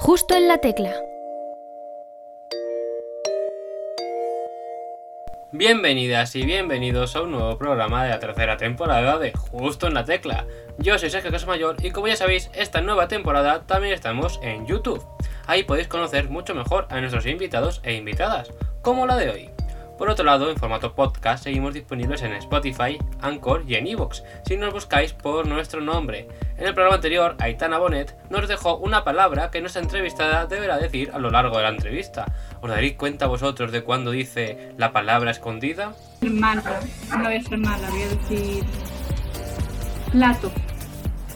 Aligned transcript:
Justo 0.00 0.34
en 0.34 0.48
la 0.48 0.56
tecla. 0.56 0.94
Bienvenidas 5.52 6.34
y 6.36 6.42
bienvenidos 6.46 7.14
a 7.16 7.20
un 7.20 7.32
nuevo 7.32 7.58
programa 7.58 8.04
de 8.04 8.08
la 8.08 8.18
tercera 8.18 8.56
temporada 8.56 9.18
de 9.18 9.32
Justo 9.32 9.88
en 9.88 9.92
la 9.92 10.06
Tecla. 10.06 10.46
Yo 10.78 10.98
soy 10.98 11.10
Sergio 11.10 11.30
Casamayor 11.30 11.76
y 11.84 11.90
como 11.90 12.08
ya 12.08 12.16
sabéis, 12.16 12.50
esta 12.54 12.80
nueva 12.80 13.08
temporada 13.08 13.66
también 13.66 13.92
estamos 13.92 14.40
en 14.42 14.66
YouTube. 14.66 15.04
Ahí 15.46 15.64
podéis 15.64 15.88
conocer 15.88 16.30
mucho 16.30 16.54
mejor 16.54 16.86
a 16.88 16.98
nuestros 16.98 17.26
invitados 17.26 17.82
e 17.84 17.92
invitadas, 17.92 18.50
como 18.80 19.04
la 19.04 19.18
de 19.18 19.28
hoy. 19.28 19.50
Por 20.00 20.08
otro 20.08 20.24
lado, 20.24 20.50
en 20.50 20.56
formato 20.56 20.94
podcast 20.94 21.44
seguimos 21.44 21.74
disponibles 21.74 22.22
en 22.22 22.32
Spotify, 22.32 22.96
Anchor 23.20 23.64
y 23.68 23.74
en 23.74 23.86
Evox, 23.86 24.22
si 24.46 24.56
nos 24.56 24.72
buscáis 24.72 25.12
por 25.12 25.46
nuestro 25.46 25.82
nombre. 25.82 26.26
En 26.56 26.66
el 26.66 26.72
programa 26.72 26.94
anterior, 26.94 27.36
Aitana 27.38 27.76
Bonet 27.76 28.16
nos 28.30 28.48
dejó 28.48 28.78
una 28.78 29.04
palabra 29.04 29.50
que 29.50 29.60
nuestra 29.60 29.82
entrevistada 29.82 30.46
deberá 30.46 30.78
decir 30.78 31.10
a 31.12 31.18
lo 31.18 31.28
largo 31.30 31.58
de 31.58 31.64
la 31.64 31.68
entrevista. 31.68 32.24
¿Os 32.62 32.70
daréis 32.70 32.94
cuenta 32.94 33.26
vosotros 33.26 33.72
de 33.72 33.82
cuando 33.82 34.10
dice 34.10 34.72
la 34.78 34.90
palabra 34.90 35.32
escondida? 35.32 35.94
Hermana, 36.22 36.62
no 37.10 37.24
voy 37.24 37.34
a 37.34 37.42
ser 37.42 37.58
mala, 37.58 37.90
voy 37.90 38.02
a 38.02 38.08
decir 38.08 38.64
plato. 40.12 40.50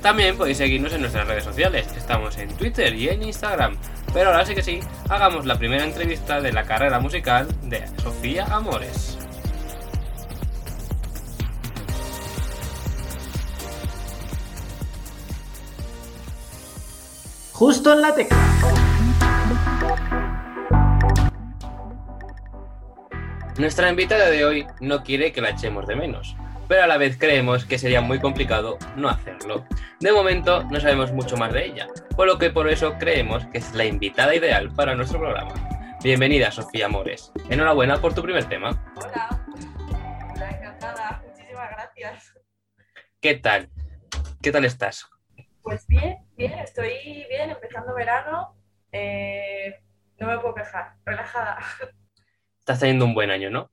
También 0.00 0.38
podéis 0.38 0.56
seguirnos 0.56 0.94
en 0.94 1.02
nuestras 1.02 1.26
redes 1.28 1.44
sociales, 1.44 1.86
estamos 1.98 2.38
en 2.38 2.48
Twitter 2.56 2.94
y 2.94 3.10
en 3.10 3.24
Instagram. 3.24 3.76
Pero 4.14 4.30
ahora 4.30 4.46
sí 4.46 4.54
que 4.54 4.62
sí, 4.62 4.78
hagamos 5.10 5.44
la 5.44 5.58
primera 5.58 5.82
entrevista 5.82 6.40
de 6.40 6.52
la 6.52 6.62
carrera 6.62 7.00
musical 7.00 7.48
de 7.62 7.84
Sofía 8.00 8.46
Amores. 8.46 9.18
Justo 17.52 17.92
en 17.92 18.02
la 18.02 18.14
tecla. 18.14 18.38
Nuestra 23.58 23.90
invitada 23.90 24.30
de 24.30 24.44
hoy 24.44 24.66
no 24.80 25.02
quiere 25.02 25.32
que 25.32 25.40
la 25.40 25.50
echemos 25.50 25.86
de 25.86 25.96
menos, 25.96 26.36
pero 26.68 26.84
a 26.84 26.86
la 26.86 26.96
vez 26.96 27.16
creemos 27.18 27.64
que 27.64 27.78
sería 27.78 28.00
muy 28.00 28.18
complicado 28.18 28.78
no 28.96 29.08
hacerlo. 29.08 29.64
De 30.00 30.12
momento 30.12 30.64
no 30.64 30.80
sabemos 30.80 31.12
mucho 31.12 31.36
más 31.36 31.52
de 31.52 31.66
ella, 31.66 31.88
por 32.16 32.26
lo 32.26 32.38
que 32.38 32.50
por 32.50 32.68
eso 32.68 32.94
creemos 32.98 33.46
que 33.46 33.58
es 33.58 33.74
la 33.74 33.84
invitada 33.84 34.34
ideal 34.34 34.72
para 34.74 34.94
nuestro 34.94 35.18
programa. 35.18 35.54
Bienvenida, 36.02 36.50
Sofía 36.50 36.86
Amores. 36.86 37.32
Enhorabuena 37.48 38.00
por 38.00 38.14
tu 38.14 38.22
primer 38.22 38.44
tema. 38.44 38.70
Hola, 38.96 39.44
Hola, 40.34 40.50
encantada, 40.50 41.22
muchísimas 41.26 41.70
gracias. 41.70 42.34
¿Qué 43.20 43.34
tal? 43.34 43.70
¿Qué 44.42 44.52
tal 44.52 44.64
estás? 44.64 45.08
Pues 45.62 45.86
bien, 45.86 46.18
bien, 46.36 46.52
estoy 46.58 47.26
bien, 47.30 47.50
empezando 47.50 47.94
verano, 47.94 48.54
eh, 48.92 49.80
no 50.18 50.26
me 50.26 50.38
puedo 50.38 50.54
quejar, 50.54 50.96
relajada. 51.06 51.58
Estás 52.58 52.80
teniendo 52.80 53.06
un 53.06 53.14
buen 53.14 53.30
año, 53.30 53.50
¿no? 53.50 53.70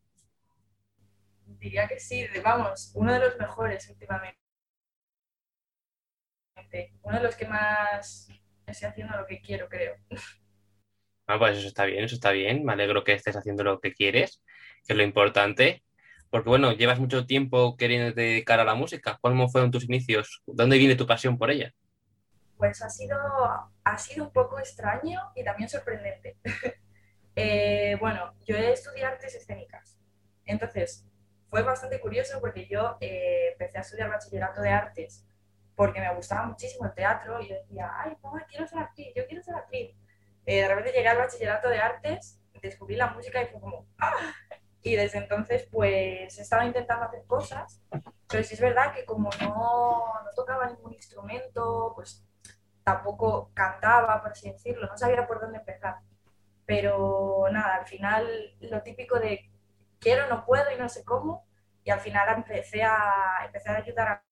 Diría 1.61 1.87
que 1.87 1.99
sí, 1.99 2.25
vamos, 2.43 2.91
uno 2.95 3.13
de 3.13 3.19
los 3.19 3.37
mejores 3.37 3.87
últimamente. 3.87 4.39
Uno 7.03 7.17
de 7.17 7.23
los 7.23 7.35
que 7.35 7.45
más 7.45 8.27
estoy 8.65 8.89
haciendo 8.89 9.15
lo 9.15 9.27
que 9.27 9.41
quiero, 9.41 9.69
creo. 9.69 9.95
Ah, 11.27 11.37
pues 11.37 11.59
eso 11.59 11.67
está 11.67 11.85
bien, 11.85 12.03
eso 12.03 12.15
está 12.15 12.31
bien. 12.31 12.65
Me 12.65 12.73
alegro 12.73 13.03
que 13.03 13.13
estés 13.13 13.35
haciendo 13.35 13.63
lo 13.63 13.79
que 13.79 13.93
quieres, 13.93 14.41
que 14.87 14.93
es 14.93 14.97
lo 14.97 15.03
importante. 15.03 15.83
Porque 16.31 16.49
bueno, 16.49 16.71
llevas 16.71 16.99
mucho 16.99 17.27
tiempo 17.27 17.77
queriendo 17.77 18.11
dedicar 18.11 18.59
a 18.59 18.65
la 18.65 18.73
música. 18.73 19.19
¿Cómo 19.21 19.47
fueron 19.47 19.69
tus 19.69 19.83
inicios? 19.83 20.41
¿Dónde 20.47 20.79
viene 20.79 20.95
tu 20.95 21.05
pasión 21.05 21.37
por 21.37 21.51
ella? 21.51 21.71
Pues 22.57 22.81
ha 22.81 22.89
sido, 22.89 23.17
ha 23.83 23.97
sido 23.99 24.25
un 24.25 24.33
poco 24.33 24.57
extraño 24.57 25.21
y 25.35 25.43
también 25.43 25.69
sorprendente. 25.69 26.37
Eh, 27.33 27.95
bueno, 28.01 28.33
yo 28.45 28.57
estudié 28.57 29.05
artes 29.05 29.33
escénicas. 29.35 29.97
Entonces, 30.45 31.07
fue 31.51 31.63
bastante 31.63 31.99
curioso 31.99 32.39
porque 32.39 32.65
yo 32.65 32.97
eh, 33.01 33.49
empecé 33.51 33.77
a 33.77 33.81
estudiar 33.81 34.09
bachillerato 34.09 34.61
de 34.61 34.69
artes 34.69 35.27
porque 35.75 35.99
me 35.99 36.15
gustaba 36.15 36.45
muchísimo 36.45 36.85
el 36.85 36.93
teatro 36.93 37.41
y 37.41 37.49
yo 37.49 37.55
decía, 37.55 37.91
ay, 37.93 38.15
mamá, 38.23 38.45
quiero 38.47 38.65
ser 38.65 38.79
actriz, 38.79 39.13
yo 39.15 39.27
quiero 39.27 39.43
ser 39.43 39.55
actriz. 39.55 39.93
Eh, 40.45 40.61
de 40.61 40.67
repente 40.69 40.91
llegué 40.93 41.09
al 41.09 41.17
bachillerato 41.17 41.67
de 41.67 41.79
artes, 41.79 42.39
descubrí 42.61 42.95
la 42.95 43.07
música 43.07 43.41
y 43.41 43.47
fue 43.47 43.59
como, 43.59 43.85
¡ah! 43.99 44.13
Y 44.81 44.95
desde 44.95 45.17
entonces, 45.17 45.67
pues, 45.69 46.39
he 46.39 46.41
estado 46.41 46.63
intentando 46.63 47.05
hacer 47.05 47.23
cosas, 47.27 47.81
pero 48.29 48.43
sí 48.43 48.53
es 48.53 48.61
verdad 48.61 48.93
que 48.93 49.05
como 49.05 49.29
no, 49.41 50.05
no 50.23 50.31
tocaba 50.35 50.67
ningún 50.67 50.93
instrumento, 50.93 51.91
pues 51.95 52.25
tampoco 52.83 53.51
cantaba, 53.53 54.21
por 54.21 54.31
así 54.31 54.49
decirlo, 54.49 54.87
no 54.87 54.97
sabía 54.97 55.27
por 55.27 55.41
dónde 55.41 55.59
empezar. 55.59 55.97
Pero 56.65 57.45
nada, 57.51 57.75
al 57.75 57.85
final 57.85 58.55
lo 58.61 58.81
típico 58.81 59.19
de 59.19 59.50
quiero, 60.01 60.27
no 60.27 60.43
puedo 60.45 60.69
y 60.75 60.77
no 60.77 60.89
sé 60.89 61.05
cómo, 61.05 61.45
y 61.85 61.91
al 61.91 62.01
final 62.01 62.27
empecé 62.35 62.83
a, 62.83 63.45
empecé 63.45 63.69
a 63.69 63.77
ayudar 63.77 64.07
a 64.07 64.25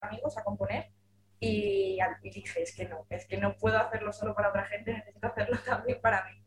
amigos 0.00 0.38
a 0.38 0.44
componer 0.44 0.90
y, 1.38 1.98
dije, 2.22 2.62
es 2.62 2.74
que 2.74 2.88
no, 2.88 3.06
es 3.10 3.26
que 3.26 3.36
no 3.36 3.56
puedo 3.56 3.76
hacerlo 3.78 4.12
solo 4.12 4.34
para 4.34 4.48
otra 4.48 4.64
gente, 4.64 4.94
necesito 4.94 5.26
hacerlo 5.26 5.58
también 5.66 6.00
para 6.00 6.24
mí. 6.24 6.42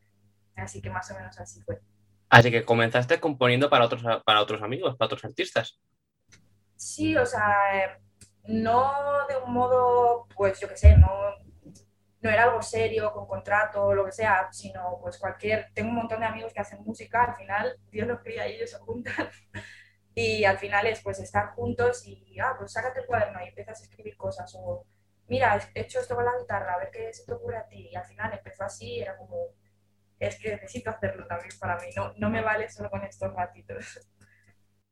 Así 0.56 0.81
que 0.81 0.90
más 0.90 1.09
o 1.12 1.16
menos 1.16 1.40
así 1.40 1.62
fue. 1.62 1.80
Así 2.30 2.52
que 2.52 2.66
comenzaste 2.66 3.19
componiendo 3.19 3.69
para 3.69 3.86
otros, 3.86 4.03
para 4.25 4.41
otros 4.41 4.62
amigos, 4.62 4.96
para 4.97 5.07
otros 5.07 5.25
artistas. 5.25 5.80
Sí, 6.75 7.16
o 7.18 7.25
sea, 7.25 8.00
no 8.46 9.28
de 9.28 9.38
un 9.38 9.53
modo, 9.53 10.28
pues 10.36 10.59
yo 10.59 10.68
qué 10.68 10.78
sé, 10.78 10.97
no, 10.97 11.07
no 12.22 12.30
era 12.30 12.44
algo 12.44 12.62
serio, 12.62 13.12
con 13.13 13.28
contrato 13.28 13.84
o 13.84 13.94
lo 13.94 14.06
que 14.06 14.12
sea, 14.12 14.50
sino 14.52 15.00
pues 15.02 15.18
cualquier, 15.18 15.72
tengo 15.74 15.90
un 15.90 15.96
montón 15.96 16.19
de 16.19 16.25
amigos 16.25 16.53
que 16.53 16.59
hacen 16.59 16.84
música, 16.84 17.24
al 17.24 17.35
final 17.35 17.78
Dios 17.91 18.07
los 18.07 18.19
cría 18.22 18.47
y 18.47 18.56
ellos 18.56 18.72
se 18.72 18.80
juntan. 18.80 19.30
Y 20.16 20.44
al 20.44 20.57
final 20.57 20.85
es 20.88 21.02
pues 21.02 21.19
estar 21.19 21.52
juntos 21.52 22.06
y, 22.06 22.38
ah, 22.40 22.56
pues 22.57 22.74
sácate 22.74 23.00
el 23.00 23.06
cuaderno 23.06 23.40
y 23.41 23.50
empiezas 23.50 23.80
a 23.80 23.84
escribir 23.84 24.18
cosas 24.18 24.53
o, 24.57 24.85
mira, 25.28 25.57
he 25.74 25.81
hecho 25.81 26.00
esto 26.00 26.13
con 26.13 26.25
la 26.25 26.38
guitarra, 26.38 26.74
a 26.74 26.80
ver 26.80 26.90
qué 26.91 27.13
se 27.13 27.25
te 27.25 27.31
ocurre 27.31 27.57
a 27.57 27.68
ti. 27.68 27.88
Y 27.90 27.96
al 27.96 28.03
final 28.03 28.34
empezó 28.34 28.66
así, 28.66 29.00
era 29.00 29.16
como, 29.16 29.38
es 30.19 30.38
que 30.40 30.50
necesito 30.50 30.90
hacerlo 30.90 31.25
también 31.25 31.51
para 31.57 31.78
mí, 31.78 31.88
no, 31.96 32.12
no 32.18 32.30
me 32.30 32.41
vale 32.41 32.69
solo 32.69 32.90
con 32.90 33.03
estos 33.03 33.34
ratitos. 33.34 34.00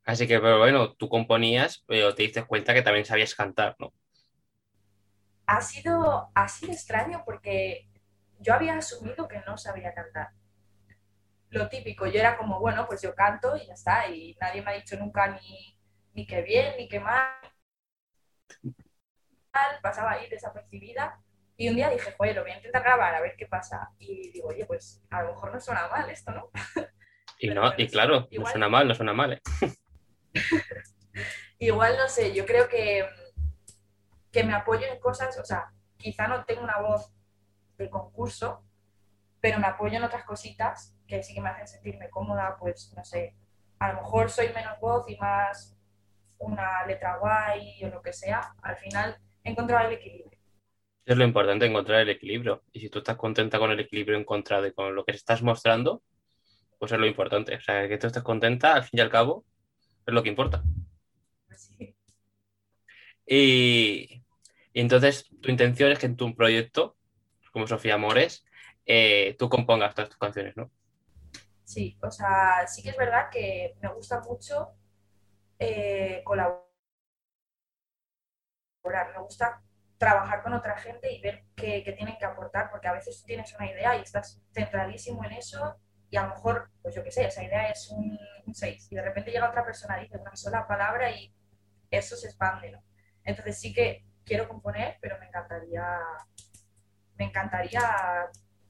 Así 0.05 0.25
que, 0.25 0.39
pero 0.39 0.59
bueno, 0.59 0.93
tú 0.93 1.09
componías, 1.09 1.83
pero 1.85 2.15
te 2.15 2.23
diste 2.23 2.45
cuenta 2.45 2.73
que 2.73 2.81
también 2.81 3.03
sabías 3.03 3.35
cantar, 3.35 3.75
¿no? 3.77 3.91
Ha 5.47 5.61
sido, 5.61 6.29
ha 6.35 6.47
sido 6.47 6.73
extraño 6.73 7.23
porque 7.25 7.89
yo 8.39 8.53
había 8.53 8.77
asumido 8.77 9.27
que 9.27 9.39
no 9.47 9.57
sabía 9.57 9.93
cantar. 9.93 10.29
Lo 11.49 11.69
típico, 11.69 12.05
yo 12.05 12.19
era 12.19 12.37
como, 12.37 12.59
bueno, 12.59 12.85
pues 12.85 13.01
yo 13.01 13.15
canto 13.15 13.55
y 13.55 13.65
ya 13.65 13.73
está, 13.73 14.09
y 14.09 14.35
nadie 14.39 14.61
me 14.61 14.71
ha 14.71 14.75
dicho 14.75 14.97
nunca 14.97 15.27
ni, 15.27 15.79
ni 16.13 16.27
que 16.27 16.41
bien, 16.41 16.75
ni 16.77 16.89
que 16.89 16.99
mal, 16.99 17.31
pasaba 19.81 20.11
ahí 20.11 20.29
desapercibida, 20.29 21.19
y 21.55 21.69
un 21.69 21.75
día 21.75 21.89
dije, 21.89 22.13
joder, 22.15 22.35
lo 22.35 22.41
voy 22.43 22.51
a 22.51 22.57
intentar 22.57 22.83
grabar, 22.83 23.15
a 23.15 23.21
ver 23.21 23.35
qué 23.37 23.47
pasa, 23.47 23.89
y 23.97 24.29
digo, 24.31 24.49
oye, 24.49 24.65
pues 24.65 25.01
a 25.09 25.23
lo 25.23 25.29
mejor 25.29 25.53
no 25.53 25.59
suena 25.59 25.87
mal 25.87 26.09
esto, 26.09 26.31
¿no? 26.31 26.51
Y 27.39 27.49
no, 27.49 27.71
y 27.77 27.87
claro, 27.87 28.27
no 28.31 28.45
suena 28.47 28.67
mal, 28.67 28.87
no 28.87 28.95
suena 28.95 29.13
mal, 29.13 29.33
¿eh? 29.33 29.41
Igual 31.59 31.95
no 31.97 32.07
sé, 32.09 32.33
yo 32.33 32.45
creo 32.45 32.67
que, 32.67 33.07
que 34.31 34.43
me 34.43 34.53
apoyo 34.53 34.85
en 34.87 34.99
cosas, 34.99 35.37
o 35.39 35.45
sea, 35.45 35.71
quizá 35.97 36.27
no 36.27 36.45
tengo 36.45 36.61
una 36.61 36.79
voz 36.79 37.13
de 37.77 37.89
concurso, 37.89 38.63
pero 39.39 39.59
me 39.59 39.67
apoyo 39.67 39.97
en 39.97 40.03
otras 40.03 40.23
cositas 40.23 40.95
que 41.07 41.23
sí 41.23 41.33
que 41.33 41.41
me 41.41 41.49
hacen 41.49 41.67
sentirme 41.67 42.09
cómoda, 42.09 42.57
pues 42.59 42.93
no 42.95 43.03
sé, 43.03 43.35
a 43.79 43.93
lo 43.93 44.01
mejor 44.01 44.29
soy 44.29 44.49
menos 44.49 44.79
voz 44.79 45.09
y 45.09 45.15
más 45.17 45.77
una 46.39 46.85
letra 46.85 47.17
guay 47.17 47.83
o 47.83 47.89
lo 47.89 48.01
que 48.01 48.13
sea, 48.13 48.53
al 48.61 48.77
final 48.77 49.17
encontrar 49.43 49.85
el 49.85 49.93
equilibrio. 49.93 50.37
Es 51.05 51.15
lo 51.15 51.23
importante, 51.23 51.65
encontrar 51.65 52.01
el 52.01 52.09
equilibrio. 52.09 52.63
Y 52.73 52.81
si 52.81 52.89
tú 52.89 52.99
estás 52.99 53.15
contenta 53.15 53.59
con 53.59 53.71
el 53.71 53.79
equilibrio 53.79 54.17
encontrado 54.17 54.67
y 54.67 54.73
con 54.73 54.93
lo 54.93 55.05
que 55.05 55.13
estás 55.13 55.41
mostrando, 55.41 56.03
pues 56.77 56.91
es 56.91 56.99
lo 56.99 57.07
importante. 57.07 57.55
O 57.55 57.61
sea, 57.61 57.87
que 57.87 57.97
tú 57.97 58.07
estés 58.07 58.23
contenta, 58.23 58.73
al 58.73 58.83
fin 58.83 58.99
y 58.99 59.01
al 59.01 59.09
cabo, 59.09 59.45
es 60.05 60.13
lo 60.13 60.21
que 60.21 60.29
importa. 60.29 60.63
Y, 63.27 64.23
entonces, 64.73 65.27
tu 65.41 65.49
intención 65.49 65.91
es 65.91 65.99
que 65.99 66.05
en 66.05 66.15
tu 66.15 66.33
proyecto, 66.35 66.95
como 67.51 67.67
Sofía 67.67 67.95
Amores, 67.95 68.45
eh, 68.85 69.35
tú 69.37 69.49
compongas 69.49 69.93
todas 69.93 70.09
tus 70.09 70.17
canciones, 70.17 70.55
¿no? 70.55 70.71
Sí, 71.63 71.97
o 72.01 72.09
sea, 72.09 72.65
sí 72.67 72.81
que 72.81 72.91
es 72.91 72.97
verdad 72.97 73.29
que 73.29 73.75
me 73.81 73.89
gusta 73.89 74.21
mucho 74.21 74.69
eh, 75.59 76.21
colaborar. 76.23 76.63
Me 79.13 79.21
gusta 79.21 79.61
trabajar 79.97 80.43
con 80.43 80.53
otra 80.53 80.77
gente 80.77 81.11
y 81.11 81.19
ver 81.19 81.43
qué, 81.55 81.81
tienen 81.97 82.17
que 82.17 82.25
aportar, 82.25 82.69
porque 82.71 82.87
a 82.87 82.93
veces 82.93 83.19
tú 83.19 83.25
tienes 83.25 83.53
una 83.55 83.69
idea 83.69 83.97
y 83.97 84.01
estás 84.01 84.41
centradísimo 84.53 85.25
en 85.25 85.33
eso 85.33 85.75
y 86.09 86.15
a 86.15 86.23
lo 86.23 86.29
mejor, 86.29 86.69
pues 86.81 86.95
yo 86.95 87.03
qué 87.03 87.11
sé, 87.11 87.25
esa 87.25 87.43
idea 87.43 87.69
es 87.69 87.89
un 87.89 88.17
6 88.53 88.87
y 88.91 88.95
de 88.95 89.01
repente 89.01 89.31
llega 89.31 89.49
otra 89.49 89.65
persona 89.65 89.97
dice 89.97 90.17
una 90.17 90.35
sola 90.35 90.65
palabra 90.67 91.11
y 91.11 91.33
eso 91.91 92.15
se 92.15 92.27
expande, 92.27 92.71
¿no? 92.71 92.86
Entonces 93.27 93.59
sí 93.59 93.73
que 93.73 94.05
quiero 94.25 94.47
componer, 94.47 94.97
pero 95.01 95.19
me 95.19 95.27
encantaría 95.27 95.83
me 97.17 97.25
encantaría 97.25 97.81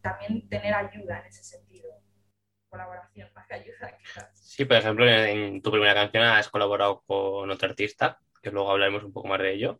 también 0.02 0.50
tener 0.50 0.74
ayuda 0.74 1.20
en 1.20 1.26
ese 1.28 1.44
sentido. 1.44 1.90
Colaboración, 2.70 3.30
más 3.36 3.48
que 3.48 3.56
ayuda, 3.56 3.98
quizás. 4.04 4.30
Sí, 4.34 4.66
por 4.66 4.78
ejemplo, 4.78 5.08
en, 5.08 5.62
tu 5.62 5.70
primera 5.72 5.94
canción 5.94 6.24
has 6.24 6.50
colaborado 6.50 7.04
con 7.06 7.50
otro 7.50 7.70
artista, 7.70 8.20
que 8.42 8.52
luego 8.52 8.72
hablaremos 8.72 9.04
un 9.04 9.14
poco 9.14 9.28
más 9.28 9.40
de 9.40 9.54
ello, 9.54 9.80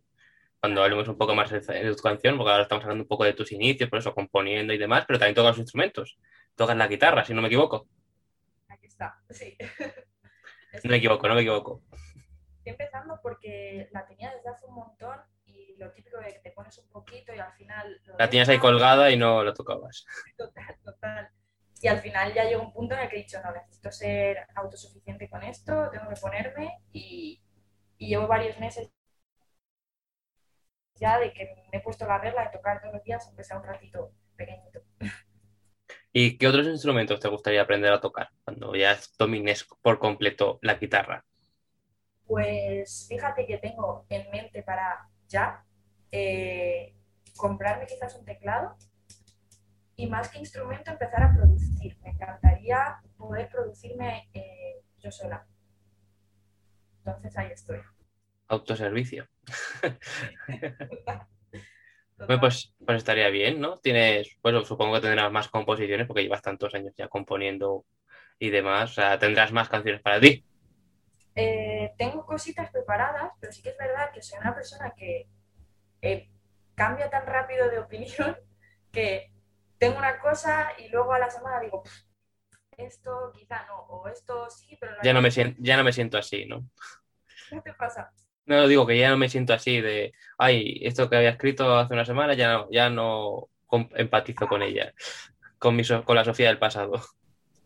cuando 0.60 0.82
hablemos 0.82 1.08
un 1.08 1.18
poco 1.18 1.34
más 1.34 1.50
de, 1.50 1.60
de 1.60 1.94
tu 1.94 2.02
canción, 2.02 2.36
porque 2.36 2.50
ahora 2.50 2.62
estamos 2.62 2.84
hablando 2.84 3.04
un 3.04 3.08
poco 3.08 3.24
de 3.24 3.32
tus 3.32 3.52
inicios, 3.52 3.90
por 3.90 3.98
eso 3.98 4.14
componiendo 4.14 4.72
y 4.72 4.78
demás, 4.78 5.04
pero 5.06 5.18
también 5.18 5.34
tocas 5.34 5.52
los 5.52 5.58
instrumentos. 5.58 6.18
Tocas 6.54 6.76
la 6.76 6.88
guitarra, 6.88 7.24
si 7.24 7.34
no 7.34 7.42
me 7.42 7.48
equivoco. 7.48 7.88
Aquí 8.68 8.86
está, 8.86 9.20
sí. 9.30 9.56
No 10.84 10.90
me 10.90 10.98
equivoco, 10.98 11.26
no 11.26 11.34
me 11.34 11.40
equivoco. 11.40 11.82
Estoy 12.68 12.84
empezando 12.84 13.18
porque 13.22 13.88
la 13.92 14.06
tenía 14.06 14.30
desde 14.34 14.50
hace 14.50 14.66
un 14.66 14.74
montón 14.74 15.18
y 15.46 15.74
lo 15.78 15.90
típico 15.92 16.18
de 16.18 16.34
que 16.34 16.40
te 16.40 16.50
pones 16.50 16.76
un 16.76 16.88
poquito 16.88 17.32
y 17.34 17.38
al 17.38 17.52
final... 17.54 17.98
La 18.18 18.28
tienes 18.28 18.46
ahí 18.50 18.58
colgada 18.58 19.10
y 19.10 19.16
no 19.16 19.42
la 19.42 19.54
tocabas. 19.54 20.04
Total, 20.36 20.76
total. 20.84 21.30
Y 21.80 21.88
al 21.88 22.00
final 22.00 22.34
ya 22.34 22.44
llegó 22.44 22.62
un 22.62 22.72
punto 22.74 22.94
en 22.94 23.00
el 23.00 23.08
que 23.08 23.16
he 23.16 23.20
dicho, 23.20 23.40
no, 23.42 23.52
necesito 23.52 23.90
ser 23.90 24.46
autosuficiente 24.54 25.30
con 25.30 25.42
esto, 25.44 25.88
tengo 25.90 26.10
que 26.10 26.20
ponerme 26.20 26.82
y, 26.92 27.40
y 27.96 28.08
llevo 28.08 28.26
varios 28.26 28.58
meses 28.58 28.90
ya 30.96 31.18
de 31.18 31.32
que 31.32 31.48
me 31.72 31.78
he 31.78 31.80
puesto 31.80 32.06
la 32.06 32.18
regla 32.18 32.44
de 32.44 32.50
tocar 32.50 32.82
todos 32.82 32.92
los 32.92 33.04
días, 33.04 33.24
aunque 33.28 33.44
sea 33.44 33.56
un 33.56 33.64
ratito 33.64 34.12
pequeñito. 34.36 34.82
¿Y 36.12 36.36
qué 36.36 36.48
otros 36.48 36.66
instrumentos 36.66 37.18
te 37.18 37.28
gustaría 37.28 37.62
aprender 37.62 37.94
a 37.94 38.00
tocar 38.00 38.28
cuando 38.44 38.74
ya 38.74 38.98
domines 39.18 39.66
por 39.80 39.98
completo 39.98 40.58
la 40.60 40.74
guitarra? 40.74 41.24
Pues 42.28 43.06
fíjate 43.08 43.46
que 43.46 43.56
tengo 43.56 44.04
en 44.10 44.30
mente 44.30 44.62
para 44.62 45.08
ya 45.28 45.64
eh, 46.12 46.94
comprarme 47.36 47.86
quizás 47.86 48.14
un 48.16 48.24
teclado 48.26 48.76
y 49.96 50.06
más 50.06 50.28
que 50.28 50.38
instrumento 50.38 50.90
empezar 50.90 51.22
a 51.22 51.34
producir. 51.34 51.96
Me 52.02 52.10
encantaría 52.10 53.00
poder 53.16 53.48
producirme 53.48 54.28
eh, 54.34 54.82
yo 54.98 55.10
sola. 55.10 55.46
Entonces 56.98 57.36
ahí 57.38 57.50
estoy. 57.50 57.80
Autoservicio. 58.48 59.26
Bueno, 62.18 62.40
pues, 62.40 62.74
pues 62.84 62.98
estaría 62.98 63.28
bien, 63.28 63.60
¿no? 63.60 63.78
Tienes, 63.78 64.36
pues 64.42 64.66
supongo 64.66 64.94
que 64.94 65.02
tendrás 65.02 65.30
más 65.30 65.46
composiciones 65.48 66.06
porque 66.08 66.24
llevas 66.24 66.42
tantos 66.42 66.74
años 66.74 66.92
ya 66.96 67.06
componiendo 67.06 67.84
y 68.40 68.50
demás. 68.50 68.90
O 68.90 68.94
sea, 68.94 69.18
tendrás 69.20 69.52
más 69.52 69.68
canciones 69.68 70.02
para 70.02 70.20
ti. 70.20 70.44
Eh, 71.36 71.77
tengo 71.96 72.26
cositas 72.26 72.70
preparadas, 72.70 73.32
pero 73.40 73.52
sí 73.52 73.62
que 73.62 73.70
es 73.70 73.78
verdad 73.78 74.10
que 74.12 74.22
soy 74.22 74.38
una 74.40 74.54
persona 74.54 74.92
que 74.96 75.28
eh, 76.02 76.30
cambia 76.74 77.10
tan 77.10 77.26
rápido 77.26 77.68
de 77.70 77.78
opinión 77.78 78.36
que 78.92 79.32
tengo 79.78 79.98
una 79.98 80.18
cosa 80.18 80.72
y 80.78 80.88
luego 80.88 81.12
a 81.12 81.18
la 81.18 81.30
semana 81.30 81.60
digo, 81.60 81.82
"Pff, 81.82 82.08
esto 82.76 83.32
quizá 83.34 83.66
no, 83.66 83.80
o 83.80 84.08
esto 84.08 84.48
sí, 84.50 84.76
pero 84.80 84.92
Ya 85.02 85.12
no 85.12 85.20
me 85.20 85.30
siento, 85.30 85.56
ya 85.60 85.76
no 85.76 85.84
me 85.84 85.92
siento 85.92 86.16
así, 86.18 86.46
¿no? 86.46 86.68
¿Qué 87.50 87.60
te 87.60 87.74
pasa? 87.74 88.12
No 88.46 88.66
digo 88.66 88.86
que 88.86 88.98
ya 88.98 89.10
no 89.10 89.18
me 89.18 89.28
siento 89.28 89.52
así 89.52 89.80
de, 89.80 90.14
ay, 90.38 90.80
esto 90.82 91.10
que 91.10 91.16
había 91.16 91.30
escrito 91.30 91.76
hace 91.76 91.92
una 91.92 92.06
semana 92.06 92.32
ya 92.34 92.52
no, 92.52 92.68
ya 92.70 92.88
no 92.88 93.48
empatizo 93.94 94.48
con 94.48 94.62
ella, 94.62 94.94
con, 95.58 95.76
mi, 95.76 95.82
con 95.84 96.16
la 96.16 96.24
Sofía 96.24 96.48
del 96.48 96.58
pasado. 96.58 97.02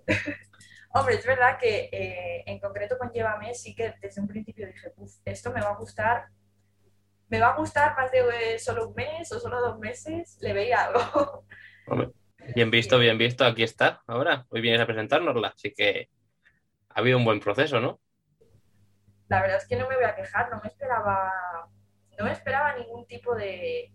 Hombre, 0.95 1.15
es 1.15 1.27
verdad 1.27 1.59
que 1.59 1.89
eh, 1.91 2.43
en 2.47 2.61
concreto 2.61 2.99
con 2.99 3.11
Llévame 3.11 3.55
sí 3.55 3.75
que 3.75 3.95
desde 4.01 4.21
un 4.21 4.29
principio 4.29 4.67
dije, 4.67 4.93
"Uf, 4.97 5.11
esto 5.25 5.51
me 5.53 5.61
va 5.63 5.71
a 5.71 5.77
gustar, 5.77 6.27
me 7.29 7.41
va 7.41 7.49
a 7.49 7.57
gustar 7.57 7.97
más 7.97 8.11
de 8.13 8.19
eh, 8.55 8.59
solo 8.59 8.89
un 8.89 8.95
mes 8.95 9.33
o 9.33 9.41
solo 9.41 9.61
dos 9.61 9.79
meses, 9.79 10.37
le 10.41 10.53
veía 10.53 10.85
algo. 10.85 11.47
Hombre, 11.87 12.11
bien 12.55 12.71
visto, 12.71 12.99
bien 12.99 13.17
visto, 13.17 13.45
aquí 13.45 13.63
está, 13.63 14.03
ahora, 14.07 14.47
hoy 14.51 14.61
vienes 14.61 14.81
a 14.83 14.87
presentárnosla, 14.87 15.49
así 15.49 15.73
que 15.73 16.11
ha 16.91 17.01
habido 17.01 17.17
un 17.19 17.25
buen 17.25 17.41
proceso, 17.41 17.81
¿no? 17.81 18.01
La 19.29 19.41
verdad 19.41 19.57
es 19.57 19.67
que 19.67 19.77
no 19.77 19.89
me 19.89 19.97
voy 19.97 20.05
a 20.05 20.15
quejar, 20.15 20.51
no 20.51 20.61
me 20.63 20.69
esperaba, 20.69 21.33
no 22.19 22.25
me 22.27 22.33
esperaba 22.33 22.77
ningún 22.77 23.07
tipo 23.07 23.35
de, 23.35 23.91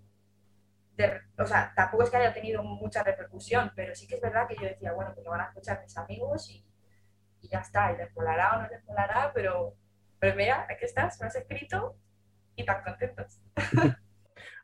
de- 0.95 1.21
o 1.37 1.45
sea, 1.45 1.71
tampoco 1.75 2.03
es 2.03 2.09
que 2.09 2.17
haya 2.17 2.33
tenido 2.33 2.63
mucha 2.63 3.03
repercusión, 3.03 3.71
pero 3.75 3.93
sí 3.93 4.07
que 4.07 4.15
es 4.15 4.21
verdad 4.21 4.47
que 4.47 4.55
yo 4.55 4.63
decía, 4.63 4.93
bueno, 4.93 5.11
pues 5.13 5.23
lo 5.23 5.31
van 5.31 5.41
a 5.41 5.45
escuchar 5.49 5.79
mis 5.83 5.95
amigos 5.95 6.49
y, 6.49 6.65
y 7.47 7.49
ya 7.49 7.59
está, 7.59 7.91
y 7.93 7.97
les 7.97 8.13
molará 8.13 8.57
o 8.57 8.61
no 8.61 8.67
les 8.67 8.83
molará, 8.85 9.31
pero, 9.33 9.73
pero 10.19 10.35
mira, 10.35 10.67
aquí 10.69 10.85
estás, 10.85 11.19
me 11.21 11.27
has 11.27 11.35
escrito 11.35 11.95
y 12.55 12.65
tan 12.65 12.83
contentos. 12.83 13.39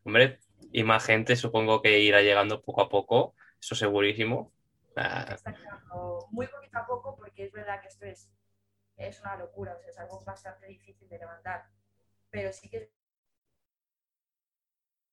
Hombre, 0.04 0.40
y 0.72 0.84
más 0.84 1.06
gente 1.06 1.36
supongo 1.36 1.82
que 1.82 2.00
irá 2.00 2.22
llegando 2.22 2.62
poco 2.62 2.82
a 2.82 2.90
poco, 2.90 3.36
eso 3.60 3.76
segurísimo. 3.76 4.52
Ah, 4.96 5.26
Está 5.34 5.52
llegando 5.52 6.28
muy 6.32 6.48
poquito 6.48 6.78
a 6.78 6.86
poco 6.86 7.16
porque 7.16 7.46
es 7.46 7.52
verdad 7.52 7.82
que 7.82 7.88
esto 7.88 8.06
es, 8.06 8.30
es 8.98 9.22
una 9.22 9.38
locura, 9.38 9.76
o 9.76 9.80
sea, 9.80 9.90
es 9.90 10.00
algo 10.00 10.24
bastante 10.26 10.68
difícil 10.68 11.08
de 11.08 11.18
levantar, 11.18 11.66
pero 12.30 12.52
sí 12.52 12.70
que 12.70 12.78
es 12.78 12.90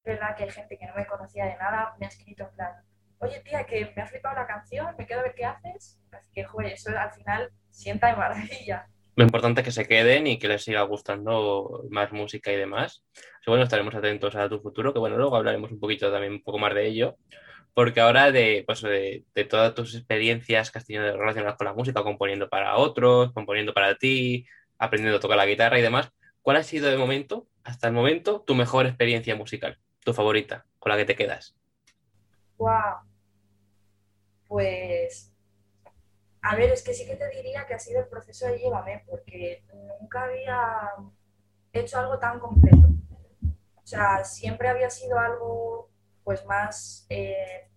verdad 0.05 0.37
que 0.37 0.45
hay 0.45 0.51
gente 0.51 0.77
que 0.77 0.87
no 0.87 0.95
me 0.95 1.07
conocía 1.07 1.45
de 1.45 1.57
nada, 1.57 1.95
me 1.99 2.07
ha 2.07 2.09
escrito 2.09 2.45
en 2.45 2.51
plan, 2.53 2.85
oye 3.19 3.41
tía, 3.41 3.65
que 3.65 3.93
me 3.95 4.03
ha 4.03 4.07
flipado 4.07 4.35
la 4.35 4.47
canción, 4.47 4.95
me 4.97 5.07
quedo 5.07 5.21
a 5.21 5.25
ver 5.25 5.35
qué 5.35 5.45
haces, 5.45 6.01
así 6.11 6.31
que 6.33 6.45
joder, 6.45 6.73
eso 6.73 6.91
al 6.99 7.13
final 7.13 7.53
sienta 7.71 8.09
de 8.09 8.17
maravilla. 8.17 8.87
Lo 9.17 9.25
importante 9.25 9.61
es 9.61 9.65
que 9.67 9.73
se 9.73 9.87
queden 9.87 10.27
y 10.27 10.39
que 10.39 10.49
les 10.49 10.65
siga 10.65 10.83
gustando 10.83 11.85
más 11.91 12.13
música 12.13 12.53
y 12.53 12.57
demás. 12.57 13.05
Así 13.15 13.49
bueno, 13.49 13.65
estaremos 13.65 13.95
atentos 13.95 14.35
a 14.37 14.49
tu 14.49 14.61
futuro, 14.61 14.93
que 14.93 14.99
bueno, 14.99 15.17
luego 15.17 15.37
hablaremos 15.37 15.71
un 15.71 15.81
poquito 15.81 16.11
también 16.11 16.35
un 16.35 16.43
poco 16.43 16.59
más 16.59 16.75
de 16.75 16.87
ello, 16.87 17.17
porque 17.75 18.01
ahora 18.01 18.33
de, 18.33 18.65
pues, 18.67 18.81
de, 18.83 19.25
de 19.35 19.45
todas 19.45 19.75
tus 19.75 19.95
experiencias 19.95 20.71
que 20.71 20.79
has 20.79 20.87
tenido 20.87 21.17
relacionadas 21.17 21.57
con 21.57 21.67
la 21.67 21.75
música, 21.75 22.03
componiendo 22.03 22.49
para 22.49 22.77
otros, 22.77 23.33
componiendo 23.33 23.75
para 23.75 23.97
ti, 23.97 24.47
aprendiendo 24.79 25.19
a 25.19 25.21
tocar 25.21 25.37
la 25.37 25.47
guitarra 25.47 25.79
y 25.79 25.83
demás, 25.83 26.11
¿cuál 26.41 26.57
ha 26.57 26.63
sido 26.63 26.91
de 26.91 26.97
momento, 26.97 27.47
hasta 27.65 27.89
el 27.89 27.93
momento, 27.93 28.43
tu 28.47 28.55
mejor 28.55 28.87
experiencia 28.87 29.37
musical, 29.37 29.79
tu 30.05 30.15
favorita, 30.15 30.65
con 30.79 30.91
la 30.91 30.97
que 30.97 31.05
te 31.05 31.17
quedas? 31.17 31.55
Wow. 32.57 33.01
Pues, 34.49 35.30
a 36.43 36.57
ver, 36.57 36.71
es 36.71 36.83
que 36.83 36.95
sí 36.95 37.07
que 37.07 37.17
te 37.17 37.29
diría 37.31 37.67
que 37.67 37.75
ha 37.75 37.79
sido 37.79 38.01
el 38.01 38.09
proceso 38.09 38.47
de 38.47 38.59
Llévame, 38.59 39.05
porque 39.09 39.65
nunca 40.01 40.25
había 40.25 40.93
hecho 41.73 41.99
algo 41.99 42.19
tan 42.19 42.41
completo. 42.41 42.89
O 43.77 43.87
sea, 43.87 44.25
siempre 44.25 44.69
había 44.69 44.91
sido 44.91 45.19
algo 45.19 45.91
pues 46.25 46.45
más 46.47 47.07
eh, 47.11 47.71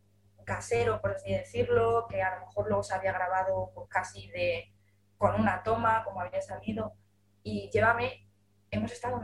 casero, 0.46 1.02
por 1.02 1.12
así 1.12 1.32
decirlo, 1.34 2.08
que 2.10 2.22
a 2.22 2.40
lo 2.40 2.46
mejor 2.48 2.68
luego 2.68 2.84
se 2.84 2.94
había 2.94 3.14
grabado 3.14 3.72
pues, 3.74 3.90
casi 3.90 4.30
de, 4.32 4.72
con 5.18 5.40
una 5.40 5.64
toma, 5.64 6.04
como 6.04 6.22
había 6.22 6.42
salido. 6.42 6.94
Y 7.44 7.70
Llévame, 7.72 8.28
hemos 8.72 8.92
estado 8.92 9.22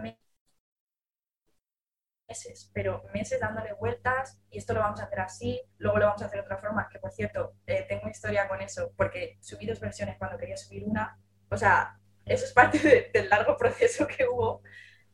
meses, 2.29 2.71
pero 2.73 3.03
meses 3.13 3.39
dándole 3.41 3.73
vueltas 3.73 4.39
y 4.51 4.59
esto 4.59 4.73
lo 4.73 4.81
vamos 4.81 5.01
a 5.01 5.05
hacer 5.05 5.19
así, 5.21 5.61
luego 5.79 5.99
lo 5.99 6.05
vamos 6.07 6.21
a 6.21 6.25
hacer 6.27 6.39
de 6.39 6.45
otra 6.45 6.59
forma, 6.59 6.87
que 6.91 6.99
por 6.99 7.11
cierto, 7.11 7.55
eh, 7.67 7.85
tengo 7.89 8.07
historia 8.09 8.47
con 8.47 8.61
eso, 8.61 8.93
porque 8.95 9.37
subí 9.41 9.65
dos 9.67 9.79
versiones 9.79 10.17
cuando 10.17 10.37
quería 10.37 10.57
subir 10.57 10.85
una, 10.85 11.19
o 11.51 11.57
sea, 11.57 11.99
eso 12.25 12.45
es 12.45 12.53
parte 12.53 12.77
de- 12.79 13.11
del 13.13 13.29
largo 13.29 13.57
proceso 13.57 14.07
que 14.07 14.25
hubo, 14.27 14.61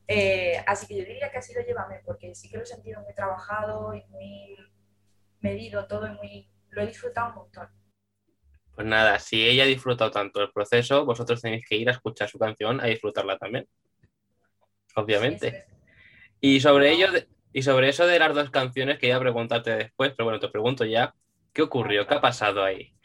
Eh, 0.08 0.64
así 0.68 0.86
que 0.88 0.98
yo 0.98 1.06
diría 1.06 1.32
que 1.32 1.40
ha 1.40 1.42
sido 1.42 1.62
Llévame, 1.64 2.02
porque 2.06 2.36
sí 2.36 2.50
que 2.50 2.58
lo 2.58 2.64
he 2.64 2.66
sentido 2.68 3.02
muy 3.02 3.14
trabajado 3.16 3.96
y 3.96 4.04
muy 4.10 4.56
medido 5.42 5.88
todo 5.88 6.08
y 6.08 6.12
muy, 6.12 6.50
lo 6.70 6.82
he 6.82 6.88
disfrutado 6.88 7.30
un 7.30 7.36
montón. 7.36 7.70
Pues 8.76 8.86
nada, 8.88 9.18
si 9.20 9.44
ella 9.48 9.64
ha 9.64 9.68
disfrutado 9.68 10.12
tanto 10.12 10.42
el 10.42 10.52
proceso, 10.52 11.06
vosotros 11.06 11.42
tenéis 11.42 11.66
que 11.68 11.76
ir 11.78 11.90
a 11.90 11.94
escuchar 11.94 12.30
su 12.30 12.38
canción, 12.38 12.80
a 12.82 12.86
disfrutarla 12.86 13.38
también. 13.38 13.68
Obviamente. 14.96 15.66
Sí. 15.68 15.85
Y 16.48 16.60
sobre 16.60 16.92
ello, 16.92 17.08
y 17.54 17.64
sobre 17.64 17.90
eso 17.90 18.06
de 18.06 18.20
las 18.20 18.36
dos 18.36 18.52
canciones 18.52 19.00
que 19.00 19.08
iba 19.08 19.16
a 19.16 19.20
preguntarte 19.20 19.72
después, 19.72 20.14
pero 20.16 20.26
bueno, 20.26 20.40
te 20.40 20.48
pregunto 20.48 20.86
ya, 20.86 21.16
¿qué 21.52 21.64
ocurrió? 21.64 22.06
¿Qué 22.06 22.14
ha 22.14 22.22
pasado 22.22 22.64
ahí? 22.64 22.96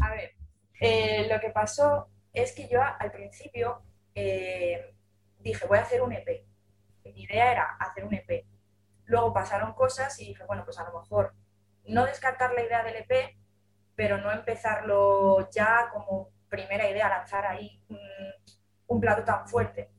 A 0.00 0.08
ver, 0.12 0.32
eh, 0.80 1.28
lo 1.30 1.38
que 1.40 1.50
pasó 1.50 2.08
es 2.32 2.54
que 2.54 2.70
yo 2.70 2.80
al 2.82 3.12
principio 3.12 3.82
eh, 4.14 4.94
dije, 5.40 5.66
voy 5.66 5.76
a 5.76 5.82
hacer 5.82 6.00
un 6.00 6.14
EP. 6.14 6.46
Mi 7.04 7.24
idea 7.24 7.52
era 7.52 7.76
hacer 7.78 8.06
un 8.06 8.14
EP. 8.14 8.46
Luego 9.04 9.34
pasaron 9.34 9.74
cosas 9.74 10.18
y 10.18 10.28
dije, 10.28 10.44
bueno, 10.44 10.64
pues 10.64 10.78
a 10.78 10.84
lo 10.84 10.98
mejor 10.98 11.34
no 11.84 12.06
descartar 12.06 12.54
la 12.54 12.62
idea 12.62 12.82
del 12.82 12.96
EP, 12.96 13.36
pero 13.94 14.16
no 14.16 14.32
empezarlo 14.32 15.50
ya 15.50 15.90
como 15.92 16.30
primera 16.48 16.88
idea, 16.90 17.10
lanzar 17.10 17.44
ahí 17.44 17.82
un, 17.90 17.98
un 18.86 19.00
plato 19.02 19.22
tan 19.22 19.46
fuerte. 19.46 19.90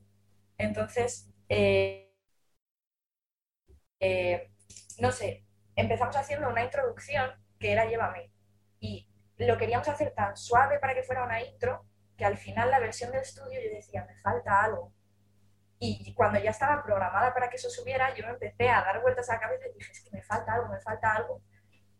Entonces, 0.58 1.32
eh, 1.48 2.01
eh, 4.02 4.50
no 4.98 5.12
sé, 5.12 5.46
empezamos 5.76 6.16
haciendo 6.16 6.48
una 6.48 6.64
introducción 6.64 7.30
que 7.58 7.72
era 7.72 7.86
Llévame. 7.86 8.32
Y 8.80 9.08
lo 9.36 9.56
queríamos 9.56 9.88
hacer 9.88 10.12
tan 10.12 10.36
suave 10.36 10.80
para 10.80 10.92
que 10.92 11.04
fuera 11.04 11.24
una 11.24 11.40
intro 11.40 11.86
que 12.16 12.24
al 12.24 12.36
final 12.36 12.70
la 12.70 12.80
versión 12.80 13.12
del 13.12 13.22
estudio 13.22 13.60
yo 13.62 13.76
decía, 13.76 14.04
me 14.04 14.16
falta 14.16 14.64
algo. 14.64 14.92
Y 15.78 16.12
cuando 16.14 16.40
ya 16.40 16.50
estaba 16.50 16.82
programada 16.82 17.32
para 17.32 17.48
que 17.48 17.56
eso 17.56 17.70
subiera, 17.70 18.12
yo 18.14 18.26
me 18.26 18.32
empecé 18.32 18.68
a 18.68 18.82
dar 18.82 19.00
vueltas 19.02 19.30
a 19.30 19.34
la 19.34 19.40
cabeza 19.40 19.68
y 19.68 19.78
dije, 19.78 19.92
es 19.92 20.02
que 20.02 20.10
me 20.10 20.22
falta 20.22 20.52
algo, 20.54 20.68
me 20.68 20.80
falta 20.80 21.12
algo. 21.14 21.40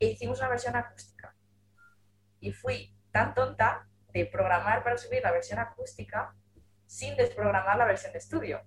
E 0.01 0.07
hicimos 0.07 0.41
una 0.41 0.49
versión 0.49 0.75
acústica. 0.75 1.37
Y 2.41 2.53
fui 2.53 2.97
tan 3.13 3.33
tonta 3.33 3.89
de 4.09 4.27
programar 4.27 4.83
para 4.83 4.97
subir 4.97 5.23
la 5.23 5.31
versión 5.31 5.61
acústica 5.61 6.35
sin 6.85 7.17
desprogramar 7.17 7.77
la 7.77 7.85
versión 7.85 8.13
de 8.13 8.19
estudio. 8.19 8.63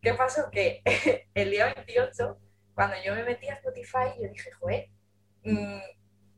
¿Qué 0.00 0.14
pasó? 0.14 0.50
Que 0.50 0.82
el 1.34 1.50
día 1.50 1.74
28, 1.74 2.38
cuando 2.76 2.94
yo 3.02 3.14
me 3.14 3.24
metí 3.24 3.48
a 3.48 3.54
Spotify, 3.54 4.12
yo 4.20 4.28
dije, 4.28 4.52
joder, 4.52 4.90
mm, 5.44 5.80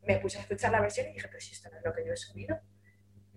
me 0.04 0.18
puse 0.21 0.38
a 0.38 0.42
escuchar 0.42 0.71
la 0.71 0.80
versión 0.80 1.09
y 1.09 1.14
dije, 1.14 1.26
pero 1.26 1.40
si 1.40 1.52
esto 1.52 1.68
no 1.68 1.78
es 1.78 1.85
lo 1.85 1.92
que 1.92 2.07
yo 2.07 2.12
he 2.12 2.16
subido. 2.16 2.61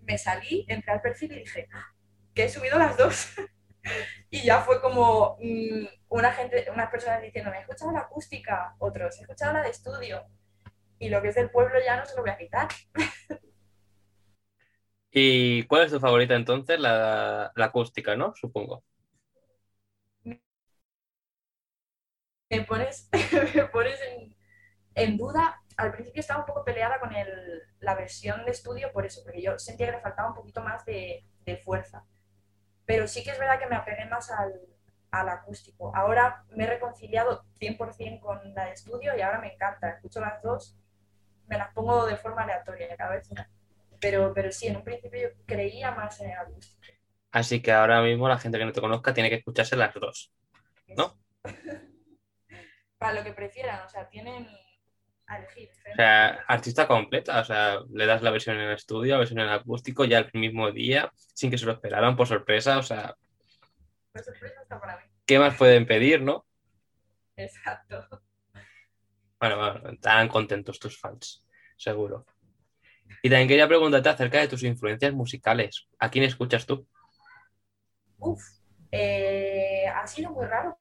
Me 0.03 0.19
salí, 0.19 0.65
entré 0.69 0.93
al 0.93 1.01
perfil 1.01 1.31
y 1.31 1.39
dije, 1.39 1.67
ah, 1.73 1.95
que 2.35 2.43
he 2.43 2.49
subido 2.49 2.77
las 2.77 2.95
dos. 2.97 3.33
y 4.29 4.43
ya 4.43 4.61
fue 4.61 4.79
como 4.81 5.39
mm, 5.41 5.87
una 6.09 6.31
gente, 6.31 6.67
unas 6.71 6.91
personas 6.91 7.23
diciendo, 7.23 7.49
me 7.49 7.57
he 7.57 7.61
escuchado 7.61 7.91
la 7.91 8.01
acústica, 8.01 8.75
otros, 8.77 9.17
he 9.17 9.21
escuchado 9.21 9.53
la 9.53 9.63
de 9.63 9.71
estudio. 9.71 10.23
Y 10.99 11.09
lo 11.09 11.23
que 11.23 11.29
es 11.29 11.35
del 11.35 11.49
pueblo 11.49 11.79
ya 11.83 11.97
no 11.97 12.05
se 12.05 12.15
lo 12.15 12.21
voy 12.21 12.29
a 12.29 12.37
quitar. 12.37 12.67
¿Y 15.11 15.63
cuál 15.63 15.85
es 15.85 15.91
tu 15.91 15.99
favorita 15.99 16.35
entonces? 16.35 16.79
La, 16.79 17.51
la 17.55 17.65
acústica, 17.65 18.15
¿no? 18.15 18.35
Supongo. 18.35 18.83
Me 22.51 22.61
pones, 22.63 23.09
me 23.55 23.63
pones 23.65 23.99
en, 24.01 24.35
en 24.95 25.17
duda. 25.17 25.61
Al 25.77 25.93
principio 25.93 26.19
estaba 26.19 26.41
un 26.41 26.45
poco 26.45 26.65
peleada 26.65 26.99
con 26.99 27.15
el, 27.15 27.63
la 27.79 27.95
versión 27.95 28.43
de 28.43 28.51
estudio 28.51 28.91
por 28.91 29.05
eso, 29.05 29.21
porque 29.23 29.41
yo 29.41 29.57
sentía 29.57 29.87
que 29.87 29.93
le 29.93 30.01
faltaba 30.01 30.29
un 30.29 30.35
poquito 30.35 30.61
más 30.61 30.85
de, 30.85 31.25
de 31.45 31.57
fuerza. 31.57 32.05
Pero 32.85 33.07
sí 33.07 33.23
que 33.23 33.31
es 33.31 33.39
verdad 33.39 33.57
que 33.57 33.67
me 33.67 33.77
apegué 33.77 34.05
más 34.05 34.29
al, 34.31 34.53
al 35.11 35.29
acústico. 35.29 35.95
Ahora 35.95 36.43
me 36.49 36.65
he 36.65 36.67
reconciliado 36.67 37.45
100% 37.59 38.19
con 38.19 38.53
la 38.53 38.65
de 38.65 38.73
estudio 38.73 39.15
y 39.17 39.21
ahora 39.21 39.39
me 39.39 39.53
encanta. 39.53 39.89
Escucho 39.89 40.19
las 40.19 40.43
dos, 40.43 40.77
me 41.47 41.57
las 41.57 41.73
pongo 41.73 42.05
de 42.05 42.17
forma 42.17 42.43
aleatoria 42.43 42.97
cada 42.97 43.11
vez. 43.11 43.29
Pero, 44.01 44.33
pero 44.33 44.51
sí, 44.51 44.67
en 44.67 44.75
un 44.75 44.83
principio 44.83 45.21
yo 45.21 45.29
creía 45.45 45.91
más 45.91 46.19
en 46.19 46.31
el 46.31 46.37
acústico. 46.37 46.81
Así 47.31 47.61
que 47.61 47.71
ahora 47.71 48.01
mismo 48.01 48.27
la 48.27 48.37
gente 48.37 48.57
que 48.57 48.65
no 48.65 48.73
te 48.73 48.81
conozca 48.81 49.13
tiene 49.13 49.29
que 49.29 49.37
escucharse 49.37 49.77
las 49.77 49.93
dos. 49.93 50.33
¿No? 50.97 51.17
Para 53.01 53.13
lo 53.13 53.23
que 53.23 53.33
prefieran, 53.33 53.83
o 53.83 53.89
sea, 53.89 54.07
tienen 54.07 54.47
a 55.25 55.37
elegir. 55.39 55.71
O 55.91 55.95
sea, 55.95 56.43
artista 56.47 56.87
completa, 56.87 57.39
o 57.39 57.43
sea, 57.43 57.79
le 57.91 58.05
das 58.05 58.21
la 58.21 58.29
versión 58.29 58.57
en 58.57 58.69
estudio, 58.69 59.13
la 59.13 59.17
versión 59.17 59.39
en 59.39 59.49
acústico 59.49 60.05
ya 60.05 60.19
el 60.19 60.29
mismo 60.39 60.71
día, 60.71 61.11
sin 61.33 61.49
que 61.49 61.57
se 61.57 61.65
lo 61.65 61.71
esperaran 61.71 62.15
por 62.15 62.27
sorpresa, 62.27 62.77
o 62.77 62.83
sea, 62.83 63.15
Por 64.11 64.23
sorpresa 64.23 64.61
está 64.61 64.79
para 64.79 64.97
mí. 64.97 65.03
¿qué 65.25 65.39
más 65.39 65.57
pueden 65.57 65.87
pedir, 65.87 66.21
no? 66.21 66.45
Exacto. 67.35 68.07
Bueno, 69.39 69.57
bueno, 69.57 69.89
estarán 69.93 70.27
contentos 70.27 70.77
tus 70.77 70.99
fans, 70.99 71.43
seguro. 71.77 72.27
Y 73.23 73.31
también 73.31 73.47
quería 73.47 73.67
preguntarte 73.67 74.09
acerca 74.09 74.41
de 74.41 74.47
tus 74.47 74.61
influencias 74.61 75.11
musicales. 75.11 75.87
¿A 75.97 76.11
quién 76.11 76.23
escuchas 76.23 76.67
tú? 76.67 76.87
Uf, 78.19 78.43
eh, 78.91 79.87
ha 79.87 80.05
sido 80.05 80.29
muy 80.29 80.45
raro 80.45 80.77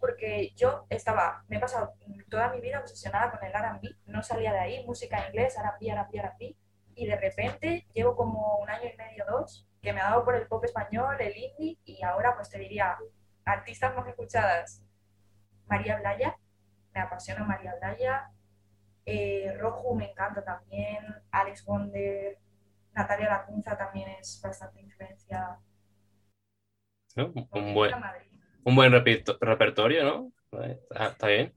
porque 0.00 0.52
yo 0.56 0.86
estaba, 0.88 1.44
me 1.48 1.56
he 1.56 1.60
pasado 1.60 1.94
toda 2.28 2.52
mi 2.52 2.60
vida 2.60 2.80
obsesionada 2.80 3.30
con 3.30 3.44
el 3.44 3.52
R&B, 3.52 3.96
no 4.06 4.22
salía 4.22 4.52
de 4.52 4.58
ahí, 4.58 4.84
música 4.86 5.18
en 5.18 5.28
inglés, 5.28 5.56
R&B, 5.56 5.90
R&B, 5.90 6.18
R&B, 6.18 6.56
y 6.94 7.06
de 7.06 7.16
repente 7.16 7.86
llevo 7.92 8.16
como 8.16 8.56
un 8.58 8.70
año 8.70 8.88
y 8.92 8.96
medio, 8.96 9.24
dos, 9.28 9.68
que 9.80 9.92
me 9.92 10.00
ha 10.00 10.10
dado 10.10 10.24
por 10.24 10.34
el 10.34 10.46
pop 10.46 10.64
español, 10.64 11.16
el 11.20 11.36
indie, 11.36 11.78
y 11.84 12.02
ahora 12.02 12.34
pues 12.34 12.50
te 12.50 12.58
diría, 12.58 12.96
artistas 13.44 13.94
más 13.96 14.06
escuchadas, 14.06 14.82
María 15.66 15.98
Blaya, 15.98 16.36
me 16.92 17.00
apasiona 17.00 17.44
María 17.44 17.74
Blaya, 17.76 18.30
eh, 19.06 19.56
Roju 19.58 19.94
me 19.94 20.10
encanta 20.10 20.44
también, 20.44 21.04
Alex 21.30 21.64
Wonder, 21.64 22.38
Natalia 22.94 23.28
Lacunza 23.30 23.76
también 23.76 24.08
es 24.10 24.40
bastante 24.42 24.80
influencia. 24.80 25.58
¿No? 27.16 27.32
Un 27.52 27.74
buen, 27.74 27.98
Madrid. 27.98 28.29
Un 28.64 28.76
buen 28.76 28.92
reperto- 28.92 29.38
repertorio, 29.40 30.04
¿no? 30.04 30.32
Está, 30.62 31.08
está 31.08 31.26
bien. 31.28 31.52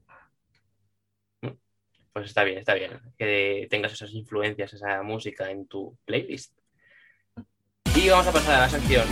Pues 2.12 2.26
está 2.26 2.44
bien, 2.44 2.58
está 2.58 2.74
bien. 2.74 3.00
Que 3.18 3.66
tengas 3.68 3.92
esas 3.92 4.12
influencias, 4.12 4.72
esa 4.72 5.02
música 5.02 5.50
en 5.50 5.66
tu 5.66 5.98
playlist. 6.04 6.56
Y 7.96 8.08
vamos 8.08 8.26
a 8.26 8.32
pasar 8.32 8.54
a 8.54 8.60
la 8.60 8.68
sección. 8.68 9.04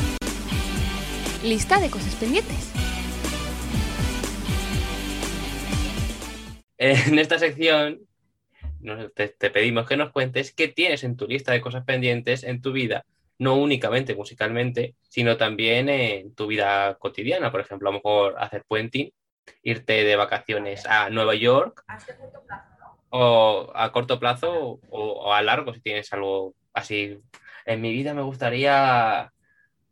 Lista 1.42 1.80
de 1.80 1.90
cosas 1.90 2.14
pendientes. 2.14 2.72
En 6.78 7.18
esta 7.18 7.38
sección 7.38 8.00
te 9.14 9.50
pedimos 9.50 9.88
que 9.88 9.96
nos 9.96 10.10
cuentes 10.10 10.52
qué 10.52 10.66
tienes 10.68 11.04
en 11.04 11.16
tu 11.16 11.28
lista 11.28 11.52
de 11.52 11.60
cosas 11.60 11.84
pendientes 11.84 12.42
en 12.42 12.60
tu 12.60 12.72
vida, 12.72 13.04
no 13.42 13.56
únicamente 13.56 14.14
musicalmente, 14.14 14.94
sino 15.02 15.36
también 15.36 15.88
en 15.88 16.32
tu 16.34 16.46
vida 16.46 16.94
cotidiana. 16.94 17.50
Por 17.50 17.60
ejemplo, 17.60 17.88
a 17.88 17.92
lo 17.92 17.98
mejor 17.98 18.36
hacer 18.38 18.64
puenting, 18.68 19.12
irte 19.62 20.04
de 20.04 20.14
vacaciones 20.14 20.86
a 20.86 21.10
Nueva 21.10 21.34
York 21.34 21.82
A 21.88 21.96
este 21.96 22.16
corto 22.16 22.44
plazo, 22.44 22.68
¿no? 22.78 22.98
o 23.10 23.72
a 23.74 23.90
corto 23.90 24.20
plazo 24.20 24.80
o, 24.88 25.02
o 25.12 25.32
a 25.34 25.42
largo 25.42 25.74
si 25.74 25.80
tienes 25.80 26.12
algo 26.12 26.54
así. 26.72 27.18
En 27.66 27.80
mi 27.80 27.90
vida 27.90 28.14
me 28.14 28.22
gustaría 28.22 29.32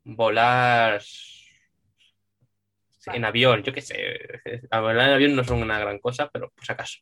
volar 0.04 1.02
en 3.06 3.24
avión, 3.24 3.64
yo 3.64 3.72
qué 3.72 3.80
sé. 3.80 3.96
A 4.70 4.80
volar 4.80 5.08
en 5.08 5.14
avión 5.14 5.34
no 5.34 5.42
son 5.42 5.60
una 5.60 5.80
gran 5.80 5.98
cosa, 5.98 6.30
pero 6.32 6.50
por 6.50 6.64
si 6.64 6.72
acaso. 6.72 6.98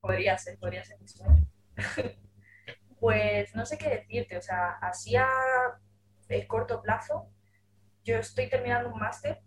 Podría 0.00 0.38
ser, 0.38 0.58
podría 0.58 0.84
ser. 0.84 0.96
Pues 3.00 3.54
no 3.54 3.66
sé 3.66 3.78
qué 3.78 3.88
decirte, 3.90 4.36
o 4.38 4.42
sea, 4.42 4.70
así 4.80 5.16
a 5.16 5.26
corto 6.48 6.82
plazo, 6.82 7.30
yo 8.04 8.16
estoy 8.16 8.48
terminando 8.48 8.90
un 8.92 8.98
máster 8.98 9.40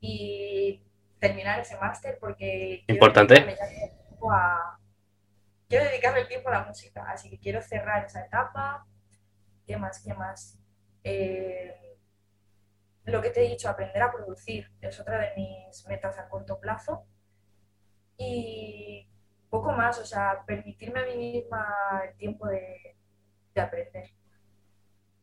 y 0.00 0.82
terminar 1.18 1.60
ese 1.60 1.76
máster 1.78 2.18
porque... 2.20 2.82
quiero 2.86 2.94
Importante. 2.96 3.34
tiempo 3.34 4.30
a- 4.32 4.78
Quiero 5.68 5.84
dedicarle 5.84 6.20
el 6.20 6.28
tiempo 6.28 6.48
a 6.48 6.52
la 6.52 6.64
música, 6.64 7.10
así 7.10 7.28
que 7.28 7.40
quiero 7.40 7.60
cerrar 7.60 8.04
esa 8.04 8.24
etapa. 8.24 8.86
¿Qué 9.66 9.76
más? 9.76 10.00
¿Qué 10.00 10.14
más? 10.14 10.60
Eh, 11.02 11.98
lo 13.04 13.20
que 13.20 13.30
te 13.30 13.44
he 13.44 13.48
dicho, 13.48 13.68
aprender 13.68 14.00
a 14.00 14.12
producir 14.12 14.70
es 14.80 15.00
otra 15.00 15.18
de 15.18 15.32
mis 15.36 15.84
metas 15.88 16.18
a 16.18 16.28
corto 16.28 16.60
plazo. 16.60 17.04
Y 18.16 19.08
poco 19.56 19.72
más, 19.72 19.98
o 19.98 20.04
sea, 20.06 20.44
permitirme 20.46 21.00
a 21.00 21.06
mí 21.06 21.16
misma 21.16 21.66
el 22.08 22.16
tiempo 22.16 22.46
de, 22.48 22.96
de 23.54 23.60
aprender. 23.60 24.10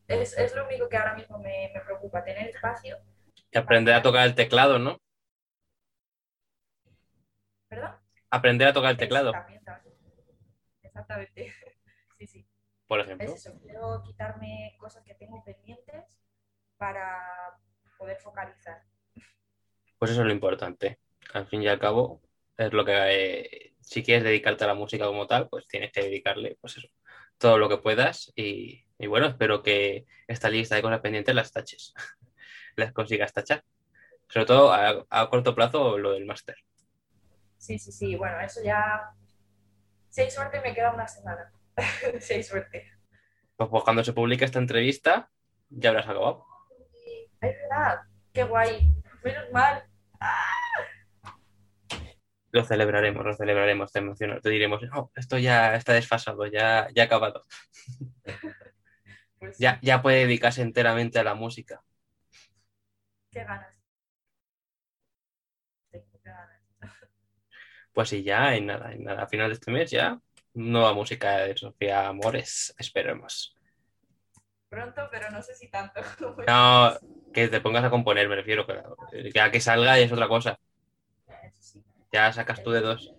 Es, 0.07 0.37
es 0.37 0.55
lo 0.55 0.65
único 0.65 0.87
que 0.87 0.95
ahora 0.95 1.13
mismo 1.13 1.37
me, 1.39 1.69
me 1.73 1.81
preocupa, 1.81 2.23
tener 2.23 2.47
espacio, 2.47 2.97
Y 3.51 3.57
aprender 3.57 3.95
a 3.95 4.01
tocar 4.01 4.27
el 4.27 4.35
teclado, 4.35 4.79
¿no? 4.79 4.97
¿verdad? 7.69 7.99
Aprender 8.31 8.67
a 8.67 8.73
tocar 8.73 8.91
el 8.91 8.97
teclado, 8.97 9.31
también. 9.31 9.61
Exactamente. 10.83 11.51
Sí, 12.17 12.27
sí. 12.27 12.47
por 12.87 12.99
Es 12.99 13.05
ejemplo. 13.05 13.33
eso, 13.33 13.59
quiero 13.59 14.01
quitarme 14.03 14.75
cosas 14.79 15.03
que 15.03 15.15
tengo 15.15 15.43
pendientes 15.43 16.05
para 16.77 17.57
poder 17.97 18.17
focalizar. 18.19 18.83
Pues 19.97 20.11
eso 20.11 20.21
es 20.21 20.27
lo 20.27 20.33
importante. 20.33 20.99
Al 21.33 21.47
fin 21.47 21.63
y 21.63 21.67
al 21.67 21.79
cabo, 21.79 22.21
es 22.57 22.73
lo 22.73 22.85
que 22.85 22.93
eh, 22.95 23.72
si 23.83 24.03
quieres 24.03 24.23
dedicarte 24.23 24.63
a 24.63 24.67
la 24.67 24.73
música 24.73 25.05
como 25.05 25.27
tal, 25.27 25.49
pues 25.49 25.67
tienes 25.67 25.91
que 25.91 26.01
dedicarle, 26.01 26.57
pues 26.61 26.77
eso, 26.77 26.87
todo 27.37 27.57
lo 27.57 27.69
que 27.69 27.77
puedas. 27.77 28.31
Y, 28.35 28.85
y 28.97 29.07
bueno, 29.07 29.27
espero 29.27 29.61
que 29.61 30.05
esta 30.27 30.49
lista 30.49 30.75
de 30.75 30.81
cosas 30.81 31.01
pendientes 31.01 31.35
las 31.35 31.51
taches, 31.51 31.93
las 32.75 32.93
consigas 32.93 33.33
tachar. 33.33 33.63
Sobre 34.29 34.45
todo 34.45 34.73
a, 34.73 35.05
a 35.09 35.29
corto 35.29 35.53
plazo 35.53 35.97
lo 35.97 36.13
del 36.13 36.25
máster. 36.25 36.55
Sí, 37.57 37.77
sí, 37.77 37.91
sí. 37.91 38.15
Bueno, 38.15 38.39
eso 38.39 38.61
ya. 38.63 39.11
Si 40.09 40.21
hay 40.21 40.31
suerte, 40.31 40.59
me 40.61 40.73
queda 40.73 40.93
una 40.93 41.07
semana. 41.07 41.51
si 42.19 42.33
hay 42.33 42.43
suerte. 42.43 42.91
Pues, 43.55 43.69
pues 43.69 43.83
cuando 43.83 44.03
se 44.03 44.13
publique 44.13 44.45
esta 44.45 44.59
entrevista, 44.59 45.29
ya 45.69 45.89
habrás 45.89 46.07
acabado. 46.07 46.45
Es 47.41 47.55
verdad. 47.57 47.99
Qué 48.33 48.43
guay. 48.43 48.93
Menos 49.23 49.51
mal. 49.51 49.83
Lo 52.53 52.63
celebraremos, 52.63 53.25
lo 53.25 53.33
celebraremos, 53.35 53.91
te 53.91 53.99
emociono. 53.99 54.39
Te 54.39 54.49
diremos, 54.49 54.81
no, 54.83 55.11
esto 55.15 55.37
ya 55.39 55.75
está 55.75 55.93
desfasado, 55.93 56.45
ya, 56.47 56.87
ya 56.95 57.03
ha 57.03 57.05
acabado. 57.07 57.45
Pues 59.39 59.57
Ya, 59.59 59.79
ya 59.81 60.01
puede 60.01 60.21
dedicarse 60.25 60.61
enteramente 60.61 61.19
a 61.19 61.23
la 61.23 61.35
música. 61.35 61.83
qué 63.31 63.43
ganas. 63.43 63.73
Tengo 65.91 66.05
qué 66.23 66.29
ganas. 66.29 66.59
Pues 67.93 68.09
sí, 68.09 68.23
ya, 68.23 68.55
en 68.55 68.65
nada, 68.67 68.91
en 68.93 69.03
nada. 69.03 69.23
A 69.23 69.27
final 69.27 69.49
de 69.49 69.53
este 69.55 69.71
mes 69.71 69.91
ya, 69.91 70.19
nueva 70.53 70.93
música 70.93 71.37
de 71.39 71.57
Sofía 71.57 72.07
Amores, 72.07 72.73
esperemos. 72.77 73.55
pronto, 74.69 75.07
pero 75.11 75.29
no 75.31 75.41
sé 75.41 75.55
si 75.55 75.69
tanto. 75.69 76.01
No, 76.47 76.93
que 77.33 77.47
te 77.47 77.61
pongas 77.61 77.83
a 77.83 77.89
componer, 77.89 78.27
me 78.27 78.35
refiero. 78.35 78.65
Que 78.65 79.31
ya 79.33 79.51
que 79.51 79.59
salga 79.61 79.99
es 79.99 80.11
otra 80.11 80.27
cosa. 80.27 80.59
Ya 82.13 82.31
sacas 82.31 82.63
tú 82.63 82.69
de 82.71 82.81
dos. 82.81 83.11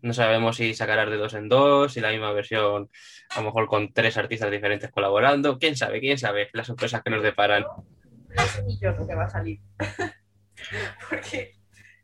No 0.00 0.14
sabemos 0.14 0.56
si 0.56 0.72
sacarás 0.74 1.10
de 1.10 1.16
dos 1.16 1.34
en 1.34 1.48
dos, 1.48 1.92
si 1.92 2.00
la 2.00 2.12
misma 2.12 2.30
versión, 2.30 2.88
a 3.30 3.40
lo 3.40 3.46
mejor 3.46 3.66
con 3.66 3.92
tres 3.92 4.16
artistas 4.16 4.50
diferentes 4.50 4.92
colaborando. 4.92 5.58
¿Quién 5.58 5.76
sabe? 5.76 5.98
¿Quién 5.98 6.18
sabe? 6.18 6.48
Las 6.52 6.68
sorpresas 6.68 7.02
que 7.02 7.10
nos 7.10 7.22
deparan. 7.22 7.64
No 7.64 8.42
sé 8.44 8.62
ni 8.62 8.78
yo 8.78 8.92
lo 8.92 9.06
que 9.06 9.14
va 9.16 9.24
a 9.24 9.28
salir. 9.28 9.58
Porque, 11.10 11.56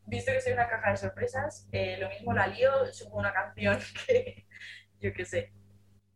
visto 0.06 0.32
que 0.32 0.40
soy 0.40 0.54
una 0.54 0.68
caja 0.68 0.90
de 0.90 0.96
sorpresas, 0.96 1.68
eh, 1.70 1.98
lo 2.00 2.08
mismo 2.08 2.32
la 2.32 2.48
lío, 2.48 2.92
subo 2.92 3.18
una 3.18 3.32
canción 3.32 3.78
que 4.06 4.46
yo 5.00 5.12
qué 5.12 5.24
sé. 5.24 5.52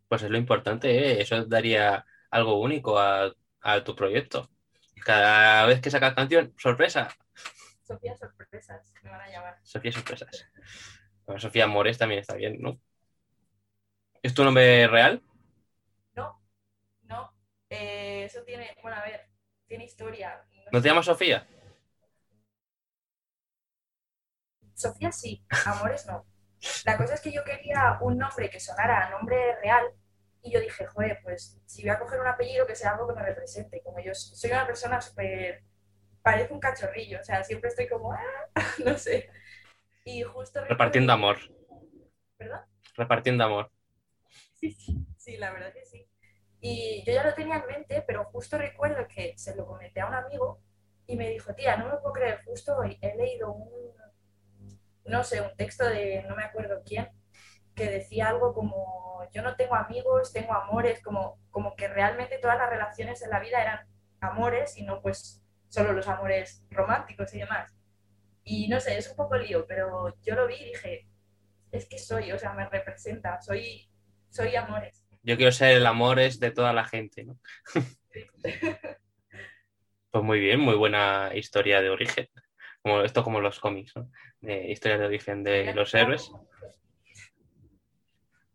Pues 0.08 0.25
es 0.25 0.30
lo 0.30 0.38
importante, 0.38 0.90
¿eh? 0.90 1.22
Eso 1.22 1.44
daría 1.44 2.04
algo 2.30 2.60
único 2.60 2.98
a, 2.98 3.32
a 3.60 3.84
tu 3.84 3.94
proyecto. 3.94 4.50
Cada 5.04 5.64
vez 5.66 5.80
que 5.80 5.92
sacas 5.92 6.14
canción, 6.14 6.52
sorpresa. 6.58 7.08
Sofía 7.88 8.14
Sorpresas, 8.14 8.92
me 9.02 9.11
van 9.11 9.23
a 9.23 9.30
llamar. 9.30 9.59
Sofía 9.62 9.92
Sorpresas. 9.92 10.47
Bueno, 11.26 11.40
Sofía 11.40 11.66
Mores 11.66 11.99
también 11.99 12.21
está 12.21 12.35
bien, 12.35 12.59
¿no? 12.61 12.78
¿Es 14.23 14.35
tu 14.35 14.45
nombre 14.45 14.87
real? 14.87 15.23
No, 16.14 16.40
no. 17.04 17.33
eh, 17.71 18.25
eso 18.26 18.42
tiene, 18.45 18.76
bueno, 18.83 18.99
a 18.99 19.04
ver, 19.04 19.28
tiene 19.66 19.85
historia. 19.85 20.45
¿No 20.73 20.80
te 20.83 20.88
llamas 20.88 21.07
Sofía? 21.07 21.47
Sofía 24.75 25.12
sí, 25.12 25.45
Amores 25.66 26.07
no. 26.07 26.25
La 26.85 26.97
cosa 26.97 27.14
es 27.14 27.21
que 27.21 27.33
yo 27.33 27.45
quería 27.45 27.99
un 28.00 28.18
nombre 28.18 28.50
que 28.50 28.61
sonara 28.61 29.07
a 29.07 29.11
nombre 29.11 29.57
real 29.62 29.85
y 30.42 30.52
yo 30.52 30.61
dije, 30.61 30.87
joder, 30.87 31.21
pues 31.23 31.61
si 31.66 31.83
voy 31.83 31.90
a 31.90 31.99
coger 31.99 32.21
un 32.21 32.26
apellido 32.28 32.66
que 32.66 32.75
sea 32.76 32.92
algo 32.92 33.09
que 33.09 33.14
me 33.14 33.23
represente. 33.25 33.83
Como 33.83 34.00
yo 34.00 34.14
soy 34.14 34.50
una 34.50 34.66
persona 34.66 35.00
súper... 35.00 35.64
Parece 36.30 36.52
un 36.52 36.61
cachorrillo, 36.61 37.20
o 37.20 37.25
sea, 37.25 37.42
siempre 37.42 37.70
estoy 37.70 37.88
como, 37.88 38.12
"Ah", 38.12 38.20
no 38.85 38.99
sé. 38.99 39.30
Y 40.04 40.23
justo... 40.23 40.62
Repartiendo 40.62 41.11
amor. 41.14 41.38
¿Perdón? 42.37 42.61
Repartiendo 42.94 43.44
amor. 43.44 43.70
Sí, 44.52 44.70
sí, 44.73 45.06
sí, 45.16 45.38
la 45.38 45.50
verdad 45.52 45.73
que 45.73 45.87
sí. 45.87 46.06
Y 46.61 47.02
yo 47.06 47.14
ya 47.14 47.25
lo 47.25 47.32
tenía 47.32 47.56
en 47.56 47.66
mente, 47.66 48.04
pero 48.06 48.26
justo 48.26 48.58
recuerdo 48.58 49.08
que 49.08 49.32
se 49.38 49.56
lo 49.56 49.64
comenté 49.66 50.02
a 50.02 50.06
un 50.06 50.12
amigo 50.12 50.61
y 51.06 51.16
me 51.16 51.30
dijo, 51.30 51.54
tía, 51.54 51.78
no 51.78 51.87
me 51.87 51.97
puedo 51.97 52.12
creer, 52.12 52.42
justo 52.44 52.76
hoy 52.76 52.99
he 53.00 53.16
leído 53.16 53.50
un, 53.50 53.94
no 55.06 55.25
sé, 55.25 55.40
un 55.40 55.56
texto 55.56 55.88
de 55.88 56.25
no 56.28 56.37
me 56.37 56.44
acuerdo 56.44 56.82
quién, 56.85 57.08
que 57.75 57.88
decía 57.88 58.28
algo 58.28 58.52
como, 58.52 59.26
yo 59.32 59.40
no 59.40 59.56
tengo 59.56 59.76
amigos, 59.76 60.35
tengo 60.35 60.52
amores, 60.52 61.00
como, 61.02 61.38
como 61.50 61.75
que 61.75 61.88
realmente 61.88 62.37
todas 62.38 62.58
las 62.58 62.68
relaciones 62.68 63.23
en 63.23 63.30
la 63.30 63.40
vida 63.40 63.62
eran 63.62 63.87
amores 64.20 64.76
y 64.76 64.82
no 64.82 65.00
pues 65.00 65.42
solo 65.68 65.92
los 65.92 66.08
amores 66.08 66.64
románticos 66.70 67.32
y 67.34 67.38
demás. 67.38 67.75
Y 68.44 68.68
no 68.68 68.80
sé, 68.80 68.96
es 68.96 69.08
un 69.10 69.16
poco 69.16 69.37
lío, 69.37 69.66
pero 69.66 70.14
yo 70.22 70.34
lo 70.34 70.46
vi 70.46 70.54
y 70.54 70.64
dije, 70.66 71.06
es 71.70 71.88
que 71.88 71.98
soy, 71.98 72.32
o 72.32 72.38
sea, 72.38 72.54
me 72.54 72.68
representa, 72.68 73.40
soy, 73.40 73.88
soy 74.30 74.56
amores. 74.56 75.06
Yo 75.22 75.37
quiero 75.37 75.52
ser 75.52 75.76
el 75.76 75.87
amores 75.87 76.40
de 76.40 76.50
toda 76.50 76.72
la 76.72 76.84
gente, 76.84 77.25
¿no? 77.25 77.38
Pues 80.10 80.25
muy 80.25 80.40
bien, 80.40 80.58
muy 80.58 80.75
buena 80.75 81.32
historia 81.34 81.82
de 81.82 81.90
origen. 81.90 82.30
Como, 82.82 83.02
esto 83.02 83.22
como 83.22 83.42
los 83.42 83.60
cómics, 83.60 83.94
¿no? 83.94 84.10
De 84.40 84.70
historia 84.70 84.96
de 84.96 85.04
origen 85.04 85.44
de 85.44 85.75
los 85.75 85.92
héroes. 85.92 86.32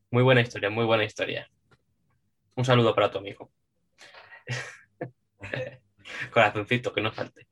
Muy 0.09 0.23
buena 0.23 0.41
historia, 0.41 0.71
muy 0.71 0.85
buena 0.85 1.03
historia. 1.03 1.47
Un 2.55 2.65
saludo 2.65 2.95
para 2.95 3.11
tu 3.11 3.19
amigo. 3.19 3.51
Corazoncito, 6.31 6.93
que 6.93 7.01
no 7.01 7.11
falte. 7.11 7.47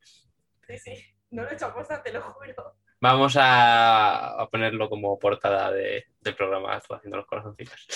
Sí, 0.67 0.77
sí, 0.77 0.93
no 1.31 1.43
lo 1.43 1.49
he 1.49 1.53
hecho 1.53 1.65
a 1.67 1.73
posta, 1.73 2.01
te 2.01 2.11
lo 2.13 2.21
juro. 2.21 2.75
Vamos 2.99 3.35
a, 3.37 4.41
a 4.41 4.49
ponerlo 4.49 4.89
como 4.89 5.17
portada 5.17 5.71
de- 5.71 6.05
del 6.21 6.35
programa, 6.35 6.75
haciendo 6.75 7.17
los 7.17 7.25
corazoncitos. 7.25 7.87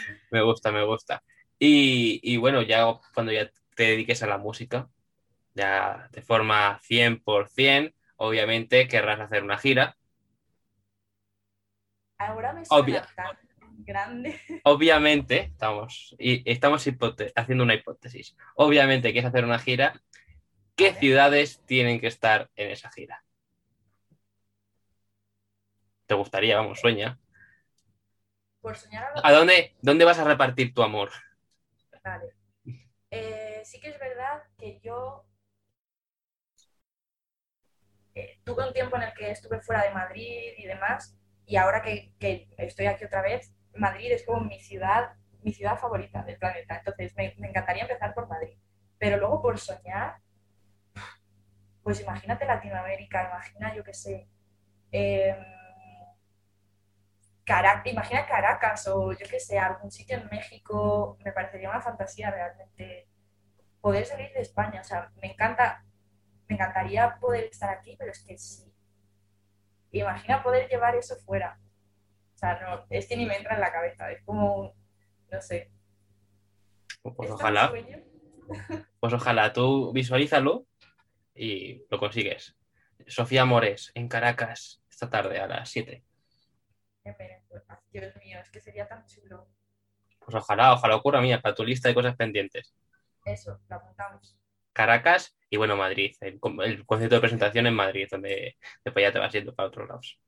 me 0.30 0.42
gusta, 0.42 0.72
me 0.72 0.84
gusta. 0.84 1.22
Y, 1.58 2.20
y 2.22 2.36
bueno, 2.38 2.62
ya 2.62 2.84
cuando 3.14 3.32
ya 3.32 3.50
te 3.74 3.82
dediques 3.84 4.22
a 4.22 4.26
la 4.26 4.38
música, 4.38 4.88
ya 5.54 6.08
de 6.12 6.22
forma 6.22 6.80
100%, 6.82 7.94
obviamente 8.16 8.88
querrás 8.88 9.20
hacer 9.20 9.42
una 9.42 9.58
gira. 9.58 9.96
Ahora 12.18 12.52
me 12.52 12.64
suena 12.64 12.82
Obvia. 12.82 13.08
tan 13.16 13.36
grande. 13.84 14.38
Obviamente, 14.64 15.40
estamos, 15.52 16.14
y 16.18 16.48
estamos 16.50 16.86
haciendo 17.36 17.64
una 17.64 17.74
hipótesis. 17.74 18.36
Obviamente 18.54 19.12
quieres 19.12 19.28
hacer 19.28 19.44
una 19.44 19.58
gira. 19.58 20.00
¿Qué 20.76 20.94
ciudades 20.94 21.62
tienen 21.66 22.00
que 22.00 22.06
estar 22.06 22.50
en 22.56 22.70
esa 22.70 22.90
gira? 22.90 23.22
¿Te 26.06 26.14
gustaría? 26.14 26.56
Vamos, 26.56 26.80
sueña. 26.80 27.18
Por 28.60 28.76
soñar 28.76 29.04
a 29.04 29.10
lo 29.14 29.26
¿A 29.26 29.32
dónde, 29.32 29.76
dónde 29.80 30.04
vas 30.04 30.18
a 30.18 30.24
repartir 30.24 30.74
tu 30.74 30.82
amor? 30.82 31.10
Vale. 32.02 32.34
Eh, 33.10 33.62
sí 33.64 33.80
que 33.80 33.90
es 33.90 33.98
verdad 33.98 34.42
que 34.58 34.80
yo 34.80 35.24
eh, 38.14 38.40
tuve 38.44 38.66
un 38.66 38.72
tiempo 38.72 38.96
en 38.96 39.02
el 39.02 39.14
que 39.14 39.30
estuve 39.30 39.60
fuera 39.60 39.84
de 39.84 39.90
Madrid 39.90 40.52
y 40.56 40.66
demás, 40.66 41.16
y 41.46 41.56
ahora 41.56 41.82
que, 41.82 42.12
que 42.18 42.48
estoy 42.58 42.86
aquí 42.86 43.04
otra 43.04 43.22
vez, 43.22 43.52
Madrid 43.74 44.12
es 44.12 44.24
como 44.24 44.40
mi 44.42 44.58
ciudad, 44.60 45.12
mi 45.42 45.52
ciudad 45.52 45.78
favorita 45.78 46.22
del 46.22 46.38
planeta. 46.38 46.78
Entonces 46.78 47.14
me, 47.16 47.34
encantaría 47.48 47.82
empezar 47.82 48.14
por 48.14 48.28
Madrid. 48.28 48.58
Pero 48.98 49.16
luego 49.18 49.40
por 49.42 49.58
soñar, 49.58 50.18
pues 51.82 52.00
imagínate 52.00 52.44
Latinoamérica, 52.46 53.28
imagina, 53.28 53.74
yo 53.74 53.82
qué 53.84 53.94
sé, 53.94 54.28
em, 54.92 55.36
Cara- 57.44 57.82
imagina 57.84 58.26
Caracas 58.26 58.86
o 58.88 59.12
yo 59.12 59.26
qué 59.28 59.40
sé, 59.40 59.58
algún 59.58 59.90
sitio 59.90 60.16
en 60.16 60.28
México, 60.30 61.18
me 61.24 61.32
parecería 61.32 61.68
una 61.70 61.80
fantasía 61.80 62.30
realmente 62.30 63.08
poder 63.80 64.06
salir 64.06 64.32
de 64.32 64.40
España. 64.42 64.80
O 64.80 64.84
sea, 64.84 65.10
me 65.22 65.32
encanta, 65.32 65.84
me 66.48 66.54
encantaría 66.56 67.16
poder 67.20 67.44
estar 67.44 67.70
aquí, 67.70 67.96
pero 67.98 68.12
es 68.12 68.24
que 68.24 68.38
sí. 68.38 68.72
Imagina 69.92 70.42
poder 70.42 70.68
llevar 70.68 70.94
eso 70.96 71.16
fuera. 71.16 71.58
O 72.40 72.46
sea, 72.46 72.58
no, 72.58 72.86
es 72.88 73.06
que 73.06 73.18
ni 73.18 73.26
me 73.26 73.36
entra 73.36 73.54
en 73.54 73.60
la 73.60 73.70
cabeza, 73.70 74.10
es 74.10 74.22
como, 74.24 74.74
no 75.30 75.42
sé. 75.42 75.70
Pues 77.02 77.14
¿es 77.18 77.26
un 77.28 77.32
ojalá, 77.32 77.70
pues 78.98 79.12
ojalá 79.12 79.52
tú 79.52 79.92
visualízalo 79.92 80.64
y 81.34 81.84
lo 81.90 81.98
consigues. 81.98 82.56
Sofía 83.06 83.44
Mores, 83.44 83.92
en 83.94 84.08
Caracas, 84.08 84.82
esta 84.88 85.10
tarde 85.10 85.38
a 85.38 85.48
las 85.48 85.68
7. 85.68 86.02
En 87.04 87.14
Venezuela. 87.18 87.82
Dios 87.92 88.16
mío, 88.16 88.38
es 88.40 88.48
que 88.48 88.60
sería 88.60 88.88
tan 88.88 89.04
chulo. 89.04 89.46
Pues 90.18 90.34
ojalá, 90.34 90.72
ojalá 90.72 90.96
ocurra, 90.96 91.20
mía, 91.20 91.42
para 91.42 91.54
tu 91.54 91.62
lista 91.62 91.90
de 91.90 91.94
cosas 91.94 92.16
pendientes. 92.16 92.74
Eso, 93.26 93.60
lo 93.68 93.76
apuntamos. 93.76 94.40
Caracas 94.72 95.36
y 95.50 95.58
bueno, 95.58 95.76
Madrid. 95.76 96.16
El, 96.20 96.40
el 96.64 96.86
concierto 96.86 97.16
de 97.16 97.20
presentación 97.20 97.66
en 97.66 97.74
Madrid, 97.74 98.08
donde 98.10 98.56
después 98.82 99.02
ya 99.02 99.12
te 99.12 99.18
vas 99.18 99.30
yendo 99.30 99.54
para 99.54 99.68
otros 99.68 99.86
lados. 99.86 100.18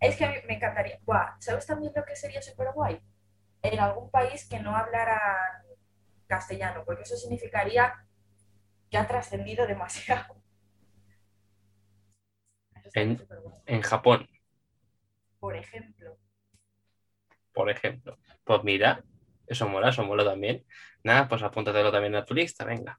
Es 0.00 0.16
que 0.16 0.24
a 0.24 0.30
mí 0.30 0.36
me 0.46 0.54
encantaría. 0.54 0.98
Buah, 1.04 1.36
¿sabes 1.40 1.66
también 1.66 1.92
lo 1.94 2.04
que 2.04 2.16
sería 2.16 2.42
súper 2.42 2.72
guay? 2.72 3.00
En 3.62 3.80
algún 3.80 4.10
país 4.10 4.48
que 4.48 4.60
no 4.60 4.76
hablara 4.76 5.20
castellano, 6.26 6.84
porque 6.84 7.02
eso 7.02 7.16
significaría 7.16 7.94
que 8.90 8.98
ha 8.98 9.06
trascendido 9.08 9.66
demasiado. 9.66 10.36
En-. 12.94 13.18
En 13.66 13.82
Japón, 13.82 14.28
Por 15.40 15.56
ejemplo, 15.56 16.16
por 17.52 17.70
ejemplo. 17.70 18.18
Pues 18.44 18.62
mira, 18.64 19.02
eso 19.46 19.68
mola, 19.68 19.90
eso 19.90 20.04
mola 20.04 20.24
también. 20.24 20.64
Nada, 21.02 21.28
pues 21.28 21.42
apúntatelo 21.42 21.90
también 21.92 22.14
a 22.16 22.24
tu 22.24 22.34
lista, 22.34 22.64
venga. 22.64 22.98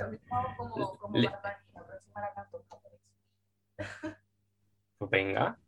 lo 0.00 0.08
mismo 0.10 0.36
hago 0.36 0.56
como, 0.56 0.98
como 0.98 1.18
Le- 1.18 1.28
la 1.28 1.40
próxima 1.86 2.20
la 2.20 2.34
canto 2.34 2.58
en 2.58 2.64
japonés. 2.68 3.00
Pues 4.98 5.10
venga. 5.10 5.58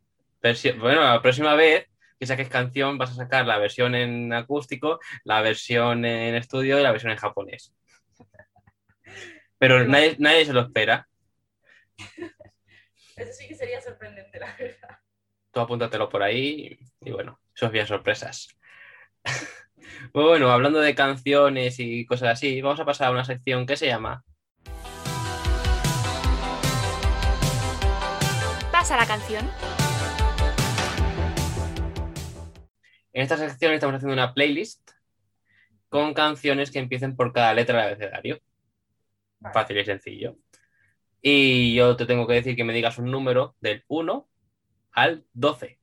Bueno, 0.77 1.01
la 1.01 1.21
próxima 1.23 1.55
vez 1.55 1.87
que 2.19 2.27
saques 2.27 2.49
canción 2.49 2.99
vas 2.99 3.09
a 3.09 3.15
sacar 3.15 3.47
la 3.47 3.57
versión 3.57 3.95
en 3.95 4.31
acústico, 4.31 4.99
la 5.23 5.41
versión 5.41 6.05
en 6.05 6.35
estudio 6.35 6.79
y 6.79 6.83
la 6.83 6.91
versión 6.91 7.11
en 7.11 7.17
japonés. 7.17 7.73
Pero 9.57 9.85
nadie, 9.85 10.15
nadie 10.19 10.45
se 10.45 10.53
lo 10.53 10.61
espera. 10.61 11.07
Eso 13.15 13.33
sí 13.33 13.47
que 13.47 13.55
sería 13.55 13.81
sorprendente, 13.81 14.39
la 14.39 14.55
verdad. 14.55 14.99
Tú 15.51 15.61
apúntatelo 15.61 16.09
por 16.09 16.21
ahí 16.21 16.77
y, 17.01 17.11
bueno, 17.11 17.39
Sofía 17.53 17.87
sorpresas. 17.87 18.49
Pues 20.11 20.25
bueno, 20.25 20.51
hablando 20.51 20.79
de 20.79 20.95
canciones 20.95 21.79
y 21.79 22.05
cosas 22.05 22.29
así, 22.29 22.59
vamos 22.61 22.79
a 22.79 22.85
pasar 22.85 23.07
a 23.07 23.11
una 23.11 23.23
sección 23.23 23.65
que 23.65 23.77
se 23.77 23.85
llama 23.85 24.23
Pasa 28.71 28.97
la 28.97 29.05
canción. 29.05 29.49
En 33.15 33.21
esta 33.21 33.37
sección 33.37 33.71
estamos 33.71 33.95
haciendo 33.95 34.11
una 34.13 34.33
playlist 34.33 34.91
con 35.87 36.13
canciones 36.13 36.69
que 36.69 36.79
empiecen 36.79 37.15
por 37.15 37.31
cada 37.31 37.53
letra 37.53 37.77
del 37.77 37.87
abecedario. 37.93 38.41
Vale. 39.39 39.53
Fácil 39.53 39.77
y 39.77 39.85
sencillo. 39.85 40.35
Y 41.21 41.75
yo 41.75 41.95
te 41.95 42.05
tengo 42.05 42.27
que 42.27 42.33
decir 42.33 42.57
que 42.57 42.65
me 42.65 42.73
digas 42.73 42.97
un 42.97 43.09
número 43.09 43.55
del 43.61 43.85
1 43.87 44.27
al 44.91 45.25
12. 45.31 45.79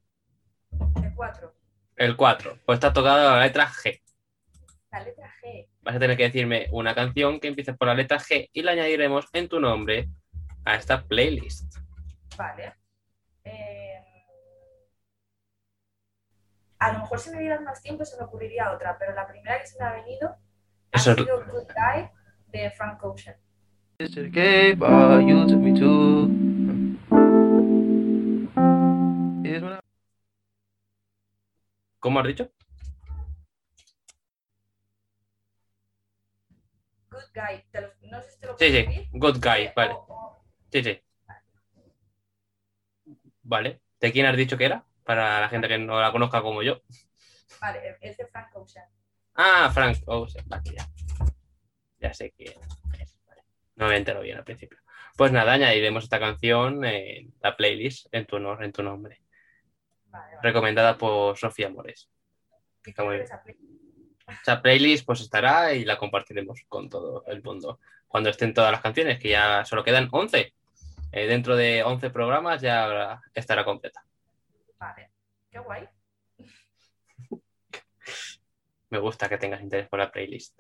El 1.03 1.15
4. 1.15 1.55
El 1.97 2.17
4. 2.17 2.59
Pues 2.67 2.77
está 2.77 2.93
tocada 2.93 3.39
la 3.39 3.47
letra 3.47 3.67
G. 3.67 4.03
La 4.91 5.03
letra 5.03 5.33
G. 5.43 5.69
Vas 5.81 5.97
a 5.97 5.99
tener 5.99 6.19
que 6.19 6.25
decirme 6.25 6.69
una 6.71 6.95
canción 6.95 7.41
que 7.41 7.49
empiece 7.49 7.73
por 7.73 7.89
la 7.89 7.95
letra 7.95 8.19
G 8.19 8.51
y 8.53 8.61
la 8.61 8.73
añadiremos 8.73 9.25
en 9.33 9.49
tu 9.49 9.59
nombre 9.59 10.11
a 10.67 10.75
esta 10.75 11.03
playlist. 11.03 11.77
Vale. 12.37 12.82
A 16.83 16.93
lo 16.93 16.99
mejor 17.01 17.21
si 17.21 17.31
me 17.31 17.39
dieras 17.41 17.61
más 17.61 17.81
tiempo 17.81 18.05
se 18.05 18.17
me 18.17 18.25
ocurriría 18.25 18.73
otra, 18.73 18.99
pero 18.99 19.15
la 19.15 19.27
primera 19.29 19.61
que 19.61 19.67
se 19.67 19.79
me 19.79 19.85
ha 19.87 19.93
venido 19.93 20.37
Eso 20.91 21.11
ha 21.11 21.13
es- 21.15 21.19
sido 21.21 21.45
Good 21.45 21.69
Guy 21.69 22.09
de 22.49 22.71
Frank 22.73 23.03
Ocean. 23.05 23.37
¿Cómo 32.01 32.19
has 32.21 32.27
dicho? 32.27 32.51
Good 37.11 37.31
Guy. 37.35 37.65
Te 37.71 37.81
lo- 37.81 37.89
no 38.11 38.23
sé 38.23 38.31
si 38.33 38.41
te 38.41 38.47
lo 38.47 38.53
Sí, 38.59 38.65
puedo 38.71 38.71
sí. 38.73 38.87
decir. 38.87 39.09
Good 39.13 39.37
Guy, 39.41 39.71
vale. 39.77 39.97
Sí, 40.73 40.83
sí. 40.83 41.01
Vale. 43.43 43.81
¿De 44.01 44.13
quién 44.13 44.27
has 44.27 44.37
dicho 44.37 44.57
que 44.57 44.65
era? 44.65 44.85
Para 45.05 45.41
la 45.41 45.49
gente 45.49 45.69
que 45.69 45.79
no 45.79 46.01
la 46.01 46.13
conozca 46.13 46.43
como 46.43 46.63
yo. 46.63 46.83
vale, 47.61 47.97
es 48.01 48.17
de 48.17 48.27
Frank 48.27 48.55
Ocean. 48.55 48.87
Ah, 49.35 49.71
Frank 49.73 49.99
Ocean. 50.07 50.45
Vale, 50.49 50.71
ya. 50.77 50.87
Ya 51.99 52.15
sé 52.15 52.33
quién 52.37 52.55
es. 53.01 53.19
Vale. 53.27 53.43
No 53.77 53.89
me 53.89 53.97
entero 53.97 54.21
bien 54.21 54.39
al 54.39 54.45
principio. 54.45 54.79
Pues 55.17 55.33
nada, 55.33 55.53
añadiremos 55.53 56.05
esta 56.05 56.19
canción 56.19 56.85
en 56.85 57.35
la 57.41 57.57
playlist 57.57 58.07
en 58.13 58.27
tu, 58.27 58.37
honor, 58.37 58.65
en 58.65 58.73
tu 58.73 58.83
nombre. 58.83 59.21
Vale. 60.07 60.37
Recomendada 60.43 60.97
por 60.97 61.37
Sofía 61.37 61.69
Mores. 61.69 62.09
¿Qué 62.83 62.91
está 62.91 63.05
muy 63.05 63.13
quieres 63.13 63.31
esa 63.31 63.43
play? 63.43 63.57
Esa 64.43 64.63
playlist 64.63 65.07
pues 65.07 65.21
estará 65.21 65.75
y 65.75 65.85
la 65.85 65.99
compartiremos 65.99 66.63
con 66.69 66.89
todo 66.89 67.25
el 67.27 67.43
mundo. 67.43 67.81
Cuando 68.09 68.31
estén 68.31 68.55
todas 68.55 68.73
las 68.73 68.81
canciones, 68.81 69.19
que 69.19 69.31
ya 69.31 69.65
solo 69.65 69.85
quedan 69.85 70.09
11. 70.11 70.55
Eh, 71.13 71.27
dentro 71.27 71.57
de 71.57 71.83
11 71.83 72.11
programas 72.11 72.63
ya 72.63 73.21
estará 73.35 73.65
completa. 73.65 74.05
Vale. 74.83 75.13
Qué 75.49 75.59
guay. 75.61 75.89
Me 78.91 78.99
gusta 78.99 79.29
que 79.29 79.39
tengas 79.39 79.61
interés 79.63 79.89
por 79.89 80.01
la 80.01 80.11
playlist. 80.11 80.59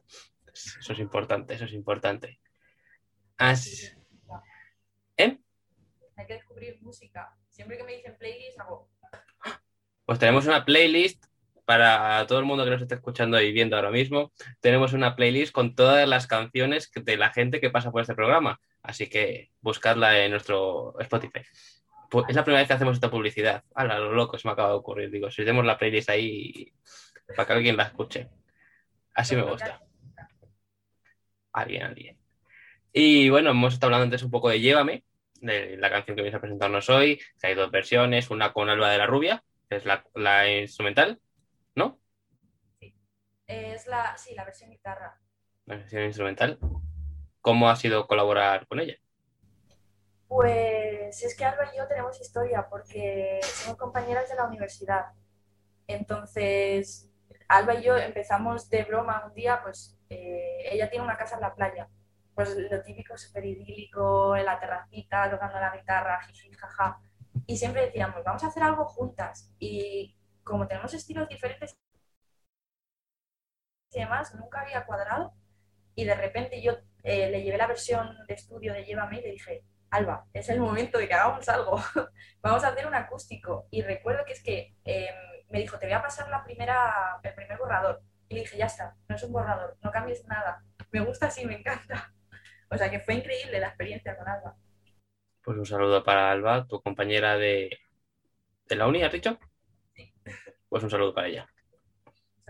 Eso 0.54 0.92
es 0.92 0.98
importante, 1.00 1.54
eso 1.54 1.64
es 1.64 1.72
importante. 1.72 2.40
Así- 3.37 3.88
¿Eh? 5.16 5.38
Hay 6.16 6.26
que 6.26 6.35
descubrir 6.35 6.80
música. 6.82 7.37
Siempre 7.48 7.76
que 7.76 7.82
me 7.85 7.96
dicen 7.96 8.16
playlist 8.16 8.61
hago. 8.61 8.88
Pues 10.06 10.18
tenemos 10.20 10.46
una 10.46 10.64
playlist 10.64 11.24
para 11.64 12.24
todo 12.28 12.38
el 12.38 12.44
mundo 12.44 12.64
que 12.64 12.70
nos 12.70 12.82
esté 12.82 12.94
escuchando 12.94 13.40
y 13.40 13.52
viendo 13.52 13.74
ahora 13.76 13.90
mismo. 13.90 14.32
Tenemos 14.61 14.92
una 14.92 15.16
playlist 15.16 15.52
con 15.52 15.74
todas 15.74 16.06
las 16.08 16.26
canciones 16.28 16.90
de 16.94 17.16
la 17.16 17.32
gente 17.32 17.61
que 17.61 17.70
pasa 17.70 17.90
por 17.90 18.02
este 18.02 18.14
programa. 18.14 18.61
Así 18.82 19.08
que 19.08 19.50
buscadla 19.61 20.24
en 20.24 20.30
nuestro 20.30 20.98
Spotify. 21.00 21.42
Es 22.29 22.37
la 22.37 22.44
primera 22.44 22.61
vez 22.61 22.68
que 22.68 22.75
hacemos 22.75 22.94
esta 22.94 23.11
publicidad. 23.11 23.64
A 23.75 23.85
lo 23.85 24.12
loco 24.12 24.38
se 24.38 24.46
me 24.46 24.53
acaba 24.53 24.70
de 24.70 24.75
ocurrir. 24.75 25.11
Digo, 25.11 25.31
si 25.31 25.42
tenemos 25.42 25.64
la 25.64 25.79
playlist 25.79 26.11
ahí 26.11 26.72
para 27.35 27.46
que 27.46 27.53
alguien 27.55 27.77
la 27.77 27.85
escuche. 27.85 28.29
Así 29.14 29.35
me 29.35 29.42
gusta. 29.42 29.81
Alguien, 31.53 31.83
alguien. 31.83 32.18
Y 32.92 33.31
bueno, 33.31 33.51
hemos 33.51 33.75
estado 33.75 33.88
hablando 33.88 34.05
antes 34.05 34.22
un 34.22 34.31
poco 34.31 34.51
de 34.51 34.61
Llévame, 34.61 35.05
de 35.40 35.77
la 35.79 35.90
canción 35.90 36.16
que 36.16 36.22
vais 36.22 36.35
a 36.35 36.40
presentarnos 36.40 36.90
hoy. 36.90 37.20
Que 37.40 37.48
hay 37.48 37.55
dos 37.55 37.70
versiones, 37.70 38.31
una 38.31 38.53
con 38.53 38.68
Alba 38.68 38.90
de 38.90 38.98
la 38.98 39.07
Rubia, 39.07 39.42
que 39.68 39.77
es 39.77 39.87
la, 39.87 40.05
la 40.14 40.51
instrumental, 40.51 41.20
¿no? 41.75 41.98
Es 43.46 43.87
la, 43.87 44.16
sí, 44.16 44.35
la 44.35 44.44
versión 44.44 44.70
guitarra. 44.70 45.18
La 45.66 45.77
versión 45.77 46.05
instrumental. 46.05 46.59
¿Cómo 47.40 47.68
ha 47.68 47.77
sido 47.77 48.07
colaborar 48.07 48.66
con 48.66 48.81
ella? 48.81 48.96
Pues 50.32 51.22
es 51.22 51.36
que 51.36 51.44
Alba 51.44 51.70
y 51.74 51.76
yo 51.76 51.86
tenemos 51.86 52.18
historia 52.18 52.66
porque 52.70 53.38
somos 53.42 53.78
compañeras 53.78 54.30
de 54.30 54.34
la 54.34 54.46
universidad. 54.46 55.12
Entonces, 55.86 57.10
Alba 57.48 57.74
y 57.74 57.82
yo 57.82 57.98
empezamos 57.98 58.70
de 58.70 58.84
broma 58.84 59.26
un 59.26 59.34
día, 59.34 59.60
pues 59.62 59.98
eh, 60.08 60.70
ella 60.72 60.88
tiene 60.88 61.04
una 61.04 61.18
casa 61.18 61.34
en 61.34 61.42
la 61.42 61.54
playa. 61.54 61.90
Pues 62.34 62.56
lo 62.56 62.82
típico, 62.82 63.14
súper 63.18 63.44
idílico, 63.44 64.34
en 64.34 64.46
la 64.46 64.58
terracita, 64.58 65.30
tocando 65.30 65.60
la 65.60 65.76
guitarra, 65.76 66.22
jiji, 66.22 66.50
jaja. 66.54 66.98
Y 67.46 67.58
siempre 67.58 67.82
decíamos, 67.86 68.24
vamos 68.24 68.42
a 68.42 68.46
hacer 68.46 68.62
algo 68.62 68.86
juntas. 68.86 69.52
Y 69.58 70.16
como 70.44 70.66
tenemos 70.66 70.94
estilos 70.94 71.28
diferentes 71.28 71.76
y 73.90 74.00
demás, 74.00 74.34
nunca 74.34 74.62
había 74.62 74.86
cuadrado. 74.86 75.34
Y 75.94 76.06
de 76.06 76.14
repente 76.14 76.62
yo 76.62 76.72
eh, 77.02 77.28
le 77.28 77.42
llevé 77.42 77.58
la 77.58 77.66
versión 77.66 78.16
de 78.26 78.32
estudio 78.34 78.72
de 78.72 78.84
Llévame 78.84 79.18
y 79.18 79.22
le 79.22 79.30
dije, 79.32 79.64
Alba, 79.92 80.24
es 80.33 80.48
el 80.48 80.59
momento 80.61 80.98
de 80.98 81.07
que 81.07 81.14
hagamos 81.14 81.48
algo. 81.48 81.76
Vamos 82.42 82.64
a 82.64 82.68
hacer 82.68 82.87
un 82.87 82.94
acústico. 82.94 83.68
Y 83.70 83.83
recuerdo 83.83 84.24
que 84.24 84.33
es 84.33 84.42
que 84.42 84.74
eh, 84.85 85.11
me 85.50 85.61
dijo, 85.61 85.78
te 85.78 85.87
voy 85.87 85.94
a 85.94 86.02
pasar 86.02 86.28
la 86.31 86.42
primera, 86.42 87.20
el 87.22 87.35
primer 87.35 87.59
borrador. 87.59 88.00
Y 88.28 88.35
le 88.35 88.40
dije, 88.40 88.57
ya 88.57 88.66
está, 88.66 88.96
no 89.09 89.16
es 89.16 89.22
un 89.22 89.33
borrador, 89.33 89.76
no 89.83 89.90
cambies 89.90 90.26
nada. 90.26 90.62
Me 90.90 91.00
gusta 91.00 91.26
así, 91.26 91.46
me 91.46 91.57
encanta. 91.59 92.12
O 92.74 92.78
sea 92.78 92.90
que 92.90 93.00
fue 93.00 93.12
increíble 93.16 93.61
la 93.61 93.66
experiencia 93.68 94.16
con 94.16 94.26
Alba. 94.26 94.57
Pues 95.44 95.59
un 95.59 95.66
saludo 95.66 96.02
para 96.02 96.31
Alba, 96.31 96.66
tu 96.66 96.81
compañera 96.81 97.37
de, 97.37 97.68
de 98.66 98.76
la 98.76 98.87
uni, 98.87 99.02
¿has 99.02 99.12
dicho? 99.12 99.38
Pues 100.70 100.83
un 100.83 100.88
saludo 100.88 101.12
para 101.12 101.28
ella. 101.28 101.46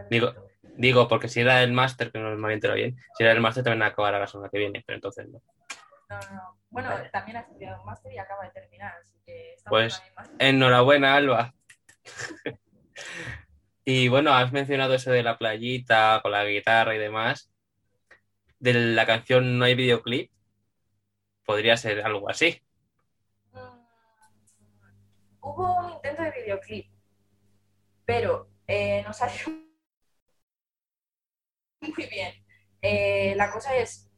Digo- 0.08 0.32
Digo, 0.76 1.08
porque 1.08 1.28
si 1.28 1.40
era 1.40 1.62
el 1.62 1.72
máster, 1.72 2.12
que 2.12 2.18
no 2.18 2.36
me 2.36 2.56
bien, 2.74 2.96
si 3.18 3.24
era 3.24 3.32
el 3.32 3.40
máster 3.40 3.64
también 3.64 3.82
acabará 3.82 4.18
la 4.18 4.26
semana 4.26 4.48
que 4.50 4.58
viene, 4.58 4.82
pero 4.86 4.96
entonces 4.96 5.28
no. 5.28 5.42
No, 6.12 6.20
no, 6.20 6.34
no. 6.36 6.58
Bueno, 6.70 6.90
Vale. 6.90 7.08
también 7.10 7.36
ha 7.36 7.40
estudiado 7.40 7.80
un 7.80 7.86
máster 7.86 8.12
y 8.12 8.18
acaba 8.18 8.44
de 8.44 8.50
terminar, 8.50 8.94
así 9.00 9.18
que 9.24 9.54
estamos 9.54 9.78
Pues-. 9.78 10.02
Enhorabuena, 10.38 11.14
Alba. 11.14 11.54
y 13.84 14.08
bueno, 14.08 14.32
has 14.34 14.52
mencionado 14.52 14.94
eso 14.94 15.10
de 15.10 15.22
la 15.22 15.38
playita 15.38 16.20
con 16.22 16.32
la 16.32 16.44
guitarra 16.44 16.94
y 16.94 16.98
demás. 16.98 17.50
De 18.58 18.74
la 18.74 19.06
canción 19.06 19.58
No 19.58 19.64
hay 19.64 19.74
videoclip. 19.74 20.30
Podría 21.44 21.76
ser 21.76 22.00
algo 22.02 22.28
así. 22.30 22.62
Mm, 23.52 23.58
Hubo 25.40 25.76
un 25.78 25.90
intento 25.92 26.22
de 26.22 26.30
videoclip, 26.30 26.86
pero 28.04 28.48
eh, 28.66 29.02
no 29.04 29.12
salió 29.12 29.48
muy 31.80 32.06
bien. 32.06 32.32
Eh, 32.80 33.34
la 33.36 33.50
cosa 33.50 33.76
es, 33.76 34.08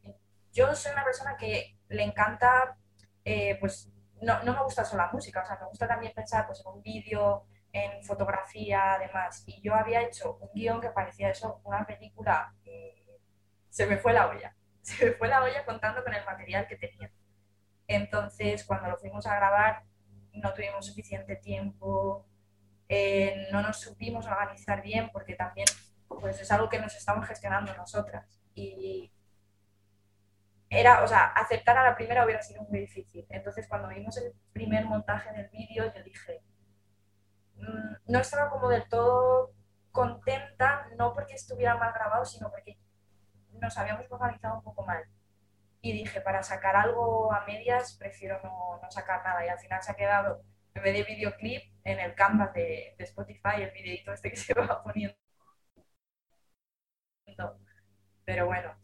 yo 0.52 0.74
soy 0.74 0.92
una 0.92 1.04
persona 1.04 1.36
que 1.36 1.76
le 1.94 2.02
encanta, 2.02 2.76
eh, 3.24 3.56
pues 3.60 3.90
no, 4.20 4.42
no 4.42 4.52
me 4.52 4.62
gusta 4.62 4.84
solo 4.84 5.04
la 5.04 5.12
música, 5.12 5.42
o 5.42 5.46
sea, 5.46 5.58
me 5.60 5.66
gusta 5.66 5.86
también 5.88 6.12
pensar 6.14 6.46
pues, 6.46 6.60
en 6.60 6.72
un 6.72 6.82
vídeo, 6.82 7.46
en 7.72 8.04
fotografía, 8.04 8.94
además. 8.94 9.44
Y 9.46 9.60
yo 9.60 9.74
había 9.74 10.02
hecho 10.02 10.38
un 10.40 10.50
guion 10.54 10.80
que 10.80 10.90
parecía 10.90 11.30
eso, 11.30 11.60
una 11.64 11.84
película, 11.86 12.54
y 12.64 12.94
se 13.68 13.86
me 13.86 13.98
fue 13.98 14.12
la 14.12 14.28
olla. 14.28 14.54
Se 14.84 15.06
me 15.06 15.12
fue 15.12 15.28
la 15.28 15.42
olla 15.42 15.64
contando 15.64 16.04
con 16.04 16.12
el 16.12 16.24
material 16.26 16.66
que 16.68 16.76
tenía. 16.76 17.10
Entonces, 17.88 18.64
cuando 18.64 18.90
lo 18.90 18.98
fuimos 18.98 19.26
a 19.26 19.34
grabar, 19.34 19.82
no 20.32 20.52
tuvimos 20.52 20.86
suficiente 20.86 21.36
tiempo, 21.36 22.26
eh, 22.88 23.48
no 23.50 23.62
nos 23.62 23.80
supimos 23.80 24.26
organizar 24.26 24.82
bien 24.82 25.08
porque 25.10 25.34
también 25.36 25.66
pues, 26.06 26.38
es 26.38 26.52
algo 26.52 26.68
que 26.68 26.78
nos 26.78 26.94
estamos 26.94 27.26
gestionando 27.26 27.74
nosotras. 27.74 28.42
Y 28.54 29.10
era, 30.80 31.02
o 31.02 31.08
sea, 31.08 31.26
aceptar 31.26 31.76
a 31.78 31.84
la 31.84 31.96
primera 31.96 32.24
hubiera 32.24 32.42
sido 32.42 32.62
muy 32.64 32.80
difícil. 32.80 33.26
Entonces, 33.30 33.66
cuando 33.68 33.88
vimos 33.88 34.16
el 34.18 34.32
primer 34.52 34.84
montaje 34.86 35.32
del 35.32 35.48
vídeo, 35.50 35.92
yo 35.94 36.02
dije, 36.02 36.42
mm, 37.56 38.12
no 38.12 38.18
estaba 38.20 38.50
como 38.50 38.68
del 38.68 38.88
todo 38.88 39.52
contenta, 39.92 40.88
no 40.96 41.14
porque 41.14 41.34
estuviera 41.34 41.76
mal 41.76 41.92
grabado, 41.92 42.24
sino 42.24 42.50
porque 42.50 42.78
nos 43.52 43.78
habíamos 43.78 44.10
organizado 44.10 44.56
un 44.56 44.64
poco 44.64 44.84
mal 44.84 45.04
y 45.84 45.92
dije, 45.92 46.20
para 46.22 46.42
sacar 46.42 46.76
algo 46.76 47.30
a 47.32 47.44
medias, 47.44 47.96
prefiero 47.98 48.40
no, 48.42 48.80
sacar 48.90 49.22
nada. 49.22 49.44
Y 49.44 49.48
al 49.50 49.58
final 49.58 49.82
se 49.82 49.92
ha 49.92 49.96
quedado, 49.96 50.42
en 50.74 50.82
vez 50.82 50.94
de 50.94 51.02
videoclip, 51.14 51.62
en 51.84 52.00
el 52.00 52.14
canvas 52.14 52.54
de, 52.54 52.94
de 52.96 53.04
Spotify, 53.04 53.62
el 53.62 53.70
videito 53.72 54.12
este 54.12 54.30
que 54.30 54.36
se 54.38 54.54
va 54.54 54.82
poniendo. 54.82 55.14
Pero 58.24 58.46
bueno, 58.46 58.74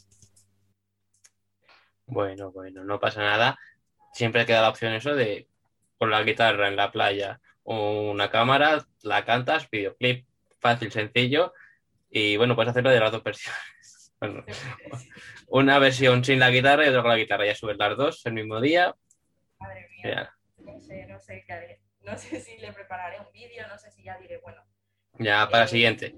Bueno, 2.11 2.51
bueno, 2.53 2.85
no 2.85 2.99
pasa 3.01 3.23
nada. 3.23 3.59
Siempre 4.12 4.44
queda 4.46 4.62
la 4.62 4.70
opción 4.70 4.92
eso 4.92 5.14
de 5.14 5.49
con 5.99 6.11
la 6.11 6.23
guitarra 6.23 6.68
en 6.68 6.77
la 6.77 6.90
playa 6.90 7.40
o 7.62 8.11
una 8.11 8.31
cámara, 8.31 8.85
la 9.03 9.25
cantas, 9.25 9.68
videoclip. 9.70 10.27
fácil, 10.61 10.90
sencillo. 10.90 11.53
Y 12.11 12.37
bueno, 12.37 12.55
puedes 12.57 12.70
hacerlo 12.70 12.90
de 12.90 13.01
las 13.01 13.12
dos 13.12 13.23
versiones. 13.23 13.61
Bueno, 14.20 14.44
una 15.49 15.79
versión 15.79 16.23
sin 16.23 16.40
la 16.40 16.51
guitarra 16.51 16.85
y 16.85 16.88
otra 16.90 17.01
con 17.01 17.11
la 17.11 17.16
guitarra. 17.16 17.46
Ya 17.46 17.55
subes 17.55 17.79
las 17.79 17.96
dos 17.96 18.27
el 18.27 18.35
mismo 18.35 18.61
día. 18.61 18.94
Madre 19.59 19.88
mía. 19.88 20.03
Ya, 20.05 20.35
No 20.59 20.79
sé, 20.79 21.07
no 21.07 21.18
sé 21.18 21.42
qué 21.46 21.53
haré. 21.55 21.81
No 22.03 22.18
sé 22.18 22.38
si 22.40 22.59
le 22.59 22.70
prepararé 22.75 23.18
un 23.18 23.33
vídeo, 23.33 23.66
no 23.66 23.79
sé 23.79 23.90
si 23.90 24.03
ya 24.03 24.18
diré, 24.18 24.37
bueno, 24.38 24.62
ya 25.18 25.49
para 25.49 25.64
la 25.64 25.68
siguiente. 25.68 26.14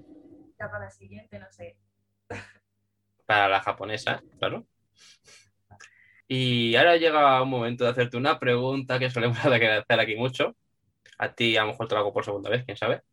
ya 0.59 0.69
para 0.69 0.85
la 0.85 0.91
siguiente, 0.91 1.39
no 1.39 1.49
sé. 1.49 1.77
Para 3.25 3.47
la 3.47 3.61
japonesa, 3.61 4.21
claro. 4.37 4.65
Y 6.35 6.75
ahora 6.75 6.97
llega 6.97 7.43
un 7.43 7.49
momento 7.51 7.83
de 7.83 7.91
hacerte 7.91 8.17
una 8.17 8.39
pregunta 8.39 8.97
que 8.97 9.11
solemos 9.11 9.37
hacer 9.45 9.99
aquí 9.99 10.15
mucho. 10.15 10.55
A 11.19 11.31
ti 11.31 11.55
a 11.57 11.61
lo 11.61 11.67
mejor 11.67 11.87
te 11.87 11.93
lo 11.93 12.01
hago 12.01 12.11
por 12.11 12.25
segunda 12.25 12.49
vez, 12.49 12.65
quién 12.65 12.75
sabe. 12.75 13.03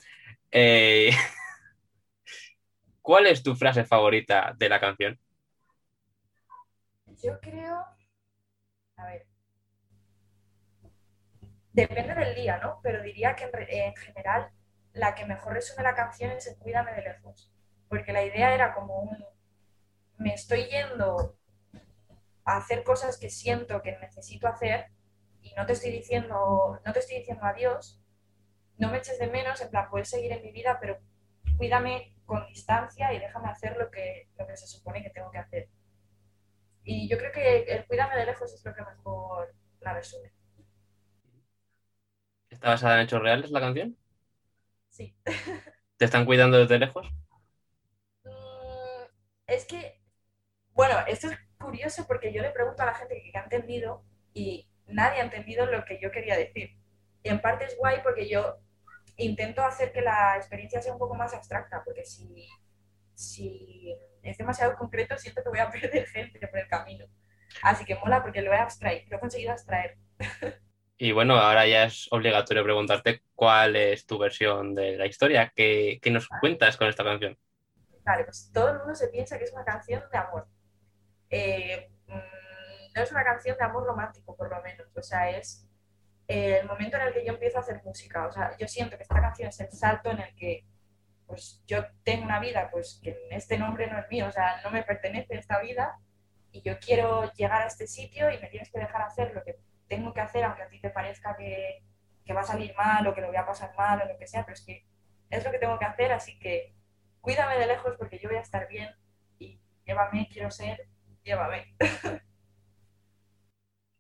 Eh, 0.51 1.11
¿Cuál 3.03 3.27
es 3.27 3.43
tu 3.43 3.55
frase 3.55 3.85
favorita 3.85 4.55
de 4.57 4.69
la 4.71 4.81
canción? 4.81 5.19
Yo 7.23 7.39
creo, 7.41 7.85
a 8.97 9.05
ver, 9.05 9.27
depende 11.75 12.15
del 12.15 12.35
día, 12.35 12.57
¿no? 12.57 12.81
Pero 12.83 13.03
diría 13.03 13.37
que 13.37 13.45
en, 13.45 13.51
en 13.69 13.97
general 13.97 14.51
la 14.95 15.15
que 15.15 15.27
mejor 15.27 15.53
resume 15.53 15.83
la 15.83 15.95
canción 15.95 16.31
es 16.31 16.47
el 16.47 16.57
Cuídame 16.57 16.95
de 16.95 17.03
lejos, 17.03 17.53
porque 17.87 18.15
la 18.15 18.25
idea 18.25 18.55
era 18.55 18.73
como 18.73 18.99
un, 18.99 19.23
me 20.17 20.33
estoy 20.33 20.65
yendo 20.71 21.39
a 22.45 22.57
hacer 22.57 22.83
cosas 22.85 23.19
que 23.19 23.31
siento 23.31 23.83
que 23.83 23.99
necesito 23.99 24.49
hacer 24.49 24.87
y 25.43 25.53
no 25.55 25.67
te 25.67 25.73
estoy 25.73 25.91
diciendo, 25.91 26.81
no 26.85 26.93
te 26.93 26.99
estoy 26.99 27.19
diciendo 27.19 27.45
adiós, 27.45 28.01
no 28.79 28.91
me 28.91 28.99
eches 28.99 29.19
de 29.19 29.29
menos, 29.29 29.61
en 29.61 29.71
plan, 29.71 29.89
puedes 29.91 30.09
seguir 30.09 30.33
en 30.33 30.43
mi 30.43 30.53
vida, 30.53 30.79
pero 30.81 30.99
cuídame 31.57 32.17
con 32.25 32.47
distancia 32.47 33.13
y 33.13 33.19
déjame 33.19 33.49
hacer 33.49 33.77
lo 33.77 33.91
que, 33.91 34.29
lo 34.39 34.47
que 34.47 34.57
se 34.57 34.67
supone 34.67 35.03
que 35.03 35.11
tengo 35.11 35.31
que 35.31 35.39
hacer. 35.39 35.69
Y 36.85 37.09
yo 37.09 37.19
creo 37.19 37.33
que 37.33 37.63
el 37.65 37.87
cuídame 37.87 38.17
de 38.17 38.27
lejos 38.27 38.53
es 38.53 38.65
lo 38.65 38.75
que 38.75 38.83
mejor 38.83 39.55
la 39.81 39.95
resume. 39.95 40.33
¿Está 42.49 42.71
basada 42.71 42.97
en 42.97 43.03
hechos 43.03 43.23
reales 43.23 43.51
la 43.51 43.61
canción? 43.61 43.97
Sí. 44.89 45.15
¿Te 45.97 46.05
están 46.05 46.25
cuidando 46.25 46.59
desde 46.59 46.79
lejos? 46.79 47.07
Mm, 48.25 49.05
es 49.47 49.67
que, 49.67 50.01
bueno, 50.73 50.95
esto 51.07 51.29
es 51.29 51.39
curioso 51.61 52.07
porque 52.07 52.33
yo 52.33 52.43
le 52.43 52.51
pregunto 52.51 52.83
a 52.83 52.87
la 52.87 52.95
gente 52.95 53.23
que 53.23 53.39
ha 53.39 53.43
entendido 53.43 54.03
y 54.33 54.69
nadie 54.87 55.21
ha 55.21 55.25
entendido 55.25 55.67
lo 55.67 55.85
que 55.85 56.01
yo 56.01 56.11
quería 56.11 56.37
decir. 56.37 56.71
Y 57.23 57.29
en 57.29 57.41
parte 57.41 57.67
es 57.67 57.77
guay 57.77 57.99
porque 58.03 58.29
yo 58.29 58.59
intento 59.17 59.63
hacer 59.63 59.93
que 59.93 60.01
la 60.01 60.37
experiencia 60.37 60.81
sea 60.81 60.93
un 60.93 60.99
poco 60.99 61.15
más 61.15 61.35
abstracta, 61.35 61.83
porque 61.85 62.05
si, 62.05 62.49
si 63.15 63.95
es 64.23 64.39
demasiado 64.39 64.77
concreto 64.77 65.17
siento 65.19 65.43
que 65.43 65.51
voy 65.51 65.59
a 65.59 65.71
perder 65.71 66.07
gente 66.07 66.47
por 66.49 66.59
el 66.59 66.69
camino. 66.69 67.07
Así 67.63 67.85
que 67.85 67.97
mola 67.97 68.23
porque 68.23 68.43
lo 68.43 68.53
he 68.53 68.59
abstraído, 68.59 69.05
lo 69.11 69.17
he 69.17 69.21
conseguido 69.21 69.53
abstraer. 69.53 69.99
Y 70.97 71.13
bueno, 71.13 71.35
ahora 71.37 71.67
ya 71.67 71.85
es 71.85 72.09
obligatorio 72.11 72.63
preguntarte 72.63 73.23
cuál 73.35 73.75
es 73.75 74.07
tu 74.07 74.19
versión 74.19 74.75
de 74.75 74.99
la 74.99 75.07
historia. 75.07 75.53
¿Qué, 75.55 75.99
qué 76.03 76.11
nos 76.11 76.29
cuentas 76.29 76.77
con 76.77 76.89
esta 76.89 77.03
canción? 77.03 77.39
Vale, 78.05 78.25
pues 78.25 78.51
todo 78.53 78.71
el 78.71 78.79
mundo 78.79 78.95
se 78.95 79.09
piensa 79.09 79.39
que 79.39 79.45
es 79.45 79.53
una 79.53 79.65
canción 79.65 80.03
de 80.13 80.19
amor. 80.19 80.47
Eh, 81.31 81.91
mm, 82.07 82.93
no 82.95 83.03
es 83.03 83.13
una 83.13 83.25
canción 83.25 83.57
de 83.57 83.65
amor 83.65 83.85
romántico, 83.87 84.37
por 84.37 84.51
lo 84.51 84.63
menos. 84.63 84.87
O 84.97 85.03
sea, 85.03 85.31
es 85.31 85.67
el 86.27 86.67
momento 86.67 86.97
en 86.97 87.05
el 87.05 87.13
que 87.13 87.25
yo 87.25 87.33
empiezo 87.33 87.59
a 87.59 87.61
hacer 87.63 87.83
música. 87.85 88.27
O 88.27 88.33
sea, 88.33 88.57
yo 88.59 88.69
siento 88.69 88.97
que 88.97 89.03
esta 89.03 89.21
canción 89.21 89.49
es 89.49 89.61
el 89.61 89.73
salto 89.73 90.11
en 90.11 90.21
el 90.21 90.35
que 90.35 90.65
pues 91.31 91.63
yo 91.67 91.85
tengo 92.03 92.25
una 92.25 92.41
vida 92.41 92.69
pues 92.73 93.01
que 93.03 93.17
este 93.31 93.57
nombre 93.57 93.87
no 93.87 93.99
es 94.01 94.09
mío, 94.11 94.27
o 94.27 94.33
sea, 94.33 94.61
no 94.65 94.71
me 94.73 94.83
pertenece 94.83 95.37
esta 95.37 95.61
vida 95.61 95.97
y 96.51 96.61
yo 96.63 96.79
quiero 96.81 97.33
llegar 97.35 97.63
a 97.63 97.67
este 97.67 97.87
sitio 97.87 98.31
y 98.33 98.39
me 98.39 98.49
tienes 98.49 98.71
que 98.73 98.81
dejar 98.81 99.03
hacer 99.03 99.33
lo 99.33 99.45
que 99.45 99.61
tengo 99.87 100.13
que 100.13 100.21
hacer, 100.21 100.43
aunque 100.43 100.63
a 100.63 100.69
ti 100.69 100.81
te 100.81 100.91
parezca 100.91 101.37
que, 101.37 101.85
que 102.25 102.33
va 102.33 102.41
a 102.41 102.45
salir 102.45 102.75
mal 102.75 103.07
o 103.07 103.15
que 103.15 103.21
lo 103.21 103.29
voy 103.29 103.37
a 103.37 103.47
pasar 103.47 103.73
mal 103.77 104.03
o 104.03 104.07
lo 104.07 104.19
que 104.19 104.27
sea, 104.27 104.45
pero 104.45 104.55
es 104.55 104.65
que 104.65 104.85
es 105.31 105.45
lo 105.45 105.53
que 105.53 105.59
tengo 105.61 105.79
que 105.79 105.85
hacer, 105.85 106.11
así 106.11 106.37
que 106.41 106.75
cuídame 107.21 107.57
de 107.59 107.69
lejos 107.69 107.95
porque 107.97 108.19
yo 108.19 108.29
voy 108.29 108.39
a 108.39 108.43
estar 108.43 108.67
bien 108.67 108.91
y 109.39 109.61
llévame, 109.85 110.29
quiero 110.33 110.51
ser, 110.51 110.89
llévame. 111.25 111.75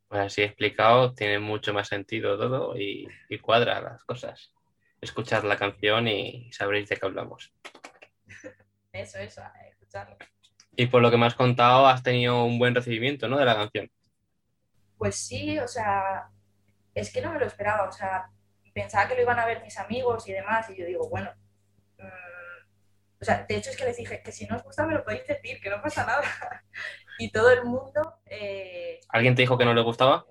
Pues 0.08 0.22
así 0.22 0.42
explicado, 0.42 1.14
tiene 1.14 1.38
mucho 1.38 1.72
más 1.72 1.86
sentido 1.86 2.36
todo 2.36 2.76
y, 2.76 3.06
y 3.28 3.38
cuadra 3.38 3.80
las 3.80 4.02
cosas. 4.02 4.52
Escuchar 5.00 5.44
la 5.44 5.56
canción 5.56 6.08
y 6.08 6.52
sabréis 6.52 6.88
de 6.88 6.96
qué 6.96 7.06
hablamos. 7.06 7.52
Eso, 8.92 9.18
eso, 9.18 9.40
a 9.40 9.52
escucharlo. 9.68 10.16
Y 10.76 10.86
por 10.86 11.00
lo 11.02 11.10
que 11.10 11.16
me 11.16 11.26
has 11.26 11.34
contado, 11.34 11.86
has 11.86 12.02
tenido 12.02 12.44
un 12.44 12.58
buen 12.58 12.74
recibimiento, 12.74 13.28
¿no? 13.28 13.38
De 13.38 13.44
la 13.44 13.54
canción. 13.54 13.90
Pues 14.98 15.16
sí, 15.16 15.58
o 15.58 15.68
sea, 15.68 16.28
es 16.94 17.12
que 17.12 17.22
no 17.22 17.32
me 17.32 17.38
lo 17.38 17.46
esperaba, 17.46 17.88
o 17.88 17.92
sea, 17.92 18.30
pensaba 18.74 19.08
que 19.08 19.14
lo 19.14 19.22
iban 19.22 19.38
a 19.38 19.46
ver 19.46 19.62
mis 19.62 19.78
amigos 19.78 20.28
y 20.28 20.32
demás, 20.32 20.68
y 20.70 20.76
yo 20.76 20.86
digo, 20.86 21.08
bueno, 21.08 21.30
mm, 21.98 23.20
o 23.20 23.24
sea, 23.24 23.44
de 23.44 23.56
hecho 23.56 23.70
es 23.70 23.76
que 23.76 23.84
les 23.84 23.96
dije 23.96 24.22
que 24.22 24.32
si 24.32 24.46
no 24.46 24.56
os 24.56 24.62
gusta 24.62 24.86
me 24.86 24.94
lo 24.94 25.04
podéis 25.04 25.26
decir, 25.26 25.60
que 25.60 25.70
no 25.70 25.80
pasa 25.80 26.04
nada. 26.04 26.22
Y 27.20 27.30
todo 27.30 27.50
el 27.50 27.64
mundo, 27.64 28.16
eh, 28.24 28.98
¿Alguien 29.10 29.34
te 29.34 29.42
dijo 29.42 29.58
que 29.58 29.66
no 29.66 29.74
le 29.74 29.82
gustaba? 29.82 30.24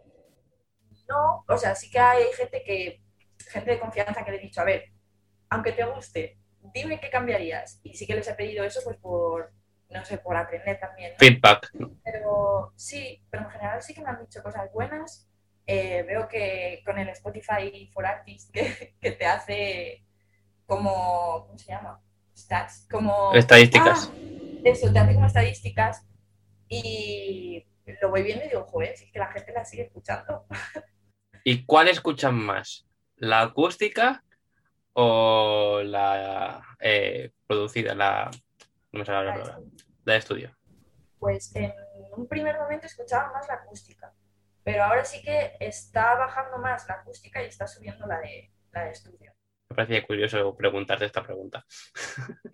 no, 1.08 1.45
o 1.47 1.58
sea, 1.58 1.75
sí 1.75 1.89
que 1.89 1.99
hay 1.99 2.23
gente 2.36 2.63
que, 2.63 3.02
gente 3.52 3.71
de 3.71 3.80
confianza 3.80 4.25
que 4.25 4.32
le 4.32 4.38
he 4.38 4.41
dicho, 4.41 4.62
a 4.62 4.63
ver, 4.63 4.86
aunque 5.49 5.71
te 5.71 5.84
guste, 5.84 6.39
dime 6.73 6.99
qué 6.99 7.12
cambiarías. 7.12 7.80
Y 7.84 7.93
sí 7.93 8.08
que 8.08 8.15
les 8.15 8.28
he 8.28 8.34
pedido 8.34 8.63
eso, 8.63 8.80
pues 8.84 8.97
por, 8.97 9.54
no 9.89 10.04
sé, 10.04 10.17
por 10.17 10.36
aprender 10.36 10.80
también. 10.80 11.12
¿no? 11.12 11.17
Feedback. 11.19 11.71
Pero 12.04 12.73
sí, 12.75 13.23
pero 13.30 13.43
en 13.43 13.49
general 13.52 13.82
sí 13.84 13.93
que 13.93 14.02
me 14.02 14.10
han 14.10 14.21
dicho 14.21 14.41
cosas 14.41 14.71
buenas. 14.73 15.28
Eh, 15.67 16.04
veo 16.08 16.28
que 16.28 16.82
con 16.84 16.97
el 16.97 17.10
Spotify 17.10 17.89
for 17.93 18.06
Artists 18.06 18.52
que, 18.52 18.95
que 19.02 19.12
te 19.12 19.25
hace 19.28 20.06
como, 20.65 21.45
¿cómo 21.45 21.58
se 21.58 21.71
llama? 21.71 22.02
Stats, 22.36 22.88
como... 22.89 23.34
Estadísticas. 23.34 24.12
Ah, 24.12 24.62
eso, 24.63 24.91
te 24.91 24.99
hace 24.99 25.13
como 25.13 25.28
estadísticas 25.28 26.10
y 26.69 27.65
lo 28.01 28.10
voy 28.10 28.23
viendo 28.23 28.45
y 28.45 28.49
digo, 28.49 28.63
joder, 28.65 28.95
si 28.95 29.05
es 29.05 29.12
que 29.12 29.19
la 29.19 29.32
gente 29.32 29.51
la 29.51 29.65
sigue 29.65 29.84
escuchando. 29.84 30.45
¿Y 31.43 31.65
cuál 31.65 31.88
escuchan 31.88 32.36
más? 32.36 32.88
¿La 33.17 33.41
acústica 33.41 34.23
o 34.93 35.82
la 35.84 36.63
eh, 36.79 37.32
producida, 37.47 37.95
la, 37.95 38.29
no 38.91 38.99
me 38.99 39.05
sale 39.05 39.25
la 39.25 39.34
palabra, 39.34 39.60
la 40.05 40.13
de 40.13 40.19
estudio? 40.19 40.55
Pues 41.17 41.53
en 41.55 41.73
un 42.15 42.27
primer 42.27 42.58
momento 42.58 42.86
escuchaba 42.86 43.32
más 43.34 43.47
la 43.47 43.55
acústica, 43.55 44.13
pero 44.63 44.84
ahora 44.84 45.03
sí 45.03 45.21
que 45.21 45.53
está 45.60 46.15
bajando 46.15 46.58
más 46.60 46.88
la 46.88 46.95
acústica 46.95 47.41
y 47.41 47.47
está 47.47 47.67
subiendo 47.67 48.05
la 48.05 48.19
de, 48.19 48.53
la 48.71 48.86
de 48.86 48.91
estudio. 48.91 49.34
Me 49.69 49.75
parecía 49.75 50.05
curioso 50.05 50.55
preguntarte 50.55 51.05
esta 51.05 51.23
pregunta. 51.23 51.65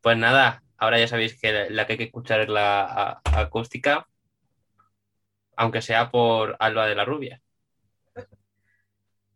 Pues 0.00 0.18
nada, 0.18 0.62
ahora 0.84 0.98
ya 0.98 1.08
sabéis 1.08 1.38
que 1.40 1.68
la- 1.70 1.86
que 1.86 1.92
hay 1.94 1.98
que 1.98 2.04
escuchar 2.04 2.40
es 2.40 2.48
la 2.48 3.20
acústica, 3.24 4.06
aunque 5.56 5.82
sea 5.82 6.10
por 6.10 6.56
Alba 6.58 6.86
de 6.86 6.94
la 6.94 7.04
Rubia. 7.04 7.40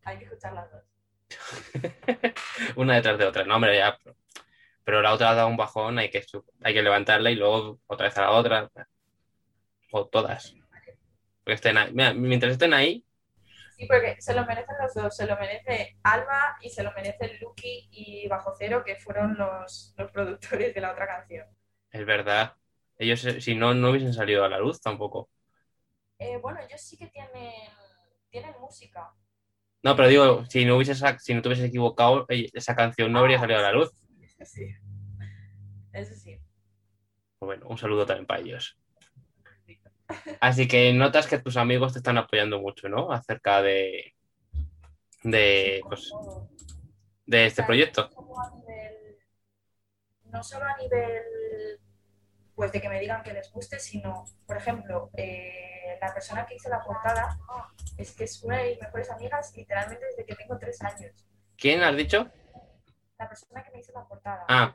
Hay 0.05 0.19
que 0.19 0.25
escuchar 0.25 0.53
las 0.55 0.71
dos. 0.71 0.83
Una 2.77 2.95
detrás 2.95 3.19
de 3.19 3.27
otra. 3.27 3.45
No, 3.45 3.57
hombre, 3.57 3.77
ya. 3.77 3.99
Pero 4.85 5.03
la 5.03 5.13
otra 5.13 5.31
ha 5.31 5.35
dado 5.35 5.49
un 5.49 5.57
bajón, 5.57 5.99
hay 5.99 6.11
que, 6.11 6.25
hay 6.63 6.73
que 6.75 6.83
levantarla 6.83 7.31
y 7.31 7.35
luego 7.35 7.81
otra 7.87 8.07
vez 8.07 8.17
a 8.17 8.23
la 8.23 8.31
otra. 8.31 8.71
O 9.93 10.07
todas. 10.07 10.55
Porque 11.45 11.55
estén 11.55 11.77
ahí. 11.77 11.93
Mira, 11.93 12.15
mientras 12.15 12.53
estén 12.53 12.73
ahí, 12.73 13.05
Sí, 13.79 13.87
porque 13.87 14.17
se 14.21 14.35
lo 14.35 14.45
merecen 14.45 14.75
los 14.81 14.93
dos. 14.93 15.17
Se 15.17 15.25
lo 15.27 15.37
merece 15.39 15.97
Alba 16.03 16.57
y 16.61 16.69
se 16.71 16.83
lo 16.83 16.93
merece 16.93 17.39
Lucky 17.41 17.89
y 17.93 18.29
Bajo 18.29 18.53
Cero, 18.59 18.83
que 18.85 18.97
fueron 18.97 19.39
los, 19.39 19.95
los 19.97 20.11
productores 20.11 20.75
de 20.75 20.81
la 20.81 20.93
otra 20.93 21.07
canción. 21.07 21.47
es 21.91 22.07
verdad. 22.07 22.57
Ellos, 22.99 23.25
eh, 23.25 23.41
si 23.41 23.55
no, 23.55 23.75
no 23.75 23.91
hubiesen 23.91 24.13
salido 24.13 24.45
a 24.45 24.49
la 24.49 24.59
luz 24.59 24.81
tampoco. 24.81 25.31
Eh, 26.19 26.39
bueno, 26.39 26.61
ellos 26.61 26.81
sí 26.81 26.97
que 26.99 27.07
tienen, 27.07 27.53
tienen 28.31 28.55
música. 28.61 29.13
No, 29.85 29.95
pero 29.95 30.09
digo, 30.09 30.45
si 30.47 30.65
no 30.65 30.77
hubieses, 30.77 31.03
si 31.21 31.35
no 31.35 31.43
te 31.43 31.49
hubieses 31.49 31.67
equivocado, 31.69 32.27
eh, 32.29 32.51
esa 32.53 32.75
canción 32.75 33.13
no 33.13 33.21
habría 33.21 33.39
salido 33.39 33.61
a 33.61 33.63
la 33.63 33.73
luz. 33.73 33.93
Eso 34.21 34.45
sí. 34.45 34.75
Eso 35.93 36.15
sí. 36.17 36.41
Pues 37.39 37.47
Bueno, 37.49 37.67
un 37.69 37.79
saludo 37.79 38.07
también 38.07 38.27
para 38.27 38.41
ellos. 38.41 38.77
Así 40.41 40.67
que 40.69 40.93
notas 40.93 41.27
que 41.27 41.39
tus 41.39 41.57
amigos 41.57 41.93
te 41.93 41.99
están 41.99 42.19
apoyando 42.19 42.61
mucho, 42.61 42.89
¿no? 42.89 43.13
Acerca 43.13 43.63
de, 43.63 44.15
de, 45.23 45.81
pues, 45.89 46.13
de 47.27 47.47
este 47.47 47.63
proyecto. 47.63 48.09
No 48.11 48.13
solo 48.13 48.35
a 48.39 48.51
nivel, 48.57 49.19
no 50.25 50.43
solo 50.43 50.65
a 50.65 50.77
nivel, 50.77 51.23
pues 52.55 52.73
de 52.73 52.81
que 52.81 52.89
me 52.89 53.01
digan 53.01 53.23
que 53.23 53.33
les 53.33 53.51
guste, 53.53 53.79
sino, 53.79 54.25
por 54.47 54.57
ejemplo, 54.57 55.11
eh, 55.17 55.99
la 56.01 56.13
persona 56.13 56.47
que 56.47 56.55
hizo 56.55 56.69
la 56.69 56.83
portada 56.83 57.39
es 57.97 58.13
que 58.13 58.25
es 58.25 58.43
una 58.43 58.59
de 58.59 58.71
mis 58.71 58.81
mejores 58.81 59.11
amigas 59.11 59.53
literalmente 59.57 60.05
desde 60.07 60.25
que 60.25 60.35
tengo 60.35 60.59
tres 60.59 60.81
años. 60.83 61.27
¿Quién 61.57 61.83
has 61.83 61.97
dicho? 61.97 62.31
la 63.19 63.29
persona 63.29 63.63
que 63.63 63.71
me 63.73 63.81
hizo 63.81 63.93
la 63.93 64.05
portada. 64.07 64.45
Ah. 64.49 64.73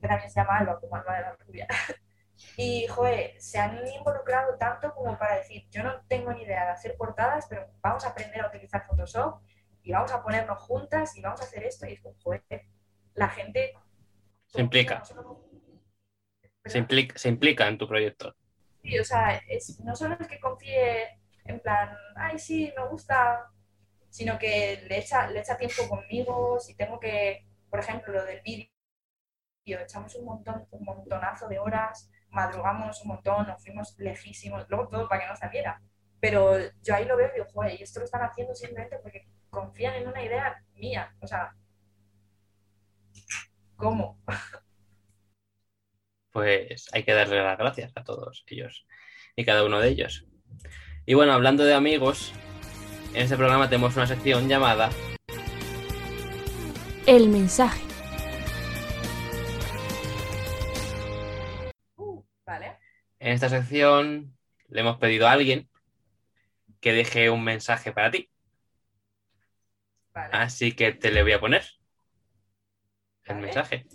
Que 0.00 0.08
también 0.08 0.28
se 0.30 0.40
llama 0.40 0.58
Alba, 0.58 0.80
como 0.80 0.96
Alba 0.96 1.14
de 1.14 1.22
la 1.22 1.36
Rubia. 1.36 1.68
Y, 2.56 2.86
joder, 2.86 3.34
se 3.40 3.58
han 3.58 3.86
involucrado 3.88 4.56
tanto 4.58 4.92
como 4.94 5.18
para 5.18 5.36
decir, 5.36 5.66
yo 5.70 5.82
no 5.82 6.02
tengo 6.06 6.32
ni 6.32 6.42
idea 6.42 6.64
de 6.66 6.70
hacer 6.72 6.96
portadas, 6.96 7.46
pero 7.48 7.66
vamos 7.80 8.04
a 8.04 8.10
aprender 8.10 8.42
a 8.42 8.48
utilizar 8.48 8.86
Photoshop 8.86 9.40
y 9.82 9.92
vamos 9.92 10.12
a 10.12 10.22
ponernos 10.22 10.58
juntas 10.62 11.16
y 11.16 11.22
vamos 11.22 11.40
a 11.40 11.44
hacer 11.44 11.64
esto. 11.64 11.86
Y 11.86 11.94
es 11.94 12.02
como, 12.02 12.14
joder, 12.22 12.44
la 13.14 13.28
gente... 13.28 13.72
Se 14.46 14.60
implica. 14.60 15.02
Se 16.64 16.78
implica, 16.78 17.18
se 17.18 17.28
implica 17.28 17.66
en 17.68 17.78
tu 17.78 17.88
proyecto. 17.88 18.34
Sí, 18.82 18.98
o 18.98 19.04
sea, 19.04 19.36
es- 19.48 19.80
no 19.80 19.94
solo 19.96 20.16
es 20.20 20.28
que 20.28 20.38
confíe 20.40 21.18
en 21.44 21.60
plan, 21.60 21.96
ay, 22.16 22.38
sí, 22.38 22.72
me 22.76 22.86
gusta, 22.86 23.50
sino 24.10 24.38
que 24.38 24.84
le 24.88 24.98
echa, 24.98 25.28
le 25.28 25.40
echa 25.40 25.56
tiempo 25.56 25.88
conmigo, 25.88 26.60
si 26.60 26.74
tengo 26.76 27.00
que, 27.00 27.46
por 27.70 27.80
ejemplo, 27.80 28.12
lo 28.12 28.24
del 28.24 28.40
vídeo, 28.42 28.68
echamos 29.66 30.14
un 30.16 30.24
montón, 30.24 30.66
un 30.70 30.84
montonazo 30.84 31.48
de 31.48 31.58
horas, 31.58 32.10
madrugamos 32.32 33.00
un 33.02 33.08
montón, 33.08 33.46
nos 33.46 33.62
fuimos 33.62 33.94
lejísimos, 33.98 34.66
luego 34.68 34.88
todo 34.88 35.08
para 35.08 35.22
que 35.22 35.28
no 35.28 35.36
saliera. 35.36 35.80
Pero 36.20 36.56
yo 36.82 36.94
ahí 36.94 37.04
lo 37.04 37.16
veo 37.16 37.28
y 37.28 37.32
digo, 37.34 37.46
joder, 37.52 37.78
y 37.78 37.82
esto 37.82 38.00
lo 38.00 38.06
están 38.06 38.22
haciendo 38.22 38.54
simplemente 38.54 38.98
porque 39.02 39.28
confían 39.50 39.94
en 39.94 40.08
una 40.08 40.24
idea 40.24 40.62
mía, 40.74 41.14
o 41.20 41.26
sea, 41.26 41.54
¿cómo? 43.76 44.18
Pues 46.30 46.88
hay 46.94 47.04
que 47.04 47.12
darle 47.12 47.42
las 47.42 47.58
gracias 47.58 47.92
a 47.94 48.04
todos 48.04 48.44
ellos 48.46 48.86
y 49.36 49.44
cada 49.44 49.64
uno 49.64 49.80
de 49.80 49.88
ellos. 49.90 50.24
Y 51.04 51.12
bueno, 51.12 51.34
hablando 51.34 51.62
de 51.64 51.74
amigos, 51.74 52.32
en 53.12 53.22
este 53.22 53.36
programa 53.36 53.68
tenemos 53.68 53.94
una 53.96 54.06
sección 54.06 54.48
llamada 54.48 54.88
El 57.06 57.28
mensaje. 57.28 57.91
En 63.22 63.30
esta 63.30 63.48
sección 63.48 64.36
le 64.66 64.80
hemos 64.80 64.96
pedido 64.96 65.28
a 65.28 65.32
alguien 65.32 65.68
que 66.80 66.92
deje 66.92 67.30
un 67.30 67.44
mensaje 67.44 67.92
para 67.92 68.10
ti. 68.10 68.28
Vale. 70.12 70.30
Así 70.32 70.72
que 70.72 70.90
te 70.90 71.12
le 71.12 71.22
voy 71.22 71.30
a 71.30 71.38
poner 71.38 71.62
el 73.26 73.36
Vale. 73.36 73.46
mensaje. 73.46 73.86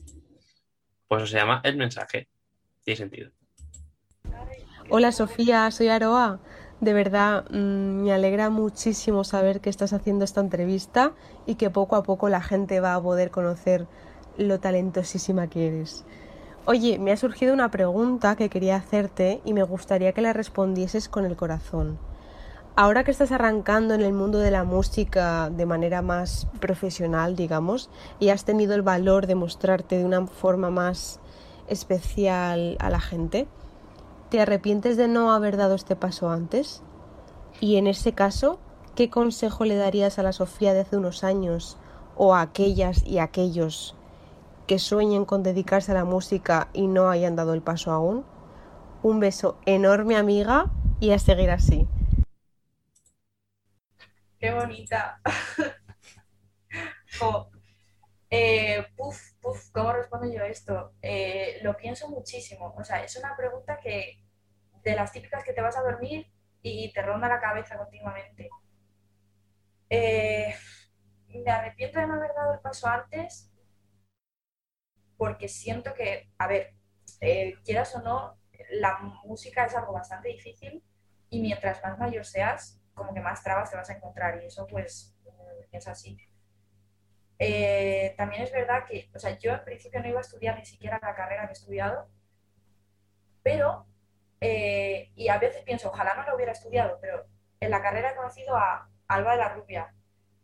Pues 1.09 1.23
eso 1.23 1.31
se 1.31 1.37
llama 1.39 1.59
el 1.65 1.75
mensaje. 1.75 2.29
Tiene 2.85 2.95
sentido. 2.95 3.31
Hola 4.89 5.11
Sofía, 5.11 5.69
soy 5.71 5.89
Aroa. 5.89 6.39
De 6.79 6.93
verdad, 6.93 7.49
mm, 7.49 8.03
me 8.03 8.13
alegra 8.13 8.49
muchísimo 8.49 9.25
saber 9.25 9.59
que 9.59 9.69
estás 9.69 9.91
haciendo 9.91 10.23
esta 10.23 10.39
entrevista 10.39 11.11
y 11.45 11.55
que 11.55 11.69
poco 11.69 11.97
a 11.97 12.03
poco 12.03 12.29
la 12.29 12.41
gente 12.41 12.79
va 12.79 12.95
a 12.95 13.01
poder 13.01 13.29
conocer 13.31 13.87
lo 14.37 14.61
talentosísima 14.61 15.49
que 15.49 15.67
eres. 15.67 16.05
Oye, 16.69 16.99
me 16.99 17.13
ha 17.13 17.17
surgido 17.17 17.53
una 17.53 17.71
pregunta 17.71 18.35
que 18.35 18.49
quería 18.49 18.75
hacerte 18.75 19.41
y 19.45 19.53
me 19.53 19.63
gustaría 19.63 20.11
que 20.11 20.21
la 20.21 20.33
respondieses 20.33 21.07
con 21.07 21.23
el 21.23 21.37
corazón. 21.37 21.97
Ahora 22.75 23.05
que 23.05 23.11
estás 23.11 23.31
arrancando 23.31 23.93
en 23.93 24.01
el 24.01 24.11
mundo 24.11 24.37
de 24.39 24.51
la 24.51 24.65
música 24.65 25.49
de 25.49 25.65
manera 25.65 26.01
más 26.01 26.47
profesional, 26.59 27.37
digamos, 27.37 27.89
y 28.19 28.29
has 28.29 28.43
tenido 28.43 28.75
el 28.75 28.81
valor 28.81 29.27
de 29.27 29.35
mostrarte 29.35 29.97
de 29.97 30.03
una 30.03 30.27
forma 30.27 30.69
más 30.69 31.21
especial 31.69 32.75
a 32.81 32.89
la 32.89 32.99
gente, 32.99 33.47
¿Te 34.29 34.41
arrepientes 34.41 34.97
de 34.97 35.07
no 35.07 35.31
haber 35.31 35.55
dado 35.55 35.73
este 35.73 35.95
paso 35.95 36.29
antes? 36.29 36.81
Y 37.61 37.77
en 37.77 37.87
ese 37.87 38.11
caso, 38.11 38.59
¿qué 38.93 39.09
consejo 39.09 39.63
le 39.63 39.77
darías 39.77 40.19
a 40.19 40.23
la 40.23 40.33
Sofía 40.33 40.73
de 40.73 40.81
hace 40.81 40.97
unos 40.97 41.23
años 41.23 41.77
o 42.17 42.35
a 42.35 42.41
aquellas 42.41 43.05
y 43.05 43.19
aquellos 43.19 43.95
que 44.67 44.79
sueñen 44.79 45.25
con 45.25 45.43
dedicarse 45.43 45.91
a 45.91 45.95
la 45.95 46.05
música 46.05 46.69
y 46.73 46.87
no 46.87 47.09
hayan 47.09 47.35
dado 47.35 47.53
el 47.53 47.61
paso 47.61 47.91
aún? 47.91 48.25
Un 49.01 49.19
beso 49.19 49.57
enorme 49.65 50.17
amiga 50.17 50.71
y 50.99 51.11
a 51.11 51.19
seguir 51.19 51.49
así. 51.49 51.87
Qué 54.39 54.53
bonita. 54.53 55.21
Eh, 58.29 58.85
puf, 58.97 59.17
puf, 59.41 59.71
¿cómo 59.71 59.93
respondo 59.93 60.29
yo 60.29 60.43
esto? 60.43 60.91
Eh, 61.01 61.59
lo 61.63 61.77
pienso 61.77 62.09
muchísimo. 62.09 62.75
O 62.77 62.83
sea, 62.83 63.01
es 63.01 63.15
una 63.15 63.35
pregunta 63.37 63.79
que 63.79 64.21
de 64.83 64.95
las 64.95 65.13
típicas 65.13 65.45
que 65.45 65.53
te 65.53 65.61
vas 65.61 65.77
a 65.77 65.81
dormir 65.81 66.27
y 66.61 66.91
te 66.91 67.01
ronda 67.01 67.29
la 67.29 67.39
cabeza 67.39 67.77
continuamente. 67.77 68.49
Eh, 69.89 70.53
me 71.29 71.49
arrepiento 71.49 71.99
de 71.99 72.07
no 72.07 72.15
haber 72.15 72.33
dado 72.35 72.53
el 72.53 72.59
paso 72.59 72.87
antes 72.87 73.49
porque 75.17 75.47
siento 75.47 75.93
que, 75.93 76.29
a 76.37 76.47
ver, 76.47 76.73
eh, 77.21 77.55
quieras 77.63 77.95
o 77.95 78.01
no, 78.01 78.37
la 78.71 78.97
música 79.25 79.65
es 79.65 79.75
algo 79.75 79.93
bastante 79.93 80.29
difícil 80.29 80.83
y 81.29 81.41
mientras 81.41 81.81
más 81.83 81.97
mayor 81.97 82.25
seas, 82.25 82.81
como 82.93 83.13
que 83.13 83.19
más 83.21 83.43
trabas 83.43 83.69
te 83.69 83.77
vas 83.77 83.89
a 83.89 83.93
encontrar 83.93 84.41
y 84.41 84.45
eso 84.45 84.65
pues 84.67 85.15
mm, 85.23 85.75
es 85.75 85.87
así. 85.87 86.17
Eh, 87.39 88.15
también 88.17 88.43
es 88.43 88.51
verdad 88.51 88.85
que, 88.87 89.09
o 89.13 89.19
sea, 89.19 89.37
yo 89.37 89.53
en 89.53 89.63
principio 89.63 90.01
no 90.01 90.07
iba 90.07 90.19
a 90.19 90.21
estudiar 90.21 90.57
ni 90.57 90.65
siquiera 90.65 90.99
la 91.01 91.15
carrera 91.15 91.43
que 91.43 91.49
he 91.49 91.53
estudiado, 91.53 92.09
pero, 93.43 93.87
eh, 94.41 95.11
y 95.15 95.29
a 95.29 95.37
veces 95.37 95.63
pienso, 95.63 95.89
ojalá 95.89 96.15
no 96.15 96.23
lo 96.23 96.35
hubiera 96.35 96.51
estudiado, 96.51 96.97
pero 96.99 97.25
en 97.59 97.71
la 97.71 97.81
carrera 97.81 98.11
he 98.11 98.15
conocido 98.15 98.55
a 98.55 98.89
Alba 99.07 99.33
de 99.33 99.37
la 99.37 99.49
Rubia, 99.49 99.93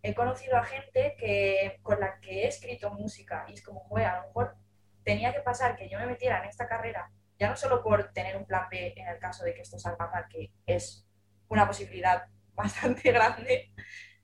he 0.03 0.13
conocido 0.13 0.57
a 0.57 0.63
gente 0.63 1.15
que, 1.17 1.79
con 1.81 1.99
la 1.99 2.19
que 2.19 2.43
he 2.43 2.47
escrito 2.47 2.91
música 2.91 3.45
y 3.49 3.53
es 3.53 3.63
como, 3.63 3.79
joder, 3.81 4.07
a 4.07 4.21
lo 4.21 4.27
mejor 4.27 4.55
tenía 5.03 5.33
que 5.33 5.41
pasar 5.41 5.75
que 5.75 5.89
yo 5.89 5.99
me 5.99 6.07
metiera 6.07 6.39
en 6.39 6.49
esta 6.49 6.67
carrera, 6.67 7.11
ya 7.39 7.49
no 7.49 7.55
solo 7.55 7.83
por 7.83 8.11
tener 8.13 8.37
un 8.37 8.45
plan 8.45 8.67
B 8.69 8.93
en 8.95 9.07
el 9.07 9.19
caso 9.19 9.43
de 9.43 9.53
que 9.53 9.61
esto 9.61 9.77
salga 9.79 10.07
mal, 10.07 10.25
que 10.29 10.51
es 10.65 11.07
una 11.47 11.67
posibilidad 11.67 12.25
bastante 12.53 13.11
grande, 13.11 13.73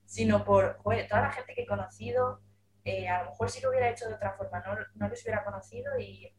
sino 0.05 0.43
por 0.43 0.77
joder, 0.77 1.07
toda 1.07 1.21
la 1.21 1.31
gente 1.31 1.53
que 1.53 1.63
he 1.63 1.67
conocido, 1.67 2.41
eh, 2.85 3.07
a 3.07 3.23
lo 3.23 3.31
mejor 3.31 3.49
si 3.49 3.61
lo 3.61 3.69
hubiera 3.69 3.89
hecho 3.89 4.07
de 4.07 4.15
otra 4.15 4.33
forma, 4.33 4.61
no, 4.61 4.77
no 4.95 5.09
les 5.09 5.23
hubiera 5.23 5.43
conocido 5.43 5.99
y 5.99 6.33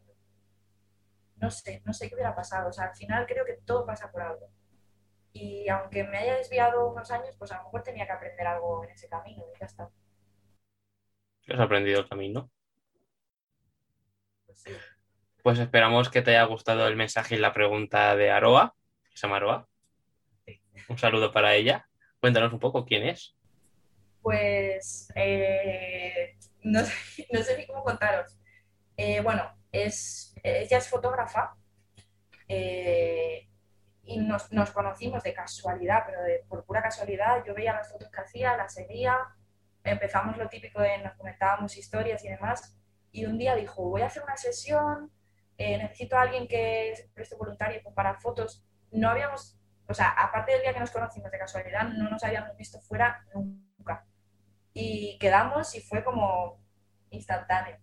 no 1.37 1.51
sé, 1.51 1.83
no 1.85 1.93
sé 1.93 2.09
qué 2.09 2.15
hubiera 2.15 2.35
pasado. 2.35 2.69
O 2.69 2.73
sea, 2.73 2.87
al 2.87 2.95
final 2.95 3.27
creo 3.27 3.45
que 3.45 3.59
todo 3.65 3.87
pasa 3.87 4.11
por 4.11 4.23
algo. 4.23 4.51
Y 5.33 5.69
aunque 5.69 6.05
me 6.05 6.19
haya 6.19 6.37
desviado 6.37 6.91
unos 6.91 7.11
años, 7.11 7.35
pues 7.39 7.53
a 7.53 7.59
lo 7.59 7.65
mejor 7.65 7.83
tenía 7.83 8.07
que 8.07 8.13
aprender 8.13 8.47
algo 8.47 8.85
en 8.85 8.91
ese 8.91 9.09
camino 9.09 9.45
y 9.55 9.59
ya 9.59 9.67
está. 9.67 9.91
¿Has 11.49 11.61
aprendido 11.61 12.01
el 12.01 12.09
camino? 12.09 12.51
Pues 15.43 15.59
esperamos 15.59 16.11
que 16.11 16.23
te 16.23 16.33
haya 16.33 16.45
gustado 16.45 16.87
el 16.87 16.97
mensaje 16.97 17.35
y 17.35 17.39
la 17.39 17.53
pregunta 17.53 18.15
de 18.17 18.31
Aroa. 18.31 18.75
que 19.11 19.17
Se 19.17 19.27
llama 19.27 19.37
Aroa. 19.37 19.69
Un 20.89 20.99
saludo 20.99 21.33
para 21.33 21.55
ella. 21.55 21.89
Cuéntanos 22.21 22.53
un 22.53 22.59
poco 22.59 22.85
quién 22.85 23.05
es. 23.09 23.37
Pues 24.23 25.11
eh, 25.15 26.37
no, 26.63 26.85
sé, 26.85 27.27
no 27.33 27.43
sé 27.43 27.57
ni 27.59 27.67
cómo 27.67 27.83
contaros. 27.83 28.39
Eh, 28.97 29.21
bueno, 29.23 29.51
es, 29.73 30.35
ella 30.43 30.77
es 30.79 30.89
fotógrafa 30.89 31.55
eh, 32.49 33.49
y 34.05 34.19
nos, 34.19 34.53
nos 34.53 34.71
conocimos 34.73 35.23
de 35.23 35.33
casualidad, 35.33 36.03
pero 36.07 36.23
de- 36.23 36.45
por 36.49 36.65
pura 36.65 36.83
casualidad. 36.83 37.43
Yo 37.47 37.55
veía 37.55 37.73
las 37.73 37.91
fotos 37.91 38.11
que 38.11 38.21
hacía, 38.21 38.57
las 38.57 38.75
seguía, 38.75 39.17
empezamos 39.85 40.37
lo 40.37 40.49
típico 40.49 40.83
de 40.83 40.99
nos 40.99 41.15
comentábamos 41.15 41.77
historias 41.77 42.23
y 42.25 42.29
demás. 42.29 42.77
Y 43.13 43.27
un 43.27 43.39
día 43.39 43.55
dijo, 43.57 43.89
voy 43.89 44.03
a 44.03 44.07
hacer 44.07 44.23
una 44.23 44.37
sesión, 44.37 45.11
eh, 45.59 45.79
necesito 45.79 46.17
a 46.17 46.23
alguien 46.23 46.49
que 46.49 46.95
preste 47.15 47.37
voluntario 47.37 47.83
para 47.95 48.15
fotos. 48.21 48.65
No 48.93 49.09
habíamos, 49.11 49.59
o 49.89 49.95
sea, 49.95 50.11
aparte 50.11 50.53
del 50.53 50.63
día 50.63 50.73
que 50.75 50.81
nos 50.81 50.91
conocimos 50.91 51.31
de 51.31 51.39
casualidad, 51.39 51.89
no 51.89 52.11
nos 52.11 52.23
habíamos 52.25 52.57
visto 52.57 52.81
fuera 52.81 53.25
nunca 53.35 54.07
y 54.73 55.19
quedamos 55.19 55.75
y 55.75 55.81
fue 55.81 56.05
como 56.05 56.61
instantáneo. 57.11 57.79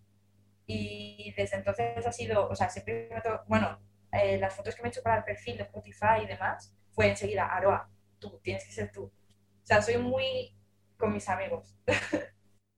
Y 0.66 1.34
desde 1.36 1.56
entonces 1.58 2.06
ha 2.06 2.12
sido, 2.12 2.48
o 2.48 2.54
sea, 2.56 2.68
siempre 2.70 3.08
me 3.14 3.20
to- 3.22 3.42
bueno, 3.48 3.80
eh, 4.12 4.38
las 4.38 4.54
fotos 4.54 4.74
que 4.74 4.82
me 4.82 4.88
he 4.88 4.90
hecho 4.92 5.02
para 5.02 5.18
el 5.18 5.24
perfil 5.24 5.56
de 5.58 5.64
Spotify 5.64 6.22
y 6.24 6.26
demás, 6.26 6.74
fue 6.90 7.08
enseguida, 7.10 7.46
Aroa, 7.46 7.90
tú, 8.18 8.38
tienes 8.42 8.64
que 8.66 8.72
ser 8.72 8.92
tú. 8.92 9.04
O 9.04 9.66
sea, 9.66 9.82
soy 9.82 9.98
muy 9.98 10.54
con 10.98 11.12
mis 11.12 11.28
amigos. 11.28 11.76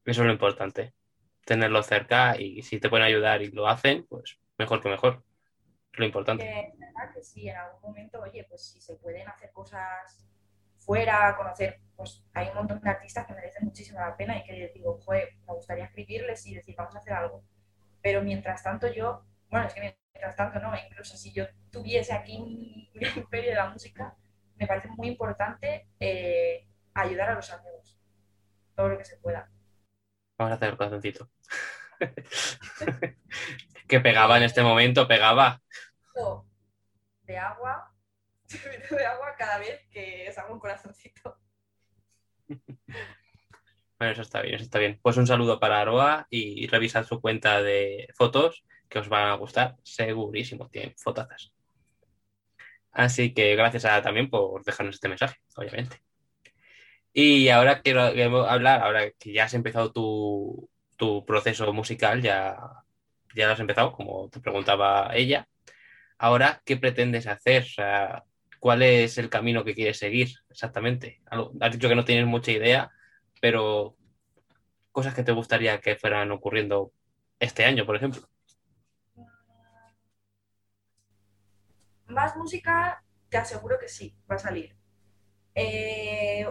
Eso 0.05 0.21
es 0.23 0.27
lo 0.27 0.33
importante. 0.33 0.93
Tenerlo 1.45 1.83
cerca 1.83 2.37
y 2.39 2.63
si 2.63 2.79
te 2.79 2.89
pueden 2.89 3.07
ayudar 3.07 3.43
y 3.43 3.51
lo 3.51 3.67
hacen, 3.67 4.07
pues 4.09 4.39
mejor 4.59 4.81
que 4.81 4.89
mejor. 4.89 5.25
Es 5.93 5.99
lo 5.99 6.05
importante. 6.05 6.45
Es 6.45 6.79
verdad 6.79 7.13
que 7.15 7.23
si 7.23 7.49
en 7.49 7.57
algún 7.57 7.81
momento, 7.83 8.21
oye, 8.21 8.45
pues 8.49 8.65
si 8.71 8.81
se 8.81 8.97
pueden 8.97 9.29
hacer 9.29 9.51
cosas 9.53 10.25
fuera, 10.79 11.37
conocer, 11.37 11.81
pues 11.97 12.25
hay 12.33 12.49
un 12.49 12.55
montón 12.55 12.81
de 12.81 12.91
artistas 12.91 13.27
que 13.27 13.35
merecen 13.35 13.65
muchísimo 13.65 14.01
la 14.01 14.17
pena 14.17 14.39
y 14.39 14.45
que 14.45 14.73
digo, 14.75 14.99
joder, 15.01 15.31
me 15.47 15.55
gustaría 15.55 15.85
escribirles 15.85 16.47
y 16.47 16.55
decir, 16.55 16.75
vamos 16.77 16.95
a 16.95 16.99
hacer 16.99 17.13
algo. 17.13 17.45
Pero 18.03 18.23
mientras 18.23 18.63
tanto 18.63 18.91
yo, 18.93 19.25
bueno, 19.51 19.67
es 19.67 19.75
que 19.75 19.81
mientras 19.81 20.37
tanto 20.37 20.59
no, 20.61 20.73
incluso 20.77 21.17
si 21.17 21.33
yo 21.33 21.47
tuviese 21.71 22.13
aquí 22.13 22.39
un 22.39 22.89
imperio 23.17 23.51
de 23.51 23.57
la 23.57 23.71
música, 23.71 24.17
me 24.57 24.67
parece 24.67 24.89
muy 24.89 25.09
importante 25.09 25.89
eh, 25.99 26.67
ayudar 26.95 27.31
a 27.31 27.35
los 27.35 27.51
amigos, 27.53 27.99
todo 28.75 28.89
lo 28.89 28.99
que 28.99 29.05
se 29.05 29.17
pueda. 29.19 29.51
Vamos 30.41 30.53
a 30.53 30.55
hacer 30.55 30.71
el 30.71 30.77
corazoncito. 30.79 31.29
que 33.87 34.01
pegaba 34.01 34.39
en 34.39 34.45
este 34.45 34.63
momento, 34.63 35.07
pegaba. 35.07 35.61
de 37.25 37.37
agua, 37.37 37.93
de 38.91 39.07
agua 39.07 39.35
cada 39.37 39.59
vez 39.59 39.87
que 39.91 40.27
os 40.31 40.39
hago 40.39 40.55
un 40.55 40.59
corazoncito. 40.59 41.37
Bueno, 43.99 44.13
eso 44.15 44.23
está 44.23 44.41
bien, 44.41 44.55
eso 44.55 44.65
está 44.65 44.79
bien. 44.79 44.99
Pues 45.03 45.19
un 45.19 45.27
saludo 45.27 45.61
para 45.61 45.79
Aroa 45.79 46.27
y 46.31 46.67
revisad 46.69 47.05
su 47.05 47.21
cuenta 47.21 47.61
de 47.61 48.09
fotos 48.17 48.65
que 48.89 48.99
os 48.99 49.11
van 49.11 49.29
a 49.29 49.35
gustar, 49.35 49.77
segurísimo, 49.83 50.71
tienen 50.71 50.95
fotazas. 50.97 51.53
Así 52.93 53.35
que 53.35 53.55
gracias 53.57 53.85
a, 53.85 54.01
también 54.01 54.31
por 54.31 54.65
dejarnos 54.65 54.95
este 54.95 55.11
mensaje, 55.11 55.37
obviamente. 55.55 56.01
Y 57.13 57.49
ahora 57.49 57.83
quiero 57.83 58.03
hablar, 58.49 58.83
ahora 58.83 59.11
que 59.11 59.33
ya 59.33 59.45
has 59.45 59.55
empezado 59.55 59.93
tu, 59.93 60.71
tu 60.97 61.25
proceso 61.25 61.73
musical, 61.73 62.23
ya, 62.23 62.57
ya 63.35 63.47
lo 63.47 63.53
has 63.55 63.61
empezado, 63.61 63.93
como 63.93 64.29
te 64.31 64.41
preguntaba 64.41 65.11
ella. 65.15 65.49
Ahora, 66.19 66.63
¿qué 66.65 66.77
pretendes 66.77 67.27
hacer? 67.27 67.67
¿cuál 68.61 68.83
es 68.83 69.17
el 69.17 69.31
camino 69.31 69.65
que 69.65 69.75
quieres 69.75 69.99
seguir 69.99 70.29
exactamente? 70.51 71.23
Has 71.61 71.73
dicho 71.73 71.89
que 71.89 71.95
no 71.95 72.05
tienes 72.05 72.27
mucha 72.27 72.53
idea, 72.53 72.91
pero 73.41 73.97
cosas 74.93 75.15
que 75.15 75.25
te 75.25 75.33
gustaría 75.33 75.81
que 75.81 75.97
fueran 75.97 76.31
ocurriendo 76.31 76.93
este 77.39 77.65
año, 77.65 77.87
por 77.87 77.97
ejemplo. 77.97 78.29
Más 82.07 82.37
música, 82.37 83.03
te 83.31 83.39
aseguro 83.39 83.79
que 83.79 83.89
sí, 83.89 84.15
va 84.31 84.35
a 84.35 84.39
salir. 84.39 84.77
Eh, 85.55 86.47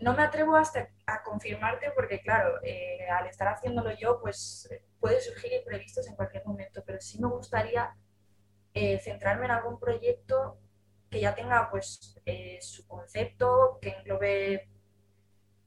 no 0.00 0.14
me 0.14 0.22
atrevo 0.22 0.56
hasta 0.56 0.88
a 1.06 1.22
confirmarte 1.22 1.90
porque, 1.92 2.20
claro, 2.20 2.60
eh, 2.62 3.06
al 3.10 3.26
estar 3.26 3.48
haciéndolo 3.48 3.90
yo, 3.96 4.20
pues 4.20 4.68
eh, 4.70 4.84
puede 5.00 5.20
surgir 5.20 5.52
imprevistos 5.52 6.06
en 6.06 6.16
cualquier 6.16 6.44
momento, 6.46 6.82
pero 6.86 7.00
sí 7.00 7.20
me 7.20 7.28
gustaría 7.28 7.94
eh, 8.74 8.98
centrarme 9.00 9.46
en 9.46 9.52
algún 9.52 9.78
proyecto 9.78 10.58
que 11.10 11.20
ya 11.20 11.34
tenga 11.34 11.70
pues 11.70 12.20
su 12.60 12.86
concepto, 12.86 13.78
que 13.80 13.90
englobe, 13.90 14.68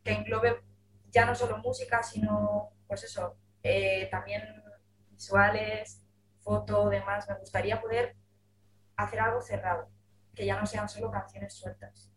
que 0.03 0.11
englobe 0.11 0.61
ya 1.09 1.25
no 1.25 1.33
solo 1.33 1.57
música, 1.57 2.03
sino 2.03 2.69
pues 2.87 3.03
eso, 3.03 3.37
también 4.11 4.43
visuales, 5.09 6.05
foto, 6.41 6.89
demás. 6.89 7.27
Me 7.27 7.35
gustaría 7.39 7.81
poder 7.81 8.15
hacer 8.95 9.19
algo 9.19 9.41
cerrado, 9.41 9.89
que 10.35 10.45
ya 10.45 10.59
no 10.59 10.65
sean 10.67 10.87
solo 10.87 11.09
canciones 11.09 11.53
sueltas. 11.55 12.10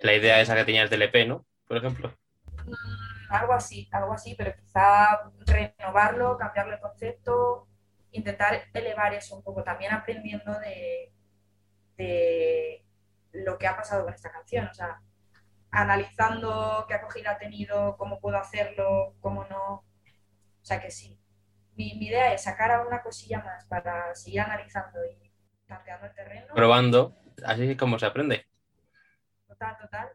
La 0.00 0.14
idea 0.14 0.40
esa 0.40 0.54
que 0.54 0.64
tenías 0.64 0.90
del 0.90 1.02
EP, 1.02 1.26
¿no? 1.26 1.46
Por 1.66 1.78
ejemplo. 1.78 2.14
Algo 3.30 3.52
así, 3.52 3.88
algo 3.92 4.12
así, 4.12 4.34
pero 4.36 4.54
quizá 4.54 5.30
renovarlo, 5.46 6.36
cambiarle 6.36 6.74
el 6.74 6.80
concepto, 6.80 7.68
intentar 8.12 8.64
elevar 8.72 9.14
eso 9.14 9.36
un 9.36 9.42
poco, 9.42 9.62
también 9.64 9.92
aprendiendo 9.92 10.58
de, 10.60 11.12
de 11.96 12.84
lo 13.32 13.58
que 13.58 13.66
ha 13.66 13.76
pasado 13.76 14.04
con 14.04 14.14
esta 14.14 14.30
canción, 14.30 14.68
o 14.68 14.74
sea, 14.74 15.00
analizando 15.70 16.84
qué 16.88 16.94
acogida 16.94 17.32
ha 17.32 17.38
tenido, 17.38 17.96
cómo 17.96 18.20
puedo 18.20 18.38
hacerlo, 18.38 19.14
cómo 19.20 19.44
no. 19.44 19.74
O 19.74 20.64
sea 20.66 20.80
que 20.80 20.90
sí. 20.90 21.18
Mi, 21.74 21.94
mi 21.98 22.06
idea 22.06 22.32
es 22.32 22.44
sacar 22.44 22.70
alguna 22.70 23.02
cosilla 23.02 23.42
más 23.42 23.66
para 23.66 24.14
seguir 24.14 24.40
analizando 24.40 25.00
y 25.04 25.32
tanteando 25.66 26.06
el 26.06 26.14
terreno. 26.14 26.54
Probando, 26.54 27.16
así 27.44 27.70
es 27.70 27.76
como 27.76 27.98
se 27.98 28.06
aprende. 28.06 28.46
Total, 29.58 29.76
total. 29.78 30.08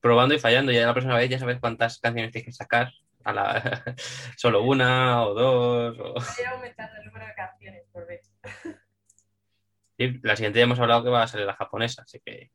Probando 0.00 0.34
y 0.34 0.38
fallando. 0.38 0.72
Ya 0.72 0.86
la 0.86 0.92
próxima 0.92 1.16
vez 1.16 1.28
ya 1.30 1.38
sabes 1.38 1.58
cuántas 1.60 1.98
canciones 1.98 2.32
tienes 2.32 2.46
que 2.46 2.52
sacar. 2.52 2.92
A 3.24 3.32
la... 3.32 3.94
Solo 4.36 4.62
una 4.62 5.24
o 5.24 5.34
dos. 5.34 5.98
o- 5.98 6.12
Voy 6.14 6.22
a 6.22 6.40
ir 6.40 6.46
aumentando 6.48 6.96
el 6.98 7.04
número 7.06 7.26
de 7.26 7.34
canciones 7.34 7.84
por 7.92 8.06
vez. 8.06 8.30
Y 9.96 10.24
la 10.26 10.36
siguiente 10.36 10.58
ya 10.60 10.64
hemos 10.64 10.78
hablado 10.78 11.02
que 11.02 11.10
va 11.10 11.22
a 11.22 11.26
ser 11.28 11.40
la 11.40 11.54
japonesa, 11.54 12.02
así 12.02 12.20
que. 12.20 12.50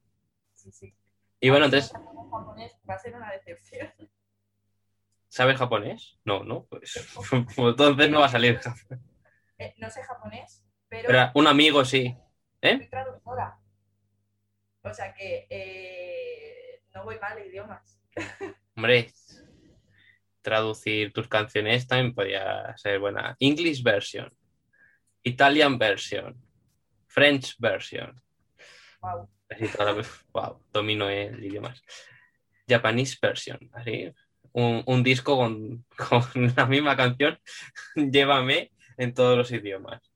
Sí, 0.54 0.72
sí. 0.72 0.96
Y 1.42 1.50
bueno, 1.50 1.66
entonces, 1.66 1.94
En 1.94 2.06
japonés 2.30 2.80
va 2.90 2.94
a 2.94 3.00
ser 3.00 3.16
una 3.16 3.32
decepción. 3.32 3.92
¿sabes 5.28 5.58
japonés? 5.58 6.20
No, 6.24 6.44
no, 6.44 6.66
pues, 6.66 6.94
pues 7.56 7.58
entonces 7.58 8.10
no 8.10 8.20
va 8.22 8.28
a 8.28 8.30
salir. 8.30 8.60
Eh, 9.58 9.74
no 9.80 9.90
sé 9.90 10.04
japonés, 10.04 10.64
pero 10.88 11.08
Pero 11.08 11.32
un 11.36 11.48
amigo 11.48 11.84
sí. 11.84 12.16
soy 12.62 12.88
traductora. 12.88 13.58
O 14.84 14.94
sea 14.94 15.14
que 15.14 15.48
eh, 15.50 16.82
no 16.94 17.04
voy 17.06 17.18
mal 17.20 17.36
de 17.36 17.48
idiomas. 17.48 18.00
Hombre, 18.76 19.12
traducir 20.42 21.14
tus 21.14 21.28
canciones 21.28 21.88
también 21.88 22.14
podría 22.14 22.76
ser 22.78 23.00
buena. 23.00 23.36
English 23.40 23.82
version, 23.82 24.30
Italian 25.24 25.78
version, 25.78 26.36
French 27.08 27.56
version. 27.58 28.22
Wow. 29.02 29.30
Así 29.50 29.68
toda 29.70 29.94
la- 29.94 30.04
wow, 30.34 30.62
domino 30.72 31.10
el 31.10 31.44
idioma. 31.44 31.74
Japanese 32.68 33.18
version, 33.22 33.60
así. 33.74 34.12
Un, 34.52 34.84
un 34.86 35.02
disco 35.04 35.38
con, 35.38 35.86
con 35.98 36.54
la 36.56 36.66
misma 36.66 36.96
canción, 36.96 37.40
llévame 37.96 38.72
en 38.98 39.14
todos 39.14 39.38
los 39.38 39.52
idiomas. 39.52 40.13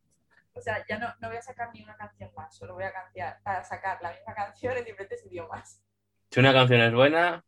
O 0.58 0.62
sea, 0.62 0.84
ya 0.88 0.98
no, 0.98 1.14
no 1.20 1.28
voy 1.28 1.38
a 1.38 1.42
sacar 1.42 1.70
ni 1.74 1.84
una 1.84 1.96
canción 1.96 2.32
más, 2.36 2.56
solo 2.56 2.74
voy 2.74 2.84
a, 2.84 2.92
canciar- 2.94 3.40
a 3.44 3.64
sacar 3.64 4.02
la 4.02 4.12
misma 4.12 4.34
canción 4.34 4.76
en 4.76 4.86
diferentes 4.86 5.24
idiomas. 5.26 5.84
Si 6.32 6.40
una 6.40 6.52
canción 6.54 6.82
es 6.82 6.94
buena, 6.94 7.44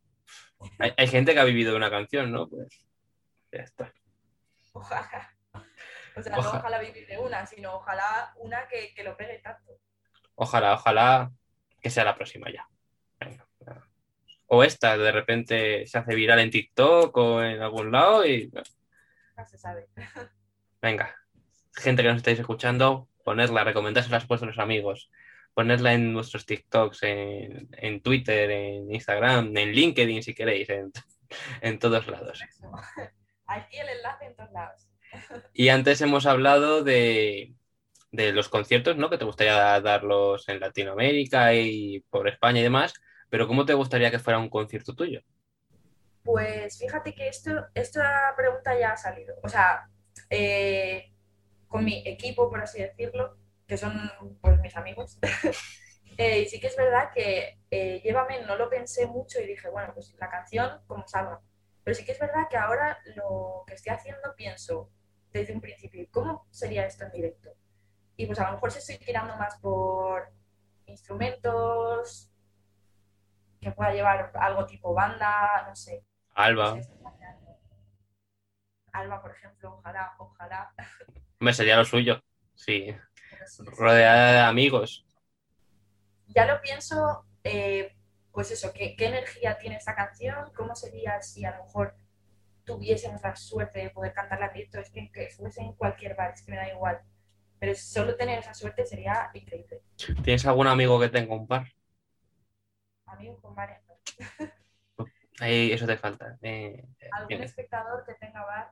hay, 0.78 0.93
hay 0.95 1.07
gente 1.07 1.34
que 1.34 1.39
ha 1.39 1.43
vivido 1.43 1.72
de 1.72 1.78
una 1.78 1.89
canción, 1.89 2.32
¿no? 2.32 2.47
Pues 2.47 2.86
ya 3.51 3.62
está. 3.64 3.91
Ojalá. 4.74 5.34
O 6.16 6.22
sea, 6.22 6.34
no 6.36 6.39
ojalá 6.39 6.80
vivir 6.80 7.07
de 7.07 7.18
una, 7.18 7.45
sino 7.45 7.74
ojalá 7.76 8.34
una 8.38 8.68
que, 8.68 8.93
que 8.93 9.03
lo 9.03 9.16
pegue 9.18 9.39
tanto. 9.39 9.80
Ojalá, 10.36 10.74
ojalá 10.74 11.32
que 11.82 11.89
sea 11.89 12.03
la 12.03 12.16
próxima 12.16 12.51
ya. 12.51 12.68
Venga. 13.20 13.47
O 14.47 14.64
esta, 14.64 14.97
de 14.97 15.12
repente 15.12 15.88
se 15.88 15.97
hace 15.97 16.16
viral 16.16 16.39
en 16.39 16.51
TikTok 16.51 17.16
o 17.18 17.41
en 17.43 17.62
algún 17.62 17.91
lado 17.91 18.26
y 18.26 18.47
Nunca 18.49 19.45
se 19.45 19.57
sabe. 19.57 19.88
venga. 20.82 21.16
Gente 21.76 22.01
que 22.01 22.09
nos 22.09 22.17
estáis 22.17 22.39
escuchando, 22.39 23.07
ponerla, 23.24 23.63
recomendársela 23.63 24.17
a 24.17 24.26
vuestros 24.26 24.59
amigos, 24.59 25.11
ponerla 25.53 25.93
en 25.93 26.13
vuestros 26.13 26.45
TikToks, 26.45 27.03
en, 27.03 27.70
en 27.72 28.01
Twitter, 28.01 28.49
en 28.49 28.93
Instagram, 28.93 29.55
en 29.57 29.72
LinkedIn 29.72 30.24
si 30.24 30.34
queréis, 30.34 30.70
en, 30.70 30.91
en 31.61 31.80
todos 31.80 32.07
lados. 32.07 32.41
Aquí 33.45 33.78
el 33.78 33.89
enlace 33.89 34.26
en 34.26 34.36
todos 34.36 34.51
lados. 34.51 34.88
Y 35.53 35.70
antes 35.70 36.01
hemos 36.01 36.26
hablado 36.26 36.84
de, 36.84 37.53
de 38.11 38.32
los 38.32 38.49
conciertos, 38.49 38.97
¿no? 38.97 39.09
Que 39.09 39.17
te 39.17 39.26
gustaría 39.26 39.80
darlos 39.82 40.47
en 40.49 40.59
Latinoamérica 40.59 41.53
y 41.53 41.99
por 42.09 42.28
España 42.28 42.59
y 42.59 42.63
demás, 42.63 42.93
pero 43.30 43.47
¿cómo 43.47 43.65
te 43.65 43.74
gustaría 43.74 44.11
que 44.11 44.20
fuera 44.20 44.39
un 44.39 44.49
concierto 44.49 44.95
tuyo? 44.95 45.22
Pues 46.24 46.78
fíjate 46.78 47.13
que 47.13 47.28
esto, 47.28 47.67
esta 47.74 48.34
pregunta 48.36 48.78
ya 48.78 48.91
ha 48.91 48.97
salido. 48.97 49.36
O 49.41 49.49
sea, 49.49 49.89
eh, 50.30 51.11
con 51.70 51.86
mi 51.86 52.03
equipo, 52.05 52.49
por 52.49 52.61
así 52.61 52.82
decirlo, 52.82 53.38
que 53.65 53.78
son 53.78 54.11
pues 54.41 54.59
mis 54.59 54.76
amigos. 54.76 55.17
eh, 56.17 56.39
y 56.41 56.45
sí 56.47 56.59
que 56.59 56.67
es 56.67 56.76
verdad 56.76 57.11
que 57.13 57.59
eh, 57.72 58.01
Llévame 58.03 58.41
no 58.45 58.57
lo 58.57 58.70
pensé 58.70 59.07
mucho 59.07 59.39
y 59.39 59.47
dije, 59.47 59.70
bueno, 59.70 59.93
pues 59.93 60.13
la 60.20 60.30
canción 60.30 60.82
como 60.88 61.07
salga. 61.07 61.39
Pero 61.84 61.95
sí 61.95 62.03
que 62.03 62.11
es 62.11 62.20
verdad 62.20 62.47
que 62.49 62.57
ahora 62.57 62.99
lo 63.15 63.63
que 63.65 63.76
estoy 63.76 63.93
haciendo 63.93 64.36
pienso 64.36 64.89
desde 65.32 65.53
un 65.53 65.61
principio, 65.61 66.05
¿cómo 66.11 66.45
sería 66.49 66.86
esto 66.86 67.05
en 67.05 67.11
directo? 67.11 67.51
Y 68.17 68.26
pues 68.26 68.39
a 68.39 68.47
lo 68.47 68.53
mejor 68.53 68.72
si 68.72 68.80
estoy 68.80 68.97
tirando 68.97 69.36
más 69.38 69.57
por 69.59 70.34
instrumentos, 70.88 72.30
que 73.61 73.72
pueda 73.72 73.93
llevar 73.93 74.32
algo 74.36 74.65
tipo 74.65 74.93
banda, 74.93 75.65
no 75.67 75.76
sé. 75.76 76.03
Alba. 76.34 76.80
Alba, 78.94 79.22
por 79.22 79.32
ejemplo, 79.32 79.76
ojalá, 79.76 80.14
ojalá. 80.18 80.74
me 81.40 81.54
sería 81.54 81.78
lo 81.78 81.86
suyo, 81.86 82.22
sí, 82.56 82.88
Pero 83.30 83.48
sí, 83.48 83.66
sí. 83.74 83.90
rodeada 83.96 84.32
de 84.34 84.40
amigos. 84.42 85.06
Ya 86.28 86.46
lo 86.46 86.62
pienso, 86.62 87.26
eh, 87.44 87.96
pues 88.32 88.52
eso, 88.52 88.72
¿qué, 88.74 88.96
qué 88.96 89.06
energía 89.08 89.58
tiene 89.58 89.78
esta 89.78 89.96
canción? 89.96 90.52
¿Cómo 90.56 90.76
sería 90.76 91.22
si 91.22 91.44
a 91.46 91.58
lo 91.58 91.66
mejor 91.66 91.96
tuviésemos 92.66 93.22
la 93.24 93.36
suerte 93.36 93.80
de 93.80 93.90
poder 93.92 94.14
cantarla 94.14 94.48
en 94.48 94.54
directo? 94.54 94.80
Es 94.80 94.92
que, 94.92 95.12
que 95.12 95.30
fuese 95.30 95.62
en 95.62 95.74
cualquier 95.74 96.16
bar, 96.16 96.34
es 96.34 96.44
que 96.44 96.52
me 96.52 96.58
da 96.58 96.70
igual. 96.70 97.02
Pero 97.60 97.76
solo 97.76 98.16
tener 98.18 98.40
esa 98.40 98.54
suerte 98.54 98.86
sería 98.86 99.32
increíble. 99.34 99.82
¿Tienes 100.24 100.46
algún 100.46 100.68
amigo 100.68 101.00
que 101.00 101.10
tenga 101.10 101.36
un 101.36 101.48
par? 101.48 101.68
Amigos 103.08 103.42
con 103.42 103.54
varias. 103.56 103.82
Ahí, 105.40 105.72
eso 105.72 105.86
te 105.88 105.98
falta. 105.98 106.38
eh, 106.42 106.84
Algún 107.12 107.28
tienes. 107.28 107.50
espectador 107.52 108.06
que 108.06 108.14
tenga 108.16 108.44
bar. 108.46 108.72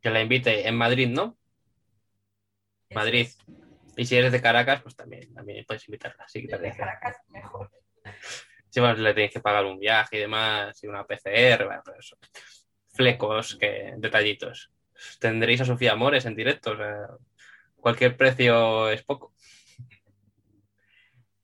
que 0.00 0.10
la 0.10 0.20
invite 0.20 0.68
en 0.68 0.76
Madrid, 0.76 1.08
¿no? 1.08 1.36
Madrid. 2.90 3.28
Y 3.96 4.04
si 4.06 4.16
eres 4.16 4.32
de 4.32 4.42
Caracas, 4.42 4.82
pues 4.82 4.96
también, 4.96 5.32
también 5.32 5.64
puedes 5.66 5.86
invitarla. 5.88 6.26
Sí, 6.28 6.46
que 6.46 6.56
deja. 6.58 6.76
Caracas, 6.76 7.16
mejor. 7.28 7.70
Sí, 8.68 8.80
bueno, 8.80 8.96
le 8.96 9.14
tienes 9.14 9.32
que 9.32 9.40
pagar 9.40 9.64
un 9.64 9.78
viaje 9.78 10.16
y 10.16 10.20
demás, 10.20 10.82
y 10.82 10.88
una 10.88 11.04
PCR, 11.06 11.64
bueno, 11.64 11.82
pero 11.84 11.98
eso. 11.98 12.16
flecos 12.92 13.56
que 13.56 13.94
detallitos. 13.96 14.70
Tendréis 15.18 15.60
a 15.60 15.64
Sofía 15.64 15.92
Amores 15.92 16.24
en 16.26 16.34
directo, 16.36 16.72
o 16.72 16.76
sea, 16.76 17.08
cualquier 17.76 18.16
precio 18.16 18.90
es 18.90 19.02
poco. 19.04 19.33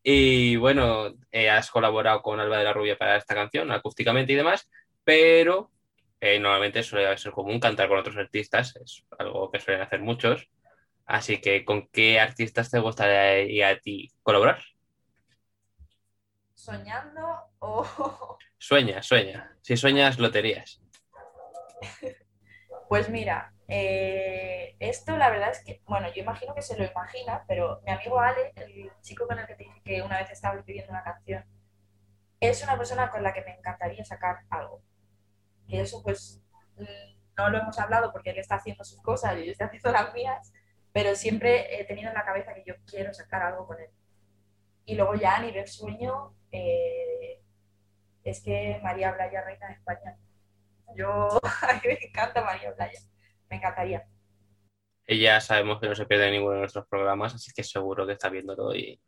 Y 0.03 0.57
bueno, 0.57 1.14
eh, 1.30 1.51
has 1.51 1.70
colaborado 1.70 2.22
con 2.22 2.40
Alba 2.40 2.59
de 2.59 2.64
la 2.64 2.72
Rubia 2.72 2.96
para 2.96 3.16
esta 3.16 3.34
canción, 3.34 3.70
acústicamente 3.70 4.32
y 4.32 4.36
demás, 4.36 4.68
pero 5.05 5.70
eh, 6.20 6.38
normalmente 6.38 6.82
suele 6.82 7.16
ser 7.18 7.32
común 7.32 7.61
cantar 7.61 7.88
con 7.88 7.98
otros 7.98 8.16
artistas, 8.16 8.76
es 8.76 9.05
algo 9.18 9.51
que 9.51 9.61
suelen 9.61 9.82
hacer 9.82 10.01
muchos. 10.01 10.48
Así 11.07 11.40
que, 11.40 11.64
¿con 11.64 11.88
qué 11.88 12.20
artistas 12.20 12.70
te 12.70 12.78
gustaría 12.78 13.68
a 13.68 13.78
ti 13.78 14.11
colaborar? 14.22 14.62
¿Soñando 16.55 17.51
o...? 17.59 18.38
Sueña, 18.59 19.03
sueña. 19.03 19.57
Si 19.62 19.76
sueñas, 19.78 20.18
loterías. 20.18 20.82
Pues 22.90 23.09
mira, 23.09 23.55
eh, 23.73 24.75
esto 24.81 25.16
la 25.16 25.31
verdad 25.31 25.51
es 25.53 25.62
que, 25.62 25.81
bueno, 25.87 26.12
yo 26.12 26.23
imagino 26.23 26.55
que 26.57 26.62
se 26.62 26.77
lo 26.77 26.85
imagina, 26.85 27.45
pero 27.47 27.81
mi 27.87 27.93
amigo 27.93 28.18
Ale, 28.18 28.53
el 28.57 28.91
chico 29.01 29.29
con 29.29 29.39
el 29.39 29.47
que 29.47 29.55
te 29.55 29.62
dije 29.62 29.81
que 29.85 30.03
una 30.03 30.18
vez 30.18 30.29
estaba 30.31 30.57
escribiendo 30.59 30.91
una 30.91 31.05
canción, 31.05 31.45
es 32.41 32.64
una 32.64 32.77
persona 32.77 33.11
con 33.11 33.23
la 33.23 33.33
que 33.33 33.43
me 33.43 33.55
encantaría 33.57 34.05
sacar 34.05 34.41
algo. 34.51 34.83
Y 35.68 35.79
eso 35.79 36.03
pues 36.03 36.43
mm, 36.79 36.85
no 37.39 37.51
lo 37.51 37.59
hemos 37.59 37.79
hablado 37.79 38.11
porque 38.12 38.31
él 38.31 38.39
está 38.39 38.57
haciendo 38.57 38.83
sus 38.83 39.01
cosas 39.03 39.39
y 39.39 39.47
yo 39.47 39.53
estoy 39.53 39.68
haciendo 39.68 39.93
las 39.93 40.12
mías, 40.14 40.53
pero 40.93 41.14
siempre 41.14 41.81
he 41.81 41.85
tenido 41.85 42.09
en 42.09 42.14
la 42.14 42.25
cabeza 42.25 42.55
que 42.55 42.64
yo 42.66 42.75
quiero 42.87 43.14
sacar 43.14 43.43
algo 43.43 43.68
con 43.68 43.79
él. 43.79 43.91
Y 44.85 44.97
luego 44.97 45.14
ya 45.14 45.37
a 45.37 45.43
nivel 45.43 45.68
sueño, 45.68 46.35
eh, 46.51 47.41
es 48.25 48.43
que 48.43 48.81
María 48.83 49.12
Blaya 49.12 49.43
reina 49.43 49.68
de 49.68 49.75
España. 49.75 50.16
Yo, 50.97 51.29
a 51.68 51.75
mí 51.75 51.81
me 51.85 51.99
encanta 52.03 52.43
María 52.43 52.73
Blaya, 52.73 52.99
me 53.51 53.57
encantaría. 53.57 54.07
Ella 55.07 55.40
sabemos 55.40 55.80
que 55.80 55.88
no 55.88 55.94
se 55.94 56.07
pierde 56.07 56.30
ninguno 56.30 56.55
de 56.55 56.61
nuestros 56.61 56.86
programas, 56.86 57.34
así 57.34 57.53
que 57.53 57.64
seguro 57.64 58.07
que 58.07 58.12
está 58.12 58.28
viéndolo 58.28 58.74
y, 58.74 59.01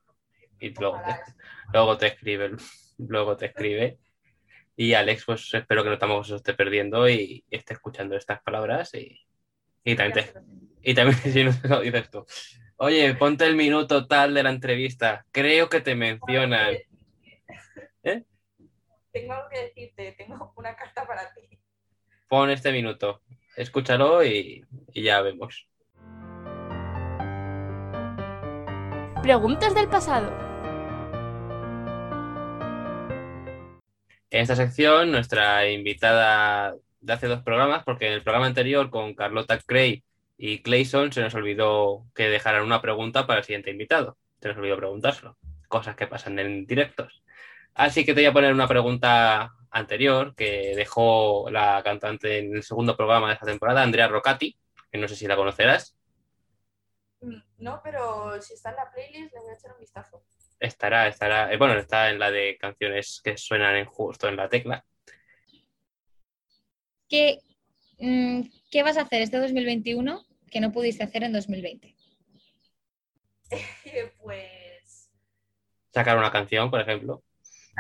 y 0.59 0.74
luego, 0.74 1.01
te, 1.05 1.14
luego 1.72 1.97
te 1.97 2.07
escribe, 2.09 2.51
luego 2.99 3.36
te 3.36 3.47
escribe. 3.47 3.99
Y 4.74 4.95
Alex, 4.95 5.24
pues 5.26 5.55
espero 5.55 5.84
que 5.84 6.07
no 6.07 6.24
se 6.24 6.34
esté 6.34 6.55
perdiendo 6.55 7.09
y, 7.09 7.45
y 7.49 7.57
esté 7.57 7.74
escuchando 7.74 8.16
estas 8.16 8.43
palabras 8.43 8.95
y, 8.95 9.20
y 9.84 9.95
también 9.95 10.26
te, 10.26 10.40
y 10.82 10.95
también 10.95 11.18
si 11.22 11.45
no 11.45 11.53
lo 11.68 11.80
dices 11.80 12.11
tú. 12.11 12.26
Oye, 12.76 13.14
ponte 13.14 13.47
el 13.47 13.55
minuto 13.55 14.09
tal 14.09 14.34
de 14.34 14.43
la 14.43 14.51
entrevista. 14.51 15.24
Creo 15.30 15.68
que 15.68 15.80
te 15.80 15.95
mencionan. 15.95 16.74
¿Eh? 18.03 18.24
Tengo 19.12 19.34
algo 19.34 19.49
que 19.51 19.61
decirte, 19.61 20.12
tengo 20.12 20.53
una 20.57 20.74
carta 20.74 21.07
para 21.07 21.32
ti. 21.32 21.61
Pon 22.28 22.51
este 22.51 22.72
minuto. 22.72 23.22
Escúchalo 23.57 24.25
y, 24.25 24.65
y 24.93 25.03
ya 25.03 25.21
vemos. 25.23 25.69
Preguntas 29.23 29.75
del 29.75 29.89
pasado. 29.89 30.33
En 34.31 34.41
esta 34.41 34.57
sección, 34.57 35.13
nuestra 35.13 35.69
invitada 35.69 36.75
de 37.01 37.13
hace 37.13 37.27
dos 37.27 37.43
programas, 37.43 37.85
porque 37.85 38.07
en 38.07 38.15
el 38.15 38.23
programa 38.23 38.47
anterior 38.47 38.89
con 38.91 39.15
Carlota 39.15 39.59
Cray 39.59 40.03
y 40.39 40.63
Clayson 40.63 41.13
se 41.13 41.21
nos 41.21 41.35
olvidó 41.35 42.07
que 42.15 42.31
dejaran 42.31 42.65
una 42.65 42.81
pregunta 42.81 43.27
para 43.27 43.41
el 43.41 43.45
siguiente 43.45 43.71
invitado. 43.71 44.17
Se 44.41 44.49
nos 44.49 44.57
olvidó 44.57 44.77
preguntárselo. 44.79 45.37
Cosas 45.69 45.97
que 45.97 46.07
pasan 46.07 46.39
en 46.39 46.67
directos. 46.67 47.23
Así 47.75 48.05
que 48.05 48.15
te 48.15 48.23
voy 48.23 48.27
a 48.27 48.33
poner 48.33 48.53
una 48.53 48.67
pregunta 48.67 49.53
anterior 49.73 50.35
que 50.35 50.75
dejó 50.77 51.49
la 51.51 51.83
cantante 51.83 52.39
en 52.39 52.57
el 52.57 52.62
segundo 52.62 52.97
programa 52.97 53.29
de 53.29 53.35
esta 53.35 53.47
temporada, 53.47 53.83
Andrea 53.83 54.09
Rocati, 54.09 54.57
que 54.91 54.99
no 54.99 55.09
sé 55.09 55.16
si 55.16 55.27
la 55.27 55.37
conocerás. 55.37 55.97
Mm, 57.20 57.41
No, 57.59 57.81
pero 57.83 58.41
si 58.43 58.55
está 58.55 58.70
en 58.70 58.77
la 58.77 58.91
playlist 58.91 59.33
le 59.35 59.41
voy 59.41 59.51
a 59.51 59.55
echar 59.55 59.73
un 59.73 59.81
vistazo. 59.81 60.25
Estará, 60.61 61.09
estará, 61.09 61.53
eh, 61.53 61.57
bueno, 61.57 61.75
está 61.75 62.11
en 62.11 62.18
la 62.18 62.31
de 62.31 62.57
canciones 62.59 63.20
que 63.25 63.37
suenan 63.37 63.77
en 63.77 63.87
justo 63.87 64.29
en 64.29 64.37
la 64.37 64.49
tecla. 64.49 64.85
¿Qué, 67.09 67.41
mm, 67.99 68.43
¿Qué 68.70 68.83
vas 68.83 68.97
a 68.97 69.03
hacer 69.03 69.23
este 69.23 69.39
2021 69.39 70.25
que 70.51 70.61
no 70.61 70.73
pudiste 70.73 71.03
hacer 71.05 71.25
en 71.25 71.33
2020? 71.33 71.95
pues 74.23 75.11
Sacar 75.93 76.16
una 76.16 76.33
canción, 76.33 76.70
por 76.70 76.81
ejemplo. 76.81 77.23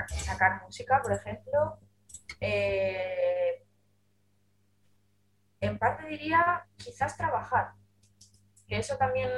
sacar 0.08 0.62
música, 0.64 1.00
por 1.02 1.12
ejemplo. 1.12 1.78
Eh, 2.44 3.64
en 5.60 5.78
parte 5.78 6.06
diría 6.08 6.66
quizás 6.76 7.16
trabajar, 7.16 7.74
que 8.66 8.78
eso 8.78 8.96
también 8.96 9.30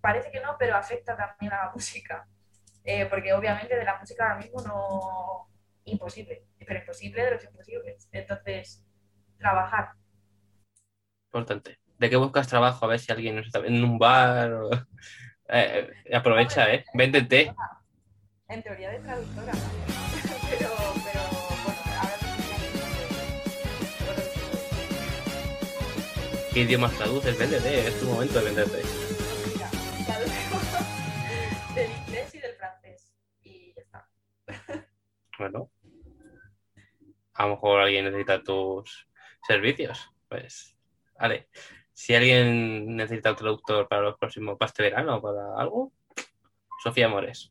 parece 0.00 0.30
que 0.30 0.40
no, 0.40 0.54
pero 0.58 0.76
afecta 0.76 1.16
también 1.16 1.52
a 1.52 1.64
la 1.66 1.70
música, 1.74 2.26
Eh, 2.84 3.06
porque 3.06 3.32
obviamente 3.32 3.76
de 3.76 3.84
la 3.84 3.98
música 3.98 4.24
ahora 4.24 4.38
mismo 4.42 4.60
no... 4.62 5.48
Imposible, 5.84 6.46
pero 6.66 6.78
imposible 6.80 7.24
de 7.24 7.30
los 7.32 7.44
imposibles. 7.44 8.08
Entonces, 8.12 8.84
trabajar. 9.38 9.92
Importante. 11.28 11.78
¿De 11.98 12.08
qué 12.10 12.16
buscas 12.16 12.46
trabajo? 12.48 12.84
A 12.84 12.88
ver 12.88 12.98
si 13.00 13.10
alguien 13.12 13.34
nos 13.36 13.46
está 13.46 13.58
en 13.60 13.82
un 13.84 13.98
bar. 13.98 14.52
o- 14.52 14.70
Eh, 15.48 15.90
eh, 16.04 16.16
aprovecha, 16.16 16.72
¿eh? 16.72 16.84
Véndete. 16.94 17.52
En 18.48 18.62
teoría 18.62 18.90
de 18.90 18.98
traductora, 19.00 19.52
¿Qué 26.52 26.60
idiomas 26.60 26.92
traduces? 26.98 27.38
Véndete. 27.38 27.88
Es 27.88 27.98
tu 27.98 28.04
momento 28.04 28.38
de 28.38 28.44
venderte. 28.44 28.82
Mira, 29.50 29.70
traduzco 30.04 30.58
del 31.74 31.90
inglés 31.90 32.34
y 32.34 32.38
del 32.40 32.54
francés. 32.56 33.10
Y 33.42 33.72
ya 33.74 33.80
está. 33.80 34.08
Bueno. 35.38 35.70
A 37.32 37.44
lo 37.46 37.54
mejor 37.54 37.80
alguien 37.80 38.04
necesita 38.04 38.42
tus 38.42 39.08
servicios. 39.48 40.10
Pues, 40.28 40.76
vale. 41.18 41.48
Si 41.94 42.14
alguien 42.14 42.96
necesita 42.96 43.30
un 43.30 43.36
traductor 43.36 43.88
para 43.88 44.02
los 44.02 44.18
próximos, 44.18 44.58
para 44.58 44.68
este 44.68 44.82
verano 44.82 45.16
o 45.16 45.22
para 45.22 45.56
algo, 45.56 45.90
Sofía 46.82 47.08
Mores. 47.08 47.50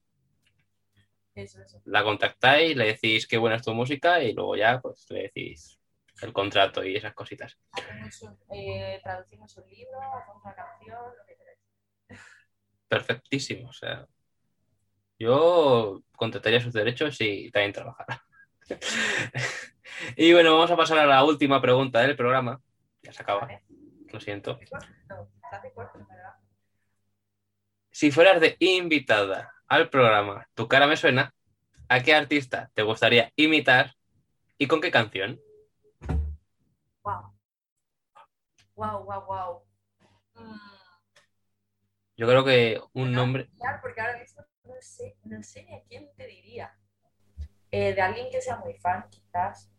Eso, 1.34 1.60
eso. 1.60 1.82
La 1.86 2.04
contactáis, 2.04 2.78
le 2.78 2.86
decís 2.86 3.26
qué 3.26 3.39
buena 3.39 3.56
es 3.56 3.64
tu 3.64 3.74
música 3.74 4.22
y 4.22 4.34
luego 4.34 4.56
ya 4.56 4.80
pues 4.80 5.08
le 5.10 5.24
decís 5.24 5.80
el 6.24 6.34
contrato 6.34 6.84
y 6.84 6.95
esas 6.95 7.13
cositas. 7.13 7.57
Eh, 8.53 8.99
traducimos 9.03 9.55
un 9.57 9.69
libro, 9.69 9.99
hacemos 9.99 10.43
una 10.43 10.55
canción, 10.55 10.99
lo 11.17 11.26
que 11.26 11.36
queráis. 11.36 11.59
Perfectísimo. 12.88 13.69
O 13.69 13.74
sea, 13.74 14.07
yo 15.17 16.01
contrataría 16.15 16.59
sus 16.59 16.74
derechos 16.74 17.19
y 17.22 17.51
también 17.51 17.74
trabajara. 17.74 18.24
y 20.15 20.34
bueno, 20.34 20.53
vamos 20.53 20.72
a 20.72 20.78
pasar 20.78 20.99
a 20.99 21.05
la 21.05 21.24
última 21.24 21.61
pregunta 21.61 21.99
del 21.99 22.15
programa. 22.15 22.61
Ya 23.03 23.13
se 23.13 23.24
acaba, 23.24 23.41
Vale. 23.41 23.63
lo 24.11 24.19
siento. 24.19 24.59
Si 27.91 28.11
fueras 28.11 28.39
de 28.39 28.55
invitada 28.59 29.53
al 29.67 29.89
programa 29.89 30.47
Tu 30.53 30.67
cara 30.67 30.88
me 30.88 30.97
suena, 30.97 31.34
¿a 31.88 32.01
qué 32.01 32.13
artista 32.13 32.72
te 32.74 32.84
gustaría 32.84 33.32
imitar 33.36 33.95
y 34.57 34.67
con 34.67 34.82
qué 34.82 34.91
canción? 34.91 35.39
Wow. 37.06 37.32
Wow, 38.76 39.04
wow, 39.08 39.24
wow. 39.28 39.62
Mm, 40.38 40.60
Yo 42.16 42.28
creo 42.28 42.45
que 42.45 42.80
un 42.93 43.12
nombre. 43.12 43.49
Porque 43.82 43.99
ahora 44.02 44.18
mismo 44.18 44.43
no 44.64 44.76
sé, 44.80 45.18
no 45.24 45.41
sé 45.43 45.64
ni 45.64 45.76
a 45.76 45.84
quién 45.84 46.10
te 46.16 46.26
diría. 46.28 46.74
Eh, 47.72 47.93
de 47.95 48.02
alguien 48.02 48.30
que 48.32 48.41
sea 48.41 48.58
muy 48.58 48.76
fan, 48.76 49.10
quizás. 49.10 49.72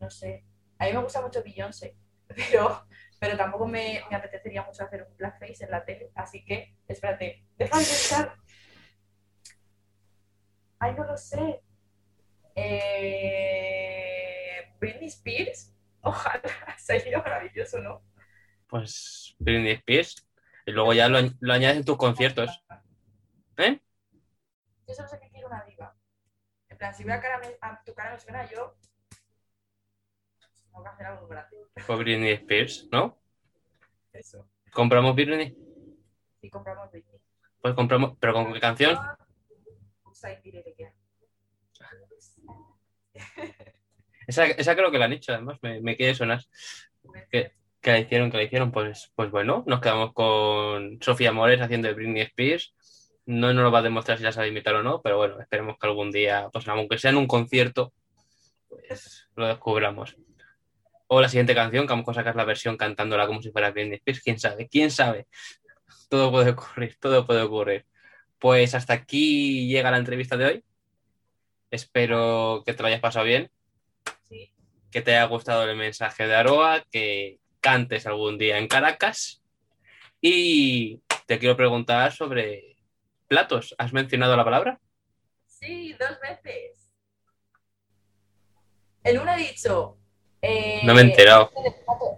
No 0.00 0.10
sé. 0.10 0.44
A 0.78 0.86
mí 0.86 0.92
me 0.92 1.02
gusta 1.02 1.22
mucho 1.22 1.42
Beyoncé, 1.42 1.96
pero, 2.28 2.86
pero 3.18 3.36
tampoco 3.36 3.66
me, 3.66 4.02
me 4.10 4.16
apetecería 4.16 4.62
mucho 4.64 4.84
hacer 4.84 5.06
un 5.08 5.16
blackface 5.16 5.64
en 5.64 5.70
la 5.70 5.84
tele. 5.84 6.10
Así 6.14 6.44
que, 6.44 6.76
espérate, 6.88 7.44
déjame 7.56 7.84
pensar. 7.84 8.36
Ay, 10.78 10.94
no 10.94 11.04
lo 11.04 11.16
sé. 11.16 11.62
Eh, 12.56 14.74
Britney 14.80 15.08
Spears. 15.08 15.71
Ojalá, 16.02 16.42
sería 16.78 17.18
maravilloso, 17.18 17.78
¿no? 17.80 18.02
Pues 18.68 19.34
Britney 19.38 19.72
Spears. 19.72 20.26
Y 20.66 20.70
luego 20.72 20.92
ya 20.92 21.08
lo, 21.08 21.18
lo 21.40 21.52
añades 21.52 21.78
en 21.78 21.84
tus 21.84 21.96
conciertos. 21.96 22.62
¿Eh? 23.56 23.80
Yo 24.86 24.94
solo 24.94 25.08
sé 25.08 25.18
que 25.20 25.28
quiero 25.30 25.48
una 25.48 25.64
diva. 25.64 25.96
En 26.68 26.78
plan, 26.78 26.94
si 26.94 27.04
veo 27.04 27.14
a, 27.16 27.20
cara 27.20 27.38
me- 27.38 27.56
a 27.60 27.82
tu 27.84 27.94
cara 27.94 28.12
me 28.12 28.20
suena, 28.20 28.48
yo 28.50 28.76
tengo 30.64 30.82
que 30.84 30.88
hacer 30.90 31.06
algo 31.06 31.26
grande. 31.26 31.56
Pues 31.86 31.98
Britney 31.98 32.32
Spears, 32.32 32.88
¿no? 32.90 33.18
Eso. 34.12 34.48
¿Compramos 34.72 35.14
Britney? 35.14 35.56
Si 36.40 36.50
compramos 36.50 36.90
Britney. 36.90 37.20
Pues 37.60 37.74
compramos. 37.74 38.16
¿Pero 38.18 38.32
con 38.32 38.52
qué 38.52 38.60
canción? 38.60 38.98
Direct 40.44 40.68
Again. 40.68 40.94
Esa, 44.26 44.46
esa 44.46 44.76
creo 44.76 44.90
que 44.90 44.98
la 44.98 45.06
han 45.06 45.12
hecho, 45.12 45.32
además, 45.32 45.58
me, 45.62 45.80
me 45.80 45.96
quiere 45.96 46.14
sonar. 46.14 46.42
Que, 47.30 47.52
que 47.80 47.90
la 47.90 47.98
hicieron, 47.98 48.30
que 48.30 48.36
la 48.36 48.44
hicieron, 48.44 48.70
pues, 48.70 49.12
pues 49.16 49.30
bueno, 49.30 49.64
nos 49.66 49.80
quedamos 49.80 50.12
con 50.12 51.02
Sofía 51.02 51.32
Mores 51.32 51.60
haciendo 51.60 51.92
Britney 51.94 52.22
Spears. 52.22 52.74
No 53.26 53.52
nos 53.52 53.64
lo 53.64 53.70
va 53.70 53.80
a 53.80 53.82
demostrar 53.82 54.18
si 54.18 54.24
la 54.24 54.32
sabe 54.32 54.48
imitar 54.48 54.74
o 54.74 54.82
no, 54.82 55.02
pero 55.02 55.16
bueno, 55.16 55.40
esperemos 55.40 55.76
que 55.78 55.86
algún 55.86 56.10
día, 56.10 56.48
pues 56.52 56.66
aunque 56.68 56.98
sea 56.98 57.10
en 57.10 57.16
un 57.16 57.26
concierto, 57.26 57.92
pues 58.68 59.28
lo 59.36 59.46
descubramos. 59.46 60.16
O 61.08 61.20
la 61.20 61.28
siguiente 61.28 61.54
canción, 61.54 61.86
que 61.86 61.92
vamos 61.92 62.08
a 62.08 62.14
sacar 62.14 62.36
la 62.36 62.44
versión 62.44 62.76
cantándola 62.76 63.26
como 63.26 63.42
si 63.42 63.50
fuera 63.50 63.70
Britney 63.70 63.96
Spears, 63.96 64.22
quién 64.22 64.38
sabe, 64.38 64.68
quién 64.68 64.90
sabe. 64.90 65.26
Todo 66.08 66.30
puede 66.30 66.50
ocurrir, 66.50 66.96
todo 67.00 67.26
puede 67.26 67.42
ocurrir. 67.42 67.86
Pues 68.38 68.74
hasta 68.74 68.92
aquí 68.94 69.68
llega 69.68 69.90
la 69.90 69.98
entrevista 69.98 70.36
de 70.36 70.46
hoy. 70.46 70.64
Espero 71.70 72.62
que 72.64 72.74
te 72.74 72.82
lo 72.82 72.88
hayas 72.88 73.00
pasado 73.00 73.24
bien. 73.24 73.50
Que 74.92 75.02
te 75.02 75.16
haya 75.16 75.24
gustado 75.26 75.64
el 75.64 75.76
mensaje 75.76 76.26
de 76.26 76.34
Aroa, 76.36 76.84
que 76.90 77.40
cantes 77.60 78.06
algún 78.06 78.38
día 78.38 78.58
en 78.58 78.68
Caracas. 78.68 79.42
Y 80.20 81.00
te 81.26 81.38
quiero 81.38 81.56
preguntar 81.56 82.12
sobre 82.12 82.76
platos. 83.26 83.74
¿Has 83.78 83.92
mencionado 83.92 84.36
la 84.36 84.44
palabra? 84.44 84.78
Sí, 85.46 85.94
dos 85.94 86.18
veces. 86.20 86.90
En 89.04 89.18
una 89.18 89.36
he 89.36 89.40
dicho. 89.48 89.98
eh, 90.40 90.80
No 90.84 90.94
me 90.94 91.00
he 91.00 91.04
enterado. 91.04 91.50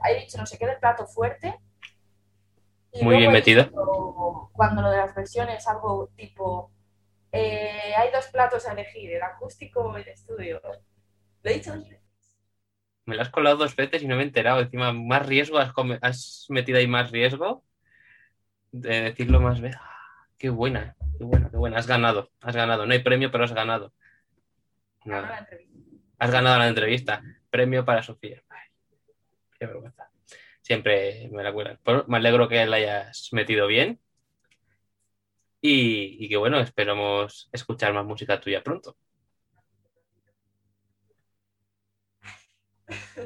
He 0.08 0.20
dicho 0.20 0.36
no 0.38 0.46
sé 0.46 0.58
qué 0.58 0.66
del 0.66 0.78
plato 0.78 1.06
fuerte. 1.06 1.58
Y 2.92 3.02
Muy 3.02 3.16
bien 3.16 3.32
metido. 3.32 3.64
dicho, 3.64 4.50
Cuando 4.52 4.82
lo 4.82 4.90
de 4.90 4.98
las 4.98 5.14
versiones, 5.14 5.66
algo 5.66 6.10
tipo. 6.16 6.70
eh, 7.32 7.92
hay 7.96 8.10
dos 8.12 8.26
platos 8.28 8.66
a 8.66 8.72
elegir, 8.72 9.12
el 9.12 9.22
acústico 9.22 9.96
y 9.98 10.02
el 10.02 10.08
estudio. 10.08 10.60
Lo 11.42 11.50
he 11.50 11.54
dicho 11.54 11.74
dos 11.74 11.88
veces. 11.88 12.03
Me 13.06 13.16
lo 13.16 13.22
has 13.22 13.30
colado 13.30 13.56
dos 13.56 13.76
veces 13.76 14.02
y 14.02 14.06
no 14.06 14.16
me 14.16 14.22
he 14.22 14.26
enterado. 14.26 14.60
Encima, 14.60 14.92
más 14.92 15.26
riesgo, 15.26 15.58
has, 15.58 16.46
metido 16.48 16.78
ahí 16.78 16.86
más 16.86 17.10
riesgo 17.10 17.64
de 18.72 19.02
decirlo 19.02 19.40
más 19.40 19.60
veces. 19.60 19.80
Ah, 19.80 19.94
Qué 20.38 20.50
buena, 20.50 20.96
qué 21.18 21.24
buena, 21.24 21.50
qué 21.50 21.56
buena. 21.56 21.78
Has 21.78 21.86
ganado, 21.86 22.30
has 22.40 22.56
ganado. 22.56 22.86
No 22.86 22.92
hay 22.92 22.98
premio, 22.98 23.30
pero 23.30 23.44
has 23.44 23.52
ganado. 23.52 23.92
Nada. 25.04 25.28
la. 25.28 25.58
Has 26.18 26.30
ganado 26.30 26.58
la 26.58 26.68
entrevista. 26.68 27.22
Premio 27.50 27.84
para 27.84 28.02
Sofía. 28.02 28.42
Ay, 28.48 28.68
qué 29.58 29.66
vergüenza. 29.66 30.08
Siempre 30.60 31.28
me 31.32 31.42
la 31.42 31.52
cuelan. 31.52 31.78
Pero 31.84 32.04
me 32.08 32.16
alegro 32.16 32.48
que 32.48 32.64
la 32.66 32.76
hayas 32.76 33.28
metido 33.32 33.66
bien. 33.66 34.00
Y, 35.60 36.22
y 36.24 36.28
que 36.28 36.36
bueno, 36.36 36.60
esperamos 36.60 37.48
escuchar 37.52 37.92
más 37.94 38.04
música 38.04 38.40
tuya 38.40 38.62
pronto. 38.62 38.96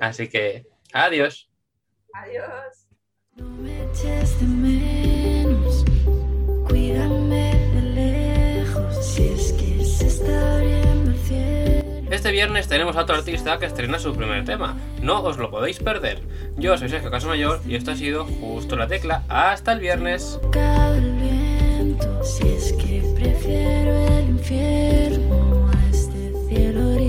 Así 0.00 0.28
que, 0.28 0.66
adiós. 0.92 1.50
Adiós. 2.12 2.88
No 3.36 3.48
me 3.48 3.84
eches 3.84 4.40
de 4.40 4.46
menos, 4.46 5.84
cuídame 6.66 7.54
de 7.74 7.82
lejos, 7.82 9.06
si 9.06 9.28
es 9.28 9.52
que 9.52 9.84
se 9.84 10.06
está 10.08 10.56
abriendo 10.56 11.10
el 11.10 11.18
cielo. 11.18 11.88
Este 12.10 12.32
viernes 12.32 12.66
tenemos 12.68 12.96
a 12.96 13.02
otro 13.02 13.16
artista 13.16 13.58
que 13.58 13.66
estrena 13.66 13.98
su 13.98 14.14
primer 14.16 14.44
tema. 14.44 14.76
No 15.02 15.22
os 15.22 15.36
lo 15.36 15.50
podéis 15.50 15.78
perder. 15.78 16.20
Yo 16.56 16.76
soy 16.76 16.88
Sergio 16.88 17.10
Casamayor 17.10 17.60
y 17.66 17.76
esto 17.76 17.92
ha 17.92 17.96
sido 17.96 18.24
justo 18.24 18.76
la 18.76 18.88
tecla. 18.88 19.22
Hasta 19.28 19.72
el 19.72 19.80
viernes. 19.80 20.38
Tocado 20.42 20.96
el 20.96 21.12
viento, 21.12 22.24
si 22.24 22.48
es 22.48 22.72
que 22.72 23.02
prefiero 23.14 23.94
el 24.18 24.30
infierno 24.30 25.68
a 25.68 25.90
este 25.90 26.32
cielo. 26.48 27.07